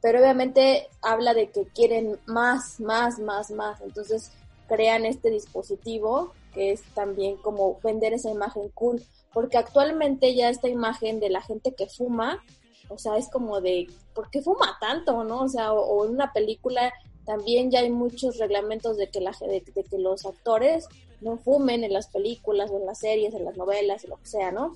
Pero 0.00 0.20
obviamente 0.20 0.88
habla 1.02 1.34
de 1.34 1.50
que 1.50 1.64
quieren 1.66 2.18
más, 2.26 2.80
más, 2.80 3.18
más, 3.18 3.50
más, 3.50 3.80
entonces 3.80 4.32
crean 4.68 5.04
este 5.04 5.30
dispositivo 5.30 6.32
que 6.54 6.72
es 6.72 6.82
también 6.94 7.36
como 7.36 7.78
vender 7.82 8.14
esa 8.14 8.30
imagen 8.30 8.70
cool, 8.70 9.02
porque 9.32 9.58
actualmente 9.58 10.34
ya 10.34 10.48
esta 10.48 10.68
imagen 10.68 11.18
de 11.20 11.28
la 11.28 11.42
gente 11.42 11.74
que 11.74 11.88
fuma, 11.88 12.42
o 12.88 12.96
sea, 12.96 13.16
es 13.16 13.28
como 13.28 13.60
de, 13.60 13.88
¿por 14.14 14.30
qué 14.30 14.40
fuma 14.40 14.78
tanto, 14.80 15.24
no? 15.24 15.42
O 15.42 15.48
sea, 15.48 15.72
o, 15.72 16.04
en 16.04 16.12
una 16.12 16.32
película 16.32 16.92
también 17.26 17.70
ya 17.70 17.80
hay 17.80 17.90
muchos 17.90 18.38
reglamentos 18.38 18.96
de 18.96 19.08
que, 19.08 19.20
la, 19.20 19.32
de 19.40 19.62
que 19.62 19.98
los 19.98 20.24
actores 20.24 20.86
no 21.20 21.36
fumen 21.36 21.84
en 21.84 21.92
las 21.92 22.08
películas 22.08 22.70
o 22.70 22.78
en 22.78 22.86
las 22.86 22.98
series, 22.98 23.34
en 23.34 23.44
las 23.44 23.56
novelas, 23.56 24.04
en 24.04 24.10
lo 24.10 24.16
que 24.16 24.26
sea, 24.26 24.52
¿no? 24.52 24.74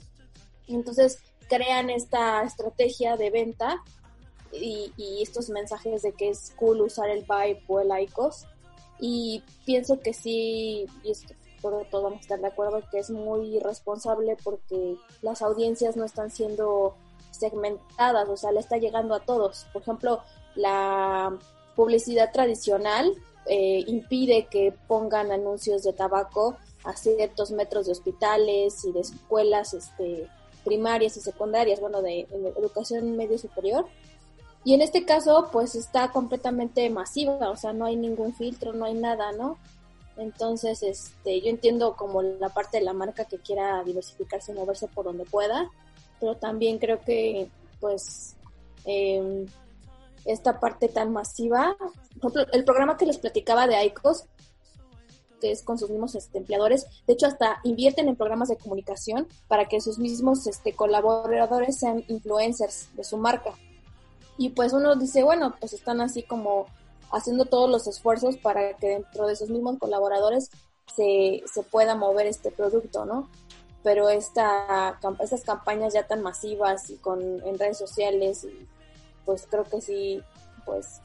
Entonces 0.66 1.18
crean 1.48 1.90
esta 1.90 2.42
estrategia 2.42 3.16
de 3.16 3.30
venta 3.30 3.82
y, 4.52 4.92
estos 5.22 5.50
mensajes 5.50 6.02
de 6.02 6.12
que 6.12 6.30
es 6.30 6.52
cool 6.56 6.80
usar 6.80 7.10
el 7.10 7.22
Vibe 7.22 7.62
o 7.68 7.80
el 7.80 7.90
ICOS 8.02 8.46
y 9.00 9.42
pienso 9.64 10.00
que 10.00 10.12
sí, 10.12 10.86
y 11.04 11.10
esto 11.10 11.34
por 11.60 11.84
todo 11.90 12.04
vamos 12.04 12.18
a 12.18 12.22
estar 12.22 12.40
de 12.40 12.46
acuerdo 12.46 12.82
que 12.90 12.98
es 12.98 13.10
muy 13.10 13.56
irresponsable 13.56 14.36
porque 14.42 14.96
las 15.22 15.42
audiencias 15.42 15.96
no 15.96 16.04
están 16.04 16.30
siendo 16.30 16.94
segmentadas, 17.30 18.28
o 18.28 18.36
sea, 18.36 18.52
le 18.52 18.60
está 18.60 18.76
llegando 18.76 19.14
a 19.14 19.20
todos. 19.20 19.66
Por 19.72 19.82
ejemplo, 19.82 20.22
la 20.54 21.36
publicidad 21.74 22.32
tradicional 22.32 23.12
eh, 23.48 23.84
impide 23.86 24.46
que 24.50 24.74
pongan 24.86 25.32
anuncios 25.32 25.82
de 25.82 25.92
tabaco 25.92 26.56
a 26.84 26.94
ciertos 26.96 27.50
metros 27.50 27.86
de 27.86 27.92
hospitales 27.92 28.84
y 28.84 28.92
de 28.92 29.00
escuelas 29.00 29.74
este, 29.74 30.28
primarias 30.64 31.16
y 31.16 31.20
secundarias, 31.20 31.80
bueno, 31.80 32.02
de, 32.02 32.26
educación 32.56 33.16
medio 33.16 33.38
superior. 33.38 33.86
Y 34.64 34.74
en 34.74 34.82
este 34.82 35.04
caso, 35.04 35.48
pues 35.50 35.74
está 35.74 36.10
completamente 36.12 36.88
masiva, 36.90 37.50
o 37.50 37.56
sea, 37.56 37.72
no 37.72 37.86
hay 37.86 37.96
ningún 37.96 38.34
filtro, 38.34 38.72
no 38.72 38.84
hay 38.84 38.94
nada, 38.94 39.32
¿no? 39.32 39.56
Entonces, 40.16 40.82
este, 40.82 41.40
yo 41.40 41.48
entiendo 41.48 41.96
como 41.96 42.22
la 42.22 42.48
parte 42.48 42.78
de 42.78 42.84
la 42.84 42.92
marca 42.92 43.24
que 43.24 43.38
quiera 43.38 43.82
diversificarse 43.84 44.52
y 44.52 44.56
moverse 44.56 44.88
por 44.88 45.04
donde 45.04 45.24
pueda, 45.24 45.70
pero 46.20 46.36
también 46.36 46.78
creo 46.78 47.00
que, 47.00 47.48
pues, 47.80 48.34
eh, 48.84 49.46
esta 50.24 50.60
parte 50.60 50.88
tan 50.88 51.12
masiva, 51.12 51.76
por 52.20 52.32
ejemplo, 52.32 52.52
el 52.52 52.64
programa 52.64 52.96
que 52.96 53.06
les 53.06 53.18
platicaba 53.18 53.66
de 53.66 53.84
ICOS, 53.86 54.24
que 55.40 55.52
es 55.52 55.62
con 55.62 55.78
sus 55.78 55.90
mismos 55.90 56.14
este, 56.14 56.38
empleadores, 56.38 56.86
de 57.06 57.12
hecho 57.12 57.26
hasta 57.26 57.60
invierten 57.64 58.08
en 58.08 58.16
programas 58.16 58.48
de 58.48 58.56
comunicación 58.56 59.26
para 59.46 59.66
que 59.66 59.80
sus 59.80 59.98
mismos 59.98 60.46
este, 60.46 60.72
colaboradores 60.72 61.78
sean 61.78 62.04
influencers 62.08 62.88
de 62.96 63.04
su 63.04 63.16
marca. 63.16 63.52
Y 64.36 64.50
pues 64.50 64.72
uno 64.72 64.94
dice, 64.96 65.22
bueno, 65.22 65.54
pues 65.58 65.72
están 65.72 66.00
así 66.00 66.22
como 66.22 66.66
haciendo 67.10 67.46
todos 67.46 67.70
los 67.70 67.86
esfuerzos 67.86 68.36
para 68.36 68.74
que 68.74 68.88
dentro 68.88 69.26
de 69.26 69.36
sus 69.36 69.50
mismos 69.50 69.78
colaboradores 69.78 70.50
se, 70.94 71.42
se 71.52 71.62
pueda 71.62 71.94
mover 71.94 72.26
este 72.26 72.50
producto, 72.50 73.04
¿no? 73.04 73.28
Pero 73.82 74.08
esta, 74.10 74.98
estas 75.20 75.42
campañas 75.42 75.94
ya 75.94 76.06
tan 76.06 76.22
masivas 76.22 76.90
y 76.90 76.96
con 76.96 77.20
en 77.20 77.58
redes 77.58 77.78
sociales, 77.78 78.44
y 78.44 78.68
pues 79.28 79.46
creo 79.46 79.64
que 79.64 79.82
sí, 79.82 80.22
pues 80.64 81.02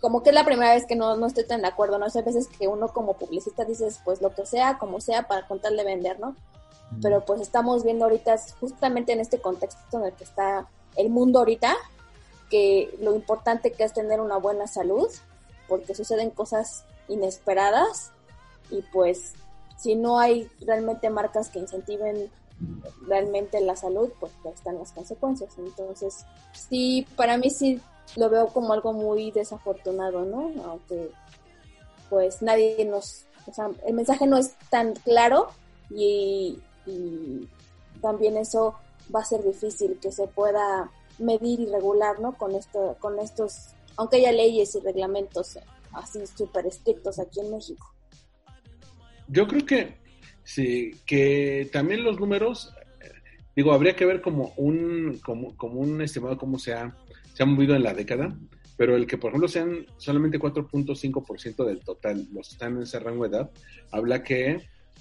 como 0.00 0.24
que 0.24 0.30
es 0.30 0.34
la 0.34 0.44
primera 0.44 0.74
vez 0.74 0.86
que 0.86 0.96
no, 0.96 1.16
no 1.16 1.26
estoy 1.28 1.46
tan 1.46 1.62
de 1.62 1.68
acuerdo, 1.68 1.96
¿no? 1.96 2.06
Hay 2.12 2.22
veces 2.22 2.48
que 2.48 2.66
uno 2.66 2.88
como 2.88 3.12
publicista 3.12 3.64
dices, 3.64 4.00
pues 4.04 4.20
lo 4.20 4.34
que 4.34 4.44
sea, 4.44 4.76
como 4.76 5.00
sea, 5.00 5.28
para 5.28 5.46
contarle 5.46 5.84
vender, 5.84 6.18
¿no? 6.18 6.34
Pero 7.00 7.24
pues 7.24 7.40
estamos 7.40 7.84
viendo 7.84 8.06
ahorita, 8.06 8.34
justamente 8.58 9.12
en 9.12 9.20
este 9.20 9.40
contexto 9.40 9.98
en 9.98 10.06
el 10.06 10.12
que 10.14 10.24
está 10.24 10.66
el 10.96 11.10
mundo 11.10 11.38
ahorita, 11.38 11.76
que 12.50 12.92
lo 13.00 13.14
importante 13.14 13.70
que 13.70 13.84
es 13.84 13.92
tener 13.92 14.20
una 14.20 14.38
buena 14.38 14.66
salud, 14.66 15.08
porque 15.68 15.94
suceden 15.94 16.30
cosas 16.30 16.82
inesperadas 17.06 18.10
y 18.68 18.82
pues 18.92 19.34
si 19.78 19.94
no 19.94 20.18
hay 20.18 20.50
realmente 20.60 21.08
marcas 21.08 21.50
que 21.50 21.60
incentiven 21.60 22.32
realmente 23.06 23.60
la 23.60 23.76
salud, 23.76 24.10
pues 24.20 24.32
ya 24.44 24.50
están 24.50 24.78
las 24.78 24.92
consecuencias. 24.92 25.56
Entonces, 25.58 26.24
sí, 26.52 27.06
para 27.16 27.36
mí 27.36 27.50
sí 27.50 27.80
lo 28.16 28.28
veo 28.28 28.48
como 28.48 28.72
algo 28.72 28.92
muy 28.92 29.30
desafortunado, 29.30 30.24
¿no? 30.24 30.52
Aunque 30.64 31.10
pues 32.10 32.42
nadie 32.42 32.84
nos, 32.84 33.24
o 33.46 33.54
sea, 33.54 33.70
el 33.86 33.94
mensaje 33.94 34.26
no 34.26 34.36
es 34.36 34.54
tan 34.68 34.94
claro 34.94 35.48
y, 35.90 36.58
también 38.02 38.36
eso 38.36 38.74
va 39.14 39.20
a 39.20 39.24
ser 39.24 39.44
difícil 39.44 39.98
que 40.00 40.10
se 40.10 40.26
pueda 40.26 40.90
medir 41.20 41.60
y 41.60 41.66
regular, 41.66 42.18
¿no? 42.18 42.36
Con 42.36 42.56
esto, 42.56 42.96
con 42.98 43.20
estos, 43.20 43.68
aunque 43.96 44.16
haya 44.16 44.32
leyes 44.32 44.74
y 44.74 44.80
reglamentos 44.80 45.56
así 45.92 46.26
súper 46.26 46.66
estrictos 46.66 47.20
aquí 47.20 47.38
en 47.38 47.52
México. 47.52 47.94
Yo 49.28 49.46
creo 49.46 49.64
que 49.64 50.01
sí, 50.44 50.92
que 51.06 51.68
también 51.72 52.04
los 52.04 52.18
números, 52.18 52.72
digo, 53.54 53.72
habría 53.72 53.96
que 53.96 54.06
ver 54.06 54.20
como 54.20 54.52
un, 54.56 55.18
como, 55.24 55.56
como 55.56 55.80
un 55.80 56.00
estimado 56.02 56.38
cómo 56.38 56.58
se 56.58 56.74
ha, 56.74 56.94
se 57.34 57.42
ha 57.42 57.46
movido 57.46 57.74
en 57.74 57.82
la 57.82 57.94
década, 57.94 58.36
pero 58.76 58.96
el 58.96 59.06
que, 59.06 59.18
por 59.18 59.30
ejemplo, 59.30 59.48
sean 59.48 59.86
solamente 59.96 60.38
4.5% 60.38 61.64
del 61.64 61.80
total 61.80 62.26
los 62.32 62.48
que 62.48 62.54
están 62.54 62.76
en 62.76 62.82
ese 62.82 62.98
rango 62.98 63.28
de 63.28 63.36
edad, 63.36 63.50
habla 63.90 64.22
que, 64.22 64.60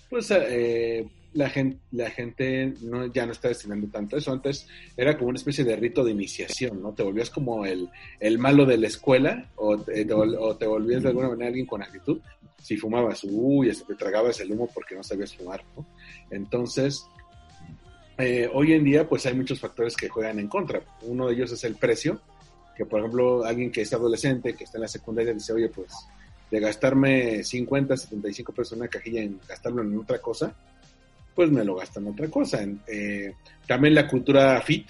pues, 0.10 0.32
eh, 0.32 1.08
la 1.34 1.50
gente, 1.50 1.78
la 1.92 2.10
gente 2.10 2.74
no, 2.82 3.06
ya 3.06 3.26
no 3.26 3.32
está 3.32 3.48
destinando 3.48 3.88
tanto 3.88 4.18
eso. 4.18 4.32
Antes 4.32 4.68
era 4.98 5.18
como 5.18 5.30
una 5.30 5.38
especie 5.38 5.64
de 5.64 5.76
rito 5.76 6.04
de 6.04 6.12
iniciación, 6.12 6.82
¿no? 6.82 6.94
Te 6.94 7.04
volvías 7.04 7.30
como 7.30 7.66
el, 7.66 7.90
el 8.20 8.38
malo 8.38 8.66
de 8.66 8.78
la 8.78 8.88
escuela 8.88 9.50
o 9.56 9.78
te, 9.78 10.04
te, 10.04 10.14
o 10.14 10.56
te 10.58 10.68
volvías 10.68 11.04
de 11.04 11.10
alguna 11.10 11.30
manera 11.30 11.48
alguien 11.48 11.66
con 11.66 11.82
actitud 11.82 12.20
si 12.62 12.78
fumabas, 12.78 13.24
uy, 13.24 13.70
hasta 13.70 13.86
te 13.86 13.96
tragabas 13.96 14.40
el 14.40 14.52
humo 14.52 14.70
porque 14.74 14.96
no 14.96 15.04
sabías 15.04 15.36
fumar, 15.36 15.64
¿no? 15.76 15.86
Entonces, 16.30 17.06
eh, 18.18 18.50
hoy 18.54 18.74
en 18.74 18.84
día, 18.84 19.08
pues 19.10 19.26
hay 19.26 19.34
muchos 19.34 19.60
factores 19.60 19.96
que 19.96 20.10
juegan 20.10 20.40
en 20.40 20.48
contra. 20.48 20.82
Uno 21.02 21.28
de 21.28 21.34
ellos 21.34 21.52
es 21.52 21.64
el 21.64 21.76
precio, 21.76 22.22
que 22.78 22.86
por 22.86 23.00
ejemplo, 23.00 23.44
alguien 23.44 23.72
que 23.72 23.82
es 23.82 23.94
adolescente, 23.94 24.54
que 24.54 24.66
está 24.66 24.78
en 24.78 24.84
la 24.84 24.88
secundaria, 24.88 25.34
dice, 25.34 25.54
oye, 25.54 25.70
pues 25.70 25.92
de 26.52 26.60
gastarme 26.60 27.44
50, 27.44 27.98
75 27.98 28.54
pesos 28.54 28.74
en 28.74 28.80
una 28.80 28.90
cajilla 28.90 29.22
en 29.22 29.40
gastarlo 29.48 29.82
en 29.82 29.98
otra 29.98 30.20
cosa, 30.20 30.54
pues 31.34 31.50
me 31.50 31.64
lo 31.64 31.76
gastan 31.76 32.06
en 32.06 32.14
otra 32.14 32.28
cosa. 32.28 32.60
Eh, 32.88 33.34
también 33.66 33.96
la 33.96 34.08
cultura 34.08 34.62
fit, 34.62 34.88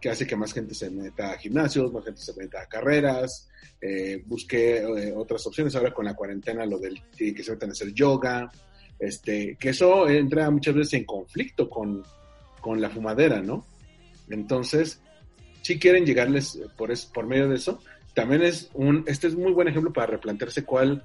que 0.00 0.10
hace 0.10 0.26
que 0.26 0.36
más 0.36 0.52
gente 0.52 0.74
se 0.74 0.90
meta 0.90 1.32
a 1.32 1.38
gimnasios, 1.38 1.92
más 1.92 2.04
gente 2.04 2.20
se 2.20 2.34
meta 2.34 2.62
a 2.62 2.66
carreras, 2.66 3.48
eh, 3.80 4.24
eh, 4.50 5.12
otras 5.16 5.46
opciones 5.46 5.74
ahora 5.74 5.92
con 5.92 6.04
la 6.04 6.14
cuarentena, 6.14 6.66
lo 6.66 6.78
del 6.78 7.00
que 7.16 7.42
se 7.42 7.52
metan 7.52 7.70
a 7.70 7.72
hacer 7.72 7.92
yoga, 7.92 8.50
este, 8.98 9.56
que 9.58 9.70
eso 9.70 10.08
entra 10.08 10.50
muchas 10.50 10.74
veces 10.74 10.94
en 10.94 11.04
conflicto 11.04 11.68
con, 11.68 12.02
con 12.60 12.80
la 12.80 12.90
fumadera, 12.90 13.40
¿no? 13.40 13.64
Entonces, 14.28 15.00
si 15.62 15.78
quieren 15.78 16.04
llegarles 16.04 16.58
por, 16.76 16.90
es, 16.90 17.06
por 17.06 17.26
medio 17.26 17.48
de 17.48 17.56
eso, 17.56 17.80
también 18.14 18.42
es 18.42 18.70
un, 18.74 19.04
este 19.06 19.28
es 19.28 19.36
muy 19.36 19.52
buen 19.52 19.68
ejemplo 19.68 19.92
para 19.92 20.08
replantearse 20.08 20.64
cuál, 20.64 21.04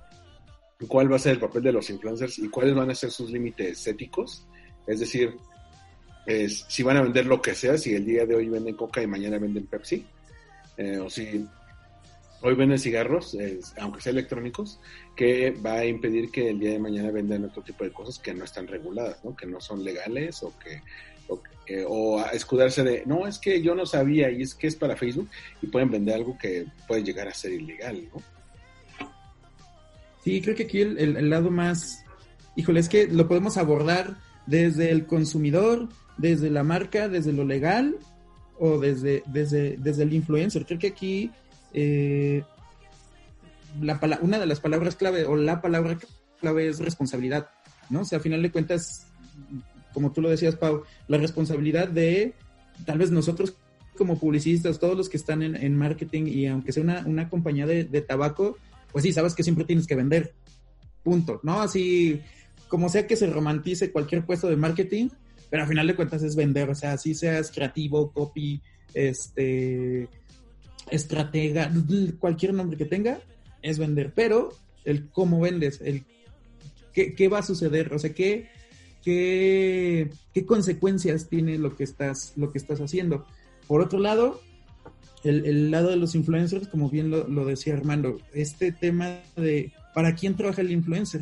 cuál 0.88 1.12
va 1.12 1.18
a 1.18 1.20
ser 1.20 1.34
el 1.34 1.40
papel 1.40 1.64
de 1.64 1.72
los 1.72 1.90
influencers 1.90 2.40
y 2.40 2.50
cuáles 2.50 2.76
van 2.76 2.90
a 2.90 2.96
ser 2.96 3.12
sus 3.12 3.30
límites 3.30 3.86
éticos. 3.88 4.48
Es 4.88 5.00
decir, 5.00 5.36
es 6.26 6.66
si 6.68 6.84
van 6.84 6.98
a 6.98 7.02
vender 7.02 7.26
lo 7.26 7.42
que 7.42 7.54
sea, 7.56 7.78
si 7.78 7.94
el 7.94 8.06
día 8.06 8.26
de 8.26 8.36
hoy 8.36 8.50
venden 8.50 8.76
coca 8.76 9.02
y 9.02 9.08
mañana 9.08 9.38
venden 9.40 9.66
Pepsi, 9.68 10.06
eh, 10.78 10.98
o 10.98 11.10
si 11.10 11.46
hoy 12.42 12.56
venden 12.56 12.78
cigarros, 12.80 13.38
aunque 13.78 14.02
sea 14.02 14.12
electrónicos, 14.12 14.80
que 15.16 15.52
va 15.52 15.76
a 15.76 15.86
impedir 15.86 16.30
que 16.32 16.50
el 16.50 16.60
día 16.60 16.72
de 16.72 16.80
mañana 16.80 17.10
vendan 17.12 17.46
otro 17.46 17.62
tipo 17.62 17.84
de 17.86 17.92
cosas 17.94 18.20
que 18.20 18.34
no 18.34 18.44
están 18.44 18.68
reguladas, 18.68 19.24
¿no? 19.24 19.36
que 19.36 19.46
no 19.46 19.62
son 19.62 19.84
legales 19.84 20.44
o 20.44 20.54
que 20.60 20.82
o, 21.88 22.20
a 22.20 22.26
escudarse 22.32 22.84
de 22.84 23.04
no 23.06 23.26
es 23.26 23.40
que 23.40 23.62
yo 23.62 23.74
no 23.74 23.86
sabía 23.86 24.30
y 24.30 24.42
es 24.42 24.54
que 24.54 24.68
es 24.68 24.76
para 24.76 24.98
Facebook 24.98 25.30
y 25.62 25.68
pueden 25.68 25.90
vender 25.90 26.16
algo 26.16 26.38
que 26.38 26.66
puede 26.88 27.02
llegar 27.04 27.28
a 27.30 27.34
ser 27.34 27.54
ilegal. 27.54 28.10
Sí, 30.24 30.42
creo 30.42 30.56
que 30.56 30.64
aquí 30.64 30.82
el, 30.82 30.98
el- 31.00 31.18
el 31.18 31.30
lado 31.30 31.50
más, 31.50 32.04
híjole, 32.56 32.80
es 32.80 32.90
que 32.90 33.08
lo 33.08 33.28
podemos 33.28 33.58
abordar 33.58 34.16
desde 34.46 34.92
el 34.92 35.06
consumidor, 35.06 35.90
desde 36.18 36.50
la 36.50 36.64
marca, 36.64 37.08
desde 37.10 37.34
lo 37.34 37.46
legal 37.46 37.96
o 38.60 38.80
desde, 38.80 39.24
desde, 39.28 39.78
desde 39.78 40.04
el 40.04 40.14
influencer. 40.14 40.66
Creo 40.66 40.80
que 40.80 40.88
aquí 40.88 41.32
eh, 41.74 42.44
la 43.82 44.00
una 44.22 44.40
de 44.40 44.46
las 44.46 44.60
palabras 44.60 44.96
clave 44.96 45.26
o 45.26 45.36
la 45.36 45.62
palabra 45.62 45.98
clave 46.40 46.68
es 46.68 46.80
responsabilidad, 46.80 47.50
¿no? 47.90 48.02
O 48.02 48.06
sea, 48.06 48.18
al 48.18 48.24
final 48.24 48.42
de 48.42 48.52
cuentas, 48.52 49.08
como 49.94 50.12
tú 50.12 50.22
lo 50.22 50.30
decías, 50.30 50.56
Pau, 50.56 50.84
la 51.08 51.18
responsabilidad 51.18 51.88
de 51.88 52.34
tal 52.86 52.98
vez 52.98 53.12
nosotros 53.12 53.56
como 53.98 54.20
publicistas, 54.20 54.80
todos 54.80 54.98
los 54.98 55.10
que 55.10 55.18
están 55.18 55.44
en, 55.44 55.56
en 55.56 55.78
marketing 55.78 56.24
y 56.28 56.48
aunque 56.48 56.72
sea 56.72 56.84
una, 56.84 57.04
una 57.06 57.30
compañía 57.30 57.66
de, 57.66 57.84
de 57.84 58.02
tabaco, 58.02 58.58
pues 58.92 59.04
sí, 59.04 59.14
sabes 59.14 59.36
que 59.36 59.44
siempre 59.44 59.66
tienes 59.66 59.88
que 59.88 59.96
vender. 59.96 60.34
Punto, 61.04 61.40
¿no? 61.44 61.62
Así 61.62 62.22
como 62.68 62.90
sea 62.90 63.06
que 63.06 63.16
se 63.16 63.28
romantice 63.28 63.92
cualquier 63.92 64.26
puesto 64.26 64.48
de 64.48 64.56
marketing, 64.56 65.10
pero 65.54 65.66
al 65.66 65.70
final 65.70 65.86
de 65.86 65.96
cuentas 65.96 66.24
es 66.24 66.36
vender, 66.36 66.68
o 66.68 66.74
sea, 66.74 66.94
así 66.94 67.14
seas 67.14 67.52
creativo, 67.52 68.12
copy, 68.12 68.60
este, 68.96 70.10
estratega, 70.90 71.72
cualquier 72.18 72.56
nombre 72.56 72.76
que 72.76 72.86
tenga, 72.86 73.20
es 73.62 73.78
vender, 73.78 74.14
pero 74.16 74.50
el 74.84 75.12
cómo 75.12 75.40
vendes, 75.40 75.80
el 75.82 76.06
qué, 76.92 77.14
qué 77.14 77.28
va 77.28 77.38
a 77.38 77.44
suceder, 77.44 77.94
o 77.94 78.00
sea, 78.00 78.16
qué, 78.16 78.50
qué, 79.04 80.10
qué 80.34 80.44
consecuencias 80.44 81.30
tiene 81.30 81.60
lo 81.60 81.76
que 81.76 81.84
estás, 81.84 82.34
lo 82.36 82.52
que 82.52 82.58
estás 82.58 82.82
haciendo. 82.82 83.28
Por 83.68 83.82
otro 83.82 84.00
lado, 84.00 84.42
el, 85.24 85.70
lado 85.70 85.92
de 85.92 85.98
los 85.98 86.16
influencers, 86.16 86.68
como 86.68 86.90
bien 86.90 87.12
lo 87.12 87.46
decía 87.46 87.76
Armando, 87.76 88.18
este 88.34 88.72
tema 88.72 89.20
de 89.36 89.72
¿para 89.94 90.16
quién 90.16 90.36
trabaja 90.36 90.62
el 90.62 90.72
influencer? 90.72 91.22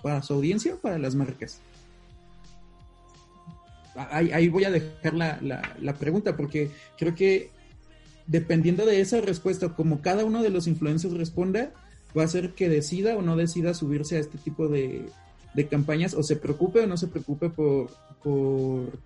¿Para 0.00 0.22
su 0.22 0.34
audiencia 0.34 0.74
o 0.74 0.78
para 0.78 0.98
las 0.98 1.16
marcas? 1.16 1.60
Ahí, 3.94 4.48
voy 4.48 4.64
a 4.64 4.70
dejar 4.70 5.14
la, 5.14 5.38
la, 5.42 5.76
la 5.80 5.94
pregunta 5.94 6.36
porque 6.36 6.70
creo 6.96 7.14
que 7.14 7.50
dependiendo 8.26 8.86
de 8.86 9.00
esa 9.00 9.20
respuesta, 9.20 9.70
como 9.70 10.00
cada 10.00 10.24
uno 10.24 10.42
de 10.42 10.50
los 10.50 10.66
influencers 10.66 11.14
responda, 11.14 11.72
va 12.16 12.24
a 12.24 12.28
ser 12.28 12.54
que 12.54 12.68
decida 12.68 13.16
o 13.16 13.22
no 13.22 13.36
decida 13.36 13.74
subirse 13.74 14.16
a 14.16 14.20
este 14.20 14.38
tipo 14.38 14.68
de, 14.68 15.06
de 15.54 15.66
campañas 15.66 16.14
o 16.14 16.22
se 16.22 16.36
preocupe 16.36 16.80
o 16.80 16.86
no 16.86 16.96
se 16.96 17.08
preocupe 17.08 17.50
por, 17.50 17.90
por 18.22 18.98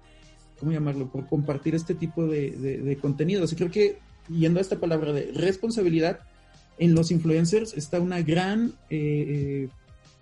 ¿cómo 0.58 0.72
llamarlo? 0.72 1.08
Por 1.10 1.26
compartir 1.26 1.74
este 1.74 1.94
tipo 1.94 2.26
de, 2.26 2.52
de, 2.52 2.78
de 2.78 2.96
contenidos. 2.96 3.52
Y 3.52 3.56
creo 3.56 3.70
que 3.70 3.98
yendo 4.28 4.58
a 4.58 4.62
esta 4.62 4.78
palabra 4.78 5.12
de 5.12 5.32
responsabilidad, 5.32 6.20
en 6.78 6.94
los 6.94 7.10
influencers 7.10 7.74
está 7.74 8.00
una 8.00 8.22
gran, 8.22 8.74
eh, 8.90 9.68
eh, 9.68 9.68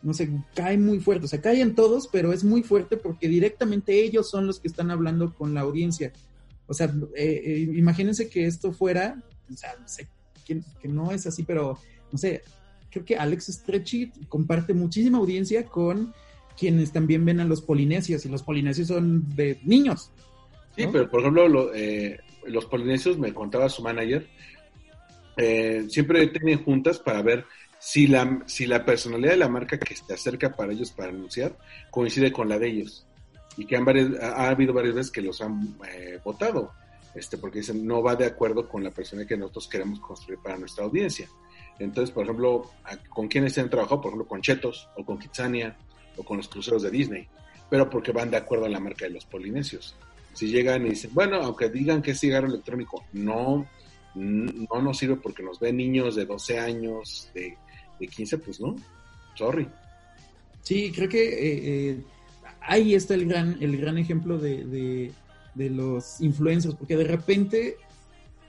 no 0.04 0.12
sé, 0.12 0.30
cae 0.54 0.76
muy 0.78 1.00
fuerte, 1.00 1.24
o 1.24 1.28
sea, 1.28 1.40
cae 1.40 1.60
en 1.60 1.74
todos, 1.74 2.08
pero 2.08 2.32
es 2.32 2.44
muy 2.44 2.62
fuerte 2.62 2.96
porque 2.96 3.26
directamente 3.26 4.04
ellos 4.04 4.30
son 4.30 4.46
los 4.46 4.60
que 4.60 4.68
están 4.68 4.90
hablando 4.90 5.34
con 5.34 5.54
la 5.54 5.62
audiencia. 5.62 6.12
O 6.66 6.74
sea, 6.74 6.94
eh, 7.16 7.42
eh, 7.44 7.70
imagínense 7.74 8.28
que 8.28 8.46
esto 8.46 8.72
fuera, 8.72 9.22
o 9.52 9.56
sea, 9.56 9.74
sé 9.86 10.06
que, 10.46 10.60
que, 10.80 10.88
no 10.88 11.10
es 11.10 11.26
así, 11.26 11.42
pero 11.42 11.78
no 12.12 12.18
sé, 12.18 12.42
creo 12.90 13.04
que 13.04 13.16
Alex 13.16 13.46
Stretchy 13.46 14.12
comparte 14.28 14.74
muchísima 14.74 15.18
audiencia 15.18 15.64
con 15.64 16.12
quienes 16.56 16.92
también 16.92 17.24
ven 17.24 17.40
a 17.40 17.44
los 17.44 17.62
polinesios, 17.62 18.24
y 18.26 18.28
los 18.28 18.42
polinesios 18.42 18.88
son 18.88 19.34
de 19.34 19.58
niños. 19.64 20.10
Sí, 20.76 20.84
¿no? 20.84 20.92
pero 20.92 21.10
por 21.10 21.20
ejemplo, 21.20 21.48
lo, 21.48 21.74
eh, 21.74 22.20
los 22.46 22.66
polinesios, 22.66 23.18
me 23.18 23.32
contaba 23.32 23.68
su 23.68 23.82
manager, 23.82 24.28
eh, 25.36 25.86
siempre 25.88 26.26
tienen 26.28 26.62
juntas 26.62 26.98
para 26.98 27.22
ver 27.22 27.44
si 27.84 28.06
la, 28.06 28.42
si 28.46 28.66
la 28.66 28.82
personalidad 28.82 29.32
de 29.32 29.36
la 29.36 29.48
marca 29.48 29.78
que 29.78 29.94
se 29.94 30.14
acerca 30.14 30.56
para 30.56 30.72
ellos 30.72 30.90
para 30.90 31.10
anunciar 31.10 31.54
coincide 31.90 32.32
con 32.32 32.48
la 32.48 32.58
de 32.58 32.68
ellos. 32.68 33.06
Y 33.58 33.66
que 33.66 33.76
han 33.76 33.84
varias, 33.84 34.18
ha, 34.22 34.48
habido 34.48 34.72
varias 34.72 34.94
veces 34.94 35.12
que 35.12 35.20
los 35.20 35.42
han 35.42 35.76
eh, 35.92 36.18
votado, 36.24 36.72
este, 37.14 37.36
porque 37.36 37.58
dicen 37.58 37.86
no 37.86 38.02
va 38.02 38.16
de 38.16 38.24
acuerdo 38.24 38.66
con 38.70 38.82
la 38.82 38.90
persona 38.90 39.26
que 39.26 39.36
nosotros 39.36 39.68
queremos 39.68 40.00
construir 40.00 40.38
para 40.42 40.56
nuestra 40.56 40.82
audiencia. 40.86 41.28
Entonces, 41.78 42.10
por 42.10 42.24
ejemplo, 42.24 42.70
¿con 43.10 43.28
quiénes 43.28 43.58
han 43.58 43.68
trabajado? 43.68 44.00
Por 44.00 44.08
ejemplo, 44.12 44.28
con 44.28 44.40
Chetos 44.40 44.88
o 44.96 45.04
con 45.04 45.18
Kitsania 45.18 45.76
o 46.16 46.24
con 46.24 46.38
los 46.38 46.48
cruceros 46.48 46.82
de 46.84 46.90
Disney, 46.90 47.28
pero 47.68 47.90
porque 47.90 48.12
van 48.12 48.30
de 48.30 48.38
acuerdo 48.38 48.64
a 48.64 48.70
la 48.70 48.80
marca 48.80 49.04
de 49.04 49.10
los 49.10 49.26
polinesios. 49.26 49.94
Si 50.32 50.46
llegan 50.46 50.86
y 50.86 50.90
dicen, 50.90 51.10
bueno, 51.12 51.36
aunque 51.36 51.68
digan 51.68 52.00
que 52.00 52.12
es 52.12 52.20
cigarro 52.20 52.46
electrónico, 52.46 53.04
no, 53.12 53.68
no 54.14 54.82
nos 54.82 54.96
sirve 54.96 55.16
porque 55.16 55.42
nos 55.42 55.60
ven 55.60 55.76
niños 55.76 56.16
de 56.16 56.24
12 56.24 56.58
años, 56.58 57.30
de, 57.34 57.58
de 58.06 58.08
15, 58.08 58.38
pues 58.38 58.60
no, 58.60 58.76
sorry. 59.34 59.68
Sí, 60.62 60.92
creo 60.94 61.08
que 61.08 61.28
eh, 61.28 61.90
eh, 61.90 62.02
ahí 62.60 62.94
está 62.94 63.14
el 63.14 63.26
gran, 63.26 63.56
el 63.60 63.76
gran 63.76 63.98
ejemplo 63.98 64.38
de, 64.38 64.64
de, 64.64 65.12
de 65.54 65.70
los 65.70 66.20
influencers, 66.20 66.74
porque 66.74 66.96
de 66.96 67.04
repente, 67.04 67.76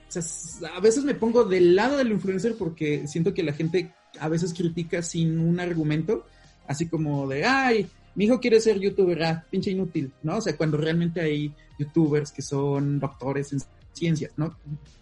o 0.08 0.12
sea, 0.12 0.70
a 0.74 0.80
veces 0.80 1.04
me 1.04 1.14
pongo 1.14 1.44
del 1.44 1.76
lado 1.76 1.98
del 1.98 2.12
influencer 2.12 2.54
porque 2.58 3.06
siento 3.06 3.34
que 3.34 3.42
la 3.42 3.52
gente 3.52 3.92
a 4.18 4.28
veces 4.28 4.54
critica 4.54 5.02
sin 5.02 5.38
un 5.38 5.60
argumento, 5.60 6.26
así 6.66 6.88
como 6.88 7.28
de, 7.28 7.44
ay, 7.44 7.86
mi 8.14 8.24
hijo 8.24 8.40
quiere 8.40 8.60
ser 8.60 8.80
youtuber, 8.80 9.22
ah, 9.22 9.44
pinche 9.50 9.70
inútil, 9.70 10.10
¿no? 10.22 10.38
O 10.38 10.40
sea, 10.40 10.56
cuando 10.56 10.78
realmente 10.78 11.20
hay 11.20 11.52
youtubers 11.78 12.32
que 12.32 12.42
son 12.42 12.98
doctores 12.98 13.52
en 13.52 13.60
ciencias, 13.92 14.32
¿no? 14.36 14.56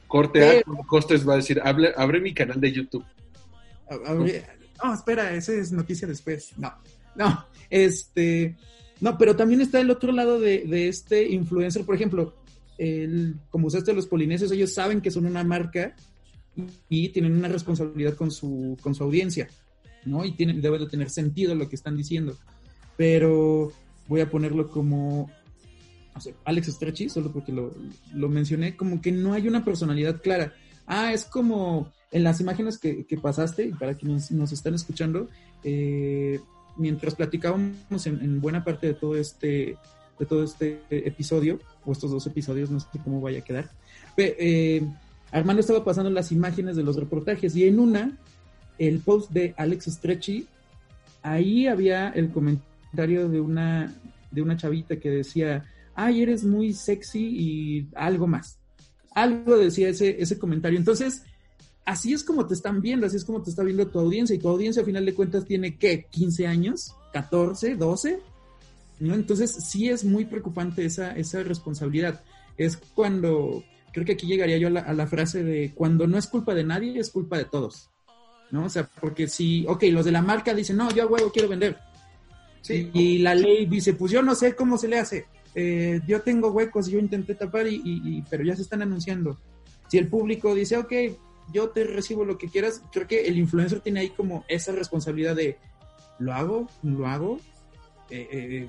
Corte 0.09 0.59
A, 0.59 0.63
Costes 0.87 1.27
va 1.27 1.35
a 1.35 1.37
decir, 1.37 1.61
abre, 1.65 1.93
abre 1.97 2.21
mi 2.21 2.35
canal 2.35 2.61
de 2.61 2.73
YouTube. 2.73 3.05
No, 4.83 4.95
espera, 4.95 5.35
esa 5.35 5.53
es 5.53 5.73
noticia 5.73 6.07
después. 6.09 6.53
No, 6.59 6.73
no, 7.15 7.47
este, 7.71 8.57
no, 9.01 9.17
pero 9.19 9.37
también 9.37 9.61
está 9.61 9.81
el 9.81 9.91
otro 9.91 10.13
lado 10.13 10.41
de, 10.41 10.65
de 10.65 10.89
este 10.89 11.29
influencer, 11.29 11.85
por 11.85 11.95
ejemplo, 11.95 12.35
el, 12.79 13.37
como 13.51 13.69
usaste 13.69 13.93
los 13.93 14.07
polinesios, 14.07 14.51
ellos 14.53 14.73
saben 14.73 15.01
que 15.01 15.11
son 15.11 15.27
una 15.27 15.45
marca 15.45 15.95
y, 16.89 17.09
tienen 17.11 17.33
una 17.33 17.49
responsabilidad 17.49 18.15
con 18.15 18.31
su, 18.31 18.77
con 18.81 18.95
su 18.95 19.05
audiencia, 19.05 19.49
¿no? 20.05 20.25
Y 20.25 20.33
tienen, 20.33 20.61
debe 20.61 20.79
de 20.79 20.87
tener 20.87 21.11
sentido 21.11 21.55
lo 21.55 21.69
que 21.69 21.77
están 21.77 21.97
diciendo. 21.97 22.37
Pero 22.97 23.73
voy 24.09 24.21
a 24.21 24.31
ponerlo 24.31 24.69
como 24.71 25.31
o 26.17 26.21
sea, 26.21 26.33
Alex 26.45 26.69
Stretchy, 26.69 27.09
solo 27.09 27.33
porque 27.33 27.51
lo, 27.53 27.75
lo, 28.13 28.29
mencioné, 28.29 28.77
como 28.77 29.01
que 29.01 29.11
no 29.11 29.33
hay 29.33 29.49
una 29.49 29.65
personalidad 29.65 30.21
clara. 30.23 30.55
Ah, 30.87 31.13
es 31.13 31.25
como 31.25 31.93
en 32.11 32.25
las 32.25 32.41
imágenes 32.41 32.79
que, 32.79 33.07
que 33.07 33.17
pasaste, 33.17 33.73
para 33.79 33.95
quienes 33.95 34.31
nos 34.31 34.53
están 34.53 34.75
escuchando, 34.75 35.29
eh, 35.63 36.41
mientras 36.77 37.15
platicábamos 37.15 38.07
en, 38.07 38.21
en, 38.21 38.41
buena 38.41 38.65
parte 38.65 38.89
de 38.89 38.95
todo 38.95 39.17
este 39.17 39.77
de 40.19 40.27
todo 40.27 40.45
este 40.45 40.81
episodio, 40.91 41.59
o 41.85 41.91
estos 41.91 42.11
dos 42.11 42.25
episodios, 42.27 42.71
no 42.71 42.79
sé 42.79 42.87
cómo 43.03 43.21
vaya 43.21 43.41
a 43.41 43.45
quedar, 43.45 43.69
eh, 44.17 44.87
Armando 45.33 45.61
estaba 45.61 45.85
pasando 45.85 46.11
las 46.11 46.31
imágenes 46.31 46.77
de 46.77 46.85
los 46.85 46.97
reportajes 46.97 47.57
y 47.57 47.65
en 47.65 47.81
una, 47.81 48.17
el 48.79 49.01
post 49.01 49.33
de 49.33 49.53
Alex 49.57 49.87
Stretchy, 49.87 50.47
ahí 51.23 51.67
había 51.67 52.11
el 52.11 52.31
comentario 52.31 53.29
de 53.29 53.41
una, 53.41 53.93
de 54.31 54.43
una 54.43 54.57
chavita 54.57 54.97
que 54.97 55.11
decía, 55.11 55.65
ay, 55.97 56.23
eres 56.23 56.45
muy 56.45 56.73
sexy 56.73 57.27
y 57.27 57.89
algo 57.97 58.29
más. 58.29 58.61
Algo 59.15 59.57
decía 59.57 59.89
ese, 59.89 60.21
ese 60.21 60.39
comentario. 60.39 60.79
Entonces, 60.79 61.23
así 61.85 62.13
es 62.13 62.25
como 62.25 62.47
te 62.47 62.55
están 62.55 62.81
viendo, 62.81 63.07
así 63.07 63.17
es 63.17 63.25
como 63.25 63.43
te 63.43 63.51
está 63.51 63.63
viendo 63.63 63.87
tu 63.87 63.99
audiencia. 64.01 64.35
Y 64.35 64.39
tu 64.39 64.49
audiencia, 64.49 64.83
a 64.83 64.85
final 64.85 65.07
de 65.07 65.15
cuentas, 65.15 65.45
tiene, 65.45 65.77
¿qué? 65.77 66.07
¿15 66.11 66.47
años? 66.47 66.95
¿14? 67.13 67.79
¿12? 67.79 68.19
¿No? 69.01 69.15
Entonces, 69.15 69.53
sí 69.53 69.89
es 69.89 70.05
muy 70.05 70.25
preocupante 70.25 70.85
esa, 70.85 71.17
esa 71.17 71.43
responsabilidad. 71.43 72.23
Es 72.57 72.77
cuando, 72.77 73.65
creo 73.93 74.05
que 74.05 74.13
aquí 74.13 74.27
llegaría 74.27 74.59
yo 74.59 74.69
a 74.69 74.73
la, 74.73 74.81
a 74.81 74.93
la 74.93 75.07
frase 75.07 75.43
de, 75.45 75.73
cuando 75.75 76.07
no 76.07 76.19
es 76.19 76.27
culpa 76.27 76.55
de 76.55 76.65
nadie, 76.65 76.99
es 76.99 77.11
culpa 77.11 77.39
de 77.39 77.45
todos. 77.45 77.91
¿No? 78.51 78.67
O 78.67 78.69
sea, 78.69 78.89
porque 79.01 79.27
si, 79.27 79.65
ok, 79.67 79.85
los 79.91 80.05
de 80.05 80.13
la 80.13 80.23
marca 80.23 80.55
dicen, 80.55 80.77
no, 80.77 80.91
yo 80.91 81.05
a 81.05 81.07
huevo 81.07 81.31
quiero 81.33 81.49
vender. 81.49 81.77
Sí, 82.61 82.91
y 82.95 83.19
la 83.19 83.35
ley 83.35 83.67
dice, 83.67 83.95
pues 83.95 84.11
yo 84.11 84.23
no 84.23 84.35
sé 84.35 84.55
cómo 84.55 84.79
se 84.79 84.89
le 84.89 84.99
hace 84.99 85.27
eh, 85.55 86.01
yo 86.07 86.21
tengo 86.23 86.51
huecos, 86.51 86.89
yo 86.89 86.99
intenté 86.99 87.35
tapar, 87.35 87.67
y, 87.67 87.77
y, 87.77 88.01
y, 88.19 88.23
pero 88.29 88.45
ya 88.45 88.57
se 88.57 88.63
están 88.63 88.83
anunciando. 88.83 89.39
Si 89.89 89.99
el 89.99 90.09
público 90.09 90.55
dice, 90.55 90.77
ok, 90.77 90.93
yo 91.53 91.69
te 91.71 91.85
recibo 91.85 92.25
lo 92.25 92.39
que 92.39 92.49
quieras, 92.49 92.83
creo 92.93 93.07
que 93.07 93.27
el 93.27 93.39
influencer 93.39 93.81
tiene 93.81 94.01
ahí 94.01 94.11
como 94.11 94.45
esa 94.49 94.73
responsabilidad 94.73 95.37
de, 95.37 95.59
¿lo 96.19 96.33
hago? 96.33 96.69
¿No 96.83 96.99
lo 96.99 97.07
hago? 97.07 97.39
Eh, 98.11 98.29
eh, 98.31 98.69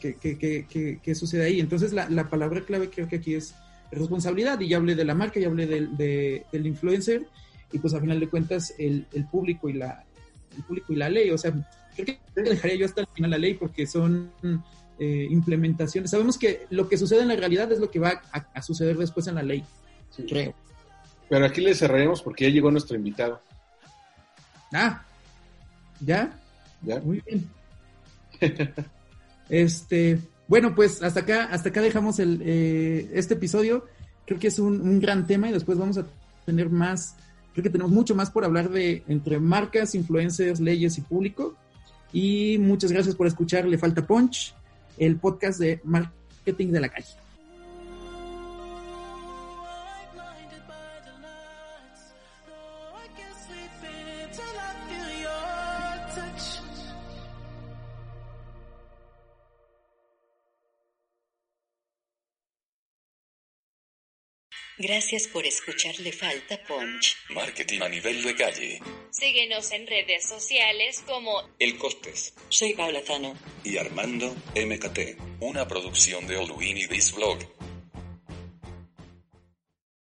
¿Qué, 0.00 0.14
qué, 0.16 0.66
qué, 0.68 0.98
qué- 1.02 1.14
sucede 1.14 1.44
ahí? 1.44 1.60
Entonces 1.60 1.92
la, 1.92 2.08
la 2.08 2.28
palabra 2.28 2.62
clave 2.62 2.88
creo 2.90 3.06
que 3.06 3.16
aquí 3.16 3.34
es 3.34 3.54
responsabilidad 3.92 4.58
y 4.60 4.68
ya 4.68 4.78
hablé 4.78 4.94
de 4.94 5.04
la 5.04 5.14
marca, 5.14 5.38
ya 5.38 5.46
hablé 5.48 5.66
del, 5.66 5.96
de- 5.96 6.44
del 6.50 6.66
influencer 6.66 7.26
y 7.70 7.78
pues 7.78 7.94
a 7.94 8.00
final 8.00 8.18
de 8.18 8.28
cuentas 8.28 8.74
el, 8.78 9.06
el 9.12 9.26
público 9.26 9.68
y 9.68 9.74
la 9.74 10.04
el 10.56 10.62
público 10.64 10.92
y 10.92 10.96
la 10.96 11.08
ley, 11.10 11.30
o 11.30 11.38
sea, 11.38 11.52
creo 11.96 12.06
que 12.06 12.18
dejaría 12.42 12.76
yo 12.76 12.86
hasta 12.86 13.00
el 13.02 13.06
final 13.08 13.30
la 13.32 13.38
ley 13.38 13.54
porque 13.54 13.86
son 13.86 14.30
eh, 14.98 15.26
implementaciones. 15.30 16.10
Sabemos 16.10 16.38
que 16.38 16.66
lo 16.70 16.88
que 16.88 16.96
sucede 16.98 17.22
en 17.22 17.28
la 17.28 17.36
realidad 17.36 17.70
es 17.72 17.78
lo 17.80 17.90
que 17.90 17.98
va 17.98 18.22
a, 18.32 18.38
a 18.54 18.62
suceder 18.62 18.96
después 18.96 19.26
en 19.26 19.34
la 19.36 19.42
ley, 19.42 19.64
Sí. 20.10 20.24
creo. 20.28 20.54
Pero 21.28 21.46
aquí 21.46 21.60
le 21.60 21.74
cerraremos 21.74 22.22
porque 22.22 22.44
ya 22.44 22.50
llegó 22.50 22.70
nuestro 22.70 22.96
invitado. 22.96 23.40
Ah, 24.72 25.02
¿ya? 26.00 26.38
¿ya? 26.82 27.00
Muy 27.00 27.22
bien. 27.26 27.48
Este, 29.48 30.18
bueno, 30.48 30.74
pues 30.74 31.02
hasta 31.02 31.20
acá, 31.20 31.44
hasta 31.52 31.68
acá 31.68 31.82
dejamos 31.82 32.18
el, 32.18 32.40
eh, 32.44 33.10
este 33.12 33.34
episodio. 33.34 33.84
Creo 34.26 34.38
que 34.38 34.48
es 34.48 34.58
un, 34.58 34.80
un 34.80 35.00
gran 35.00 35.26
tema 35.26 35.48
y 35.50 35.52
después 35.52 35.76
vamos 35.76 35.98
a 35.98 36.06
tener 36.46 36.70
más, 36.70 37.14
creo 37.52 37.62
que 37.62 37.68
tenemos 37.70 37.92
mucho 37.92 38.14
más 38.14 38.30
por 38.30 38.44
hablar 38.44 38.70
de 38.70 39.02
entre 39.06 39.38
marcas, 39.38 39.94
influencers, 39.94 40.60
leyes 40.60 40.96
y 40.96 41.02
público. 41.02 41.56
Y 42.12 42.56
muchas 42.58 42.90
gracias 42.92 43.14
por 43.14 43.26
escuchar 43.26 43.66
Le 43.66 43.76
Falta 43.76 44.06
Punch, 44.06 44.54
el 44.98 45.16
podcast 45.16 45.58
de 45.58 45.80
marketing 45.84 46.68
de 46.68 46.80
la 46.80 46.88
calle. 46.88 47.23
Gracias 64.76 65.28
por 65.28 65.46
escuchar 65.46 65.98
Le 66.00 66.10
Falta 66.12 66.60
Punch. 66.66 67.16
Marketing 67.30 67.80
a 67.82 67.88
nivel 67.88 68.22
de 68.24 68.34
calle. 68.34 68.80
Síguenos 69.10 69.70
en 69.70 69.86
redes 69.86 70.26
sociales 70.28 71.00
como 71.06 71.48
El 71.60 71.78
Costes 71.78 72.34
Soy 72.48 72.74
Paula 72.74 73.00
Zano. 73.02 73.38
y 73.62 73.76
Armando 73.76 74.34
MKT. 74.56 75.16
Una 75.40 75.68
producción 75.68 76.26
de 76.26 76.38
Olwin 76.38 76.76
y 76.76 76.88
This 76.88 77.12
Vlog. 77.14 77.38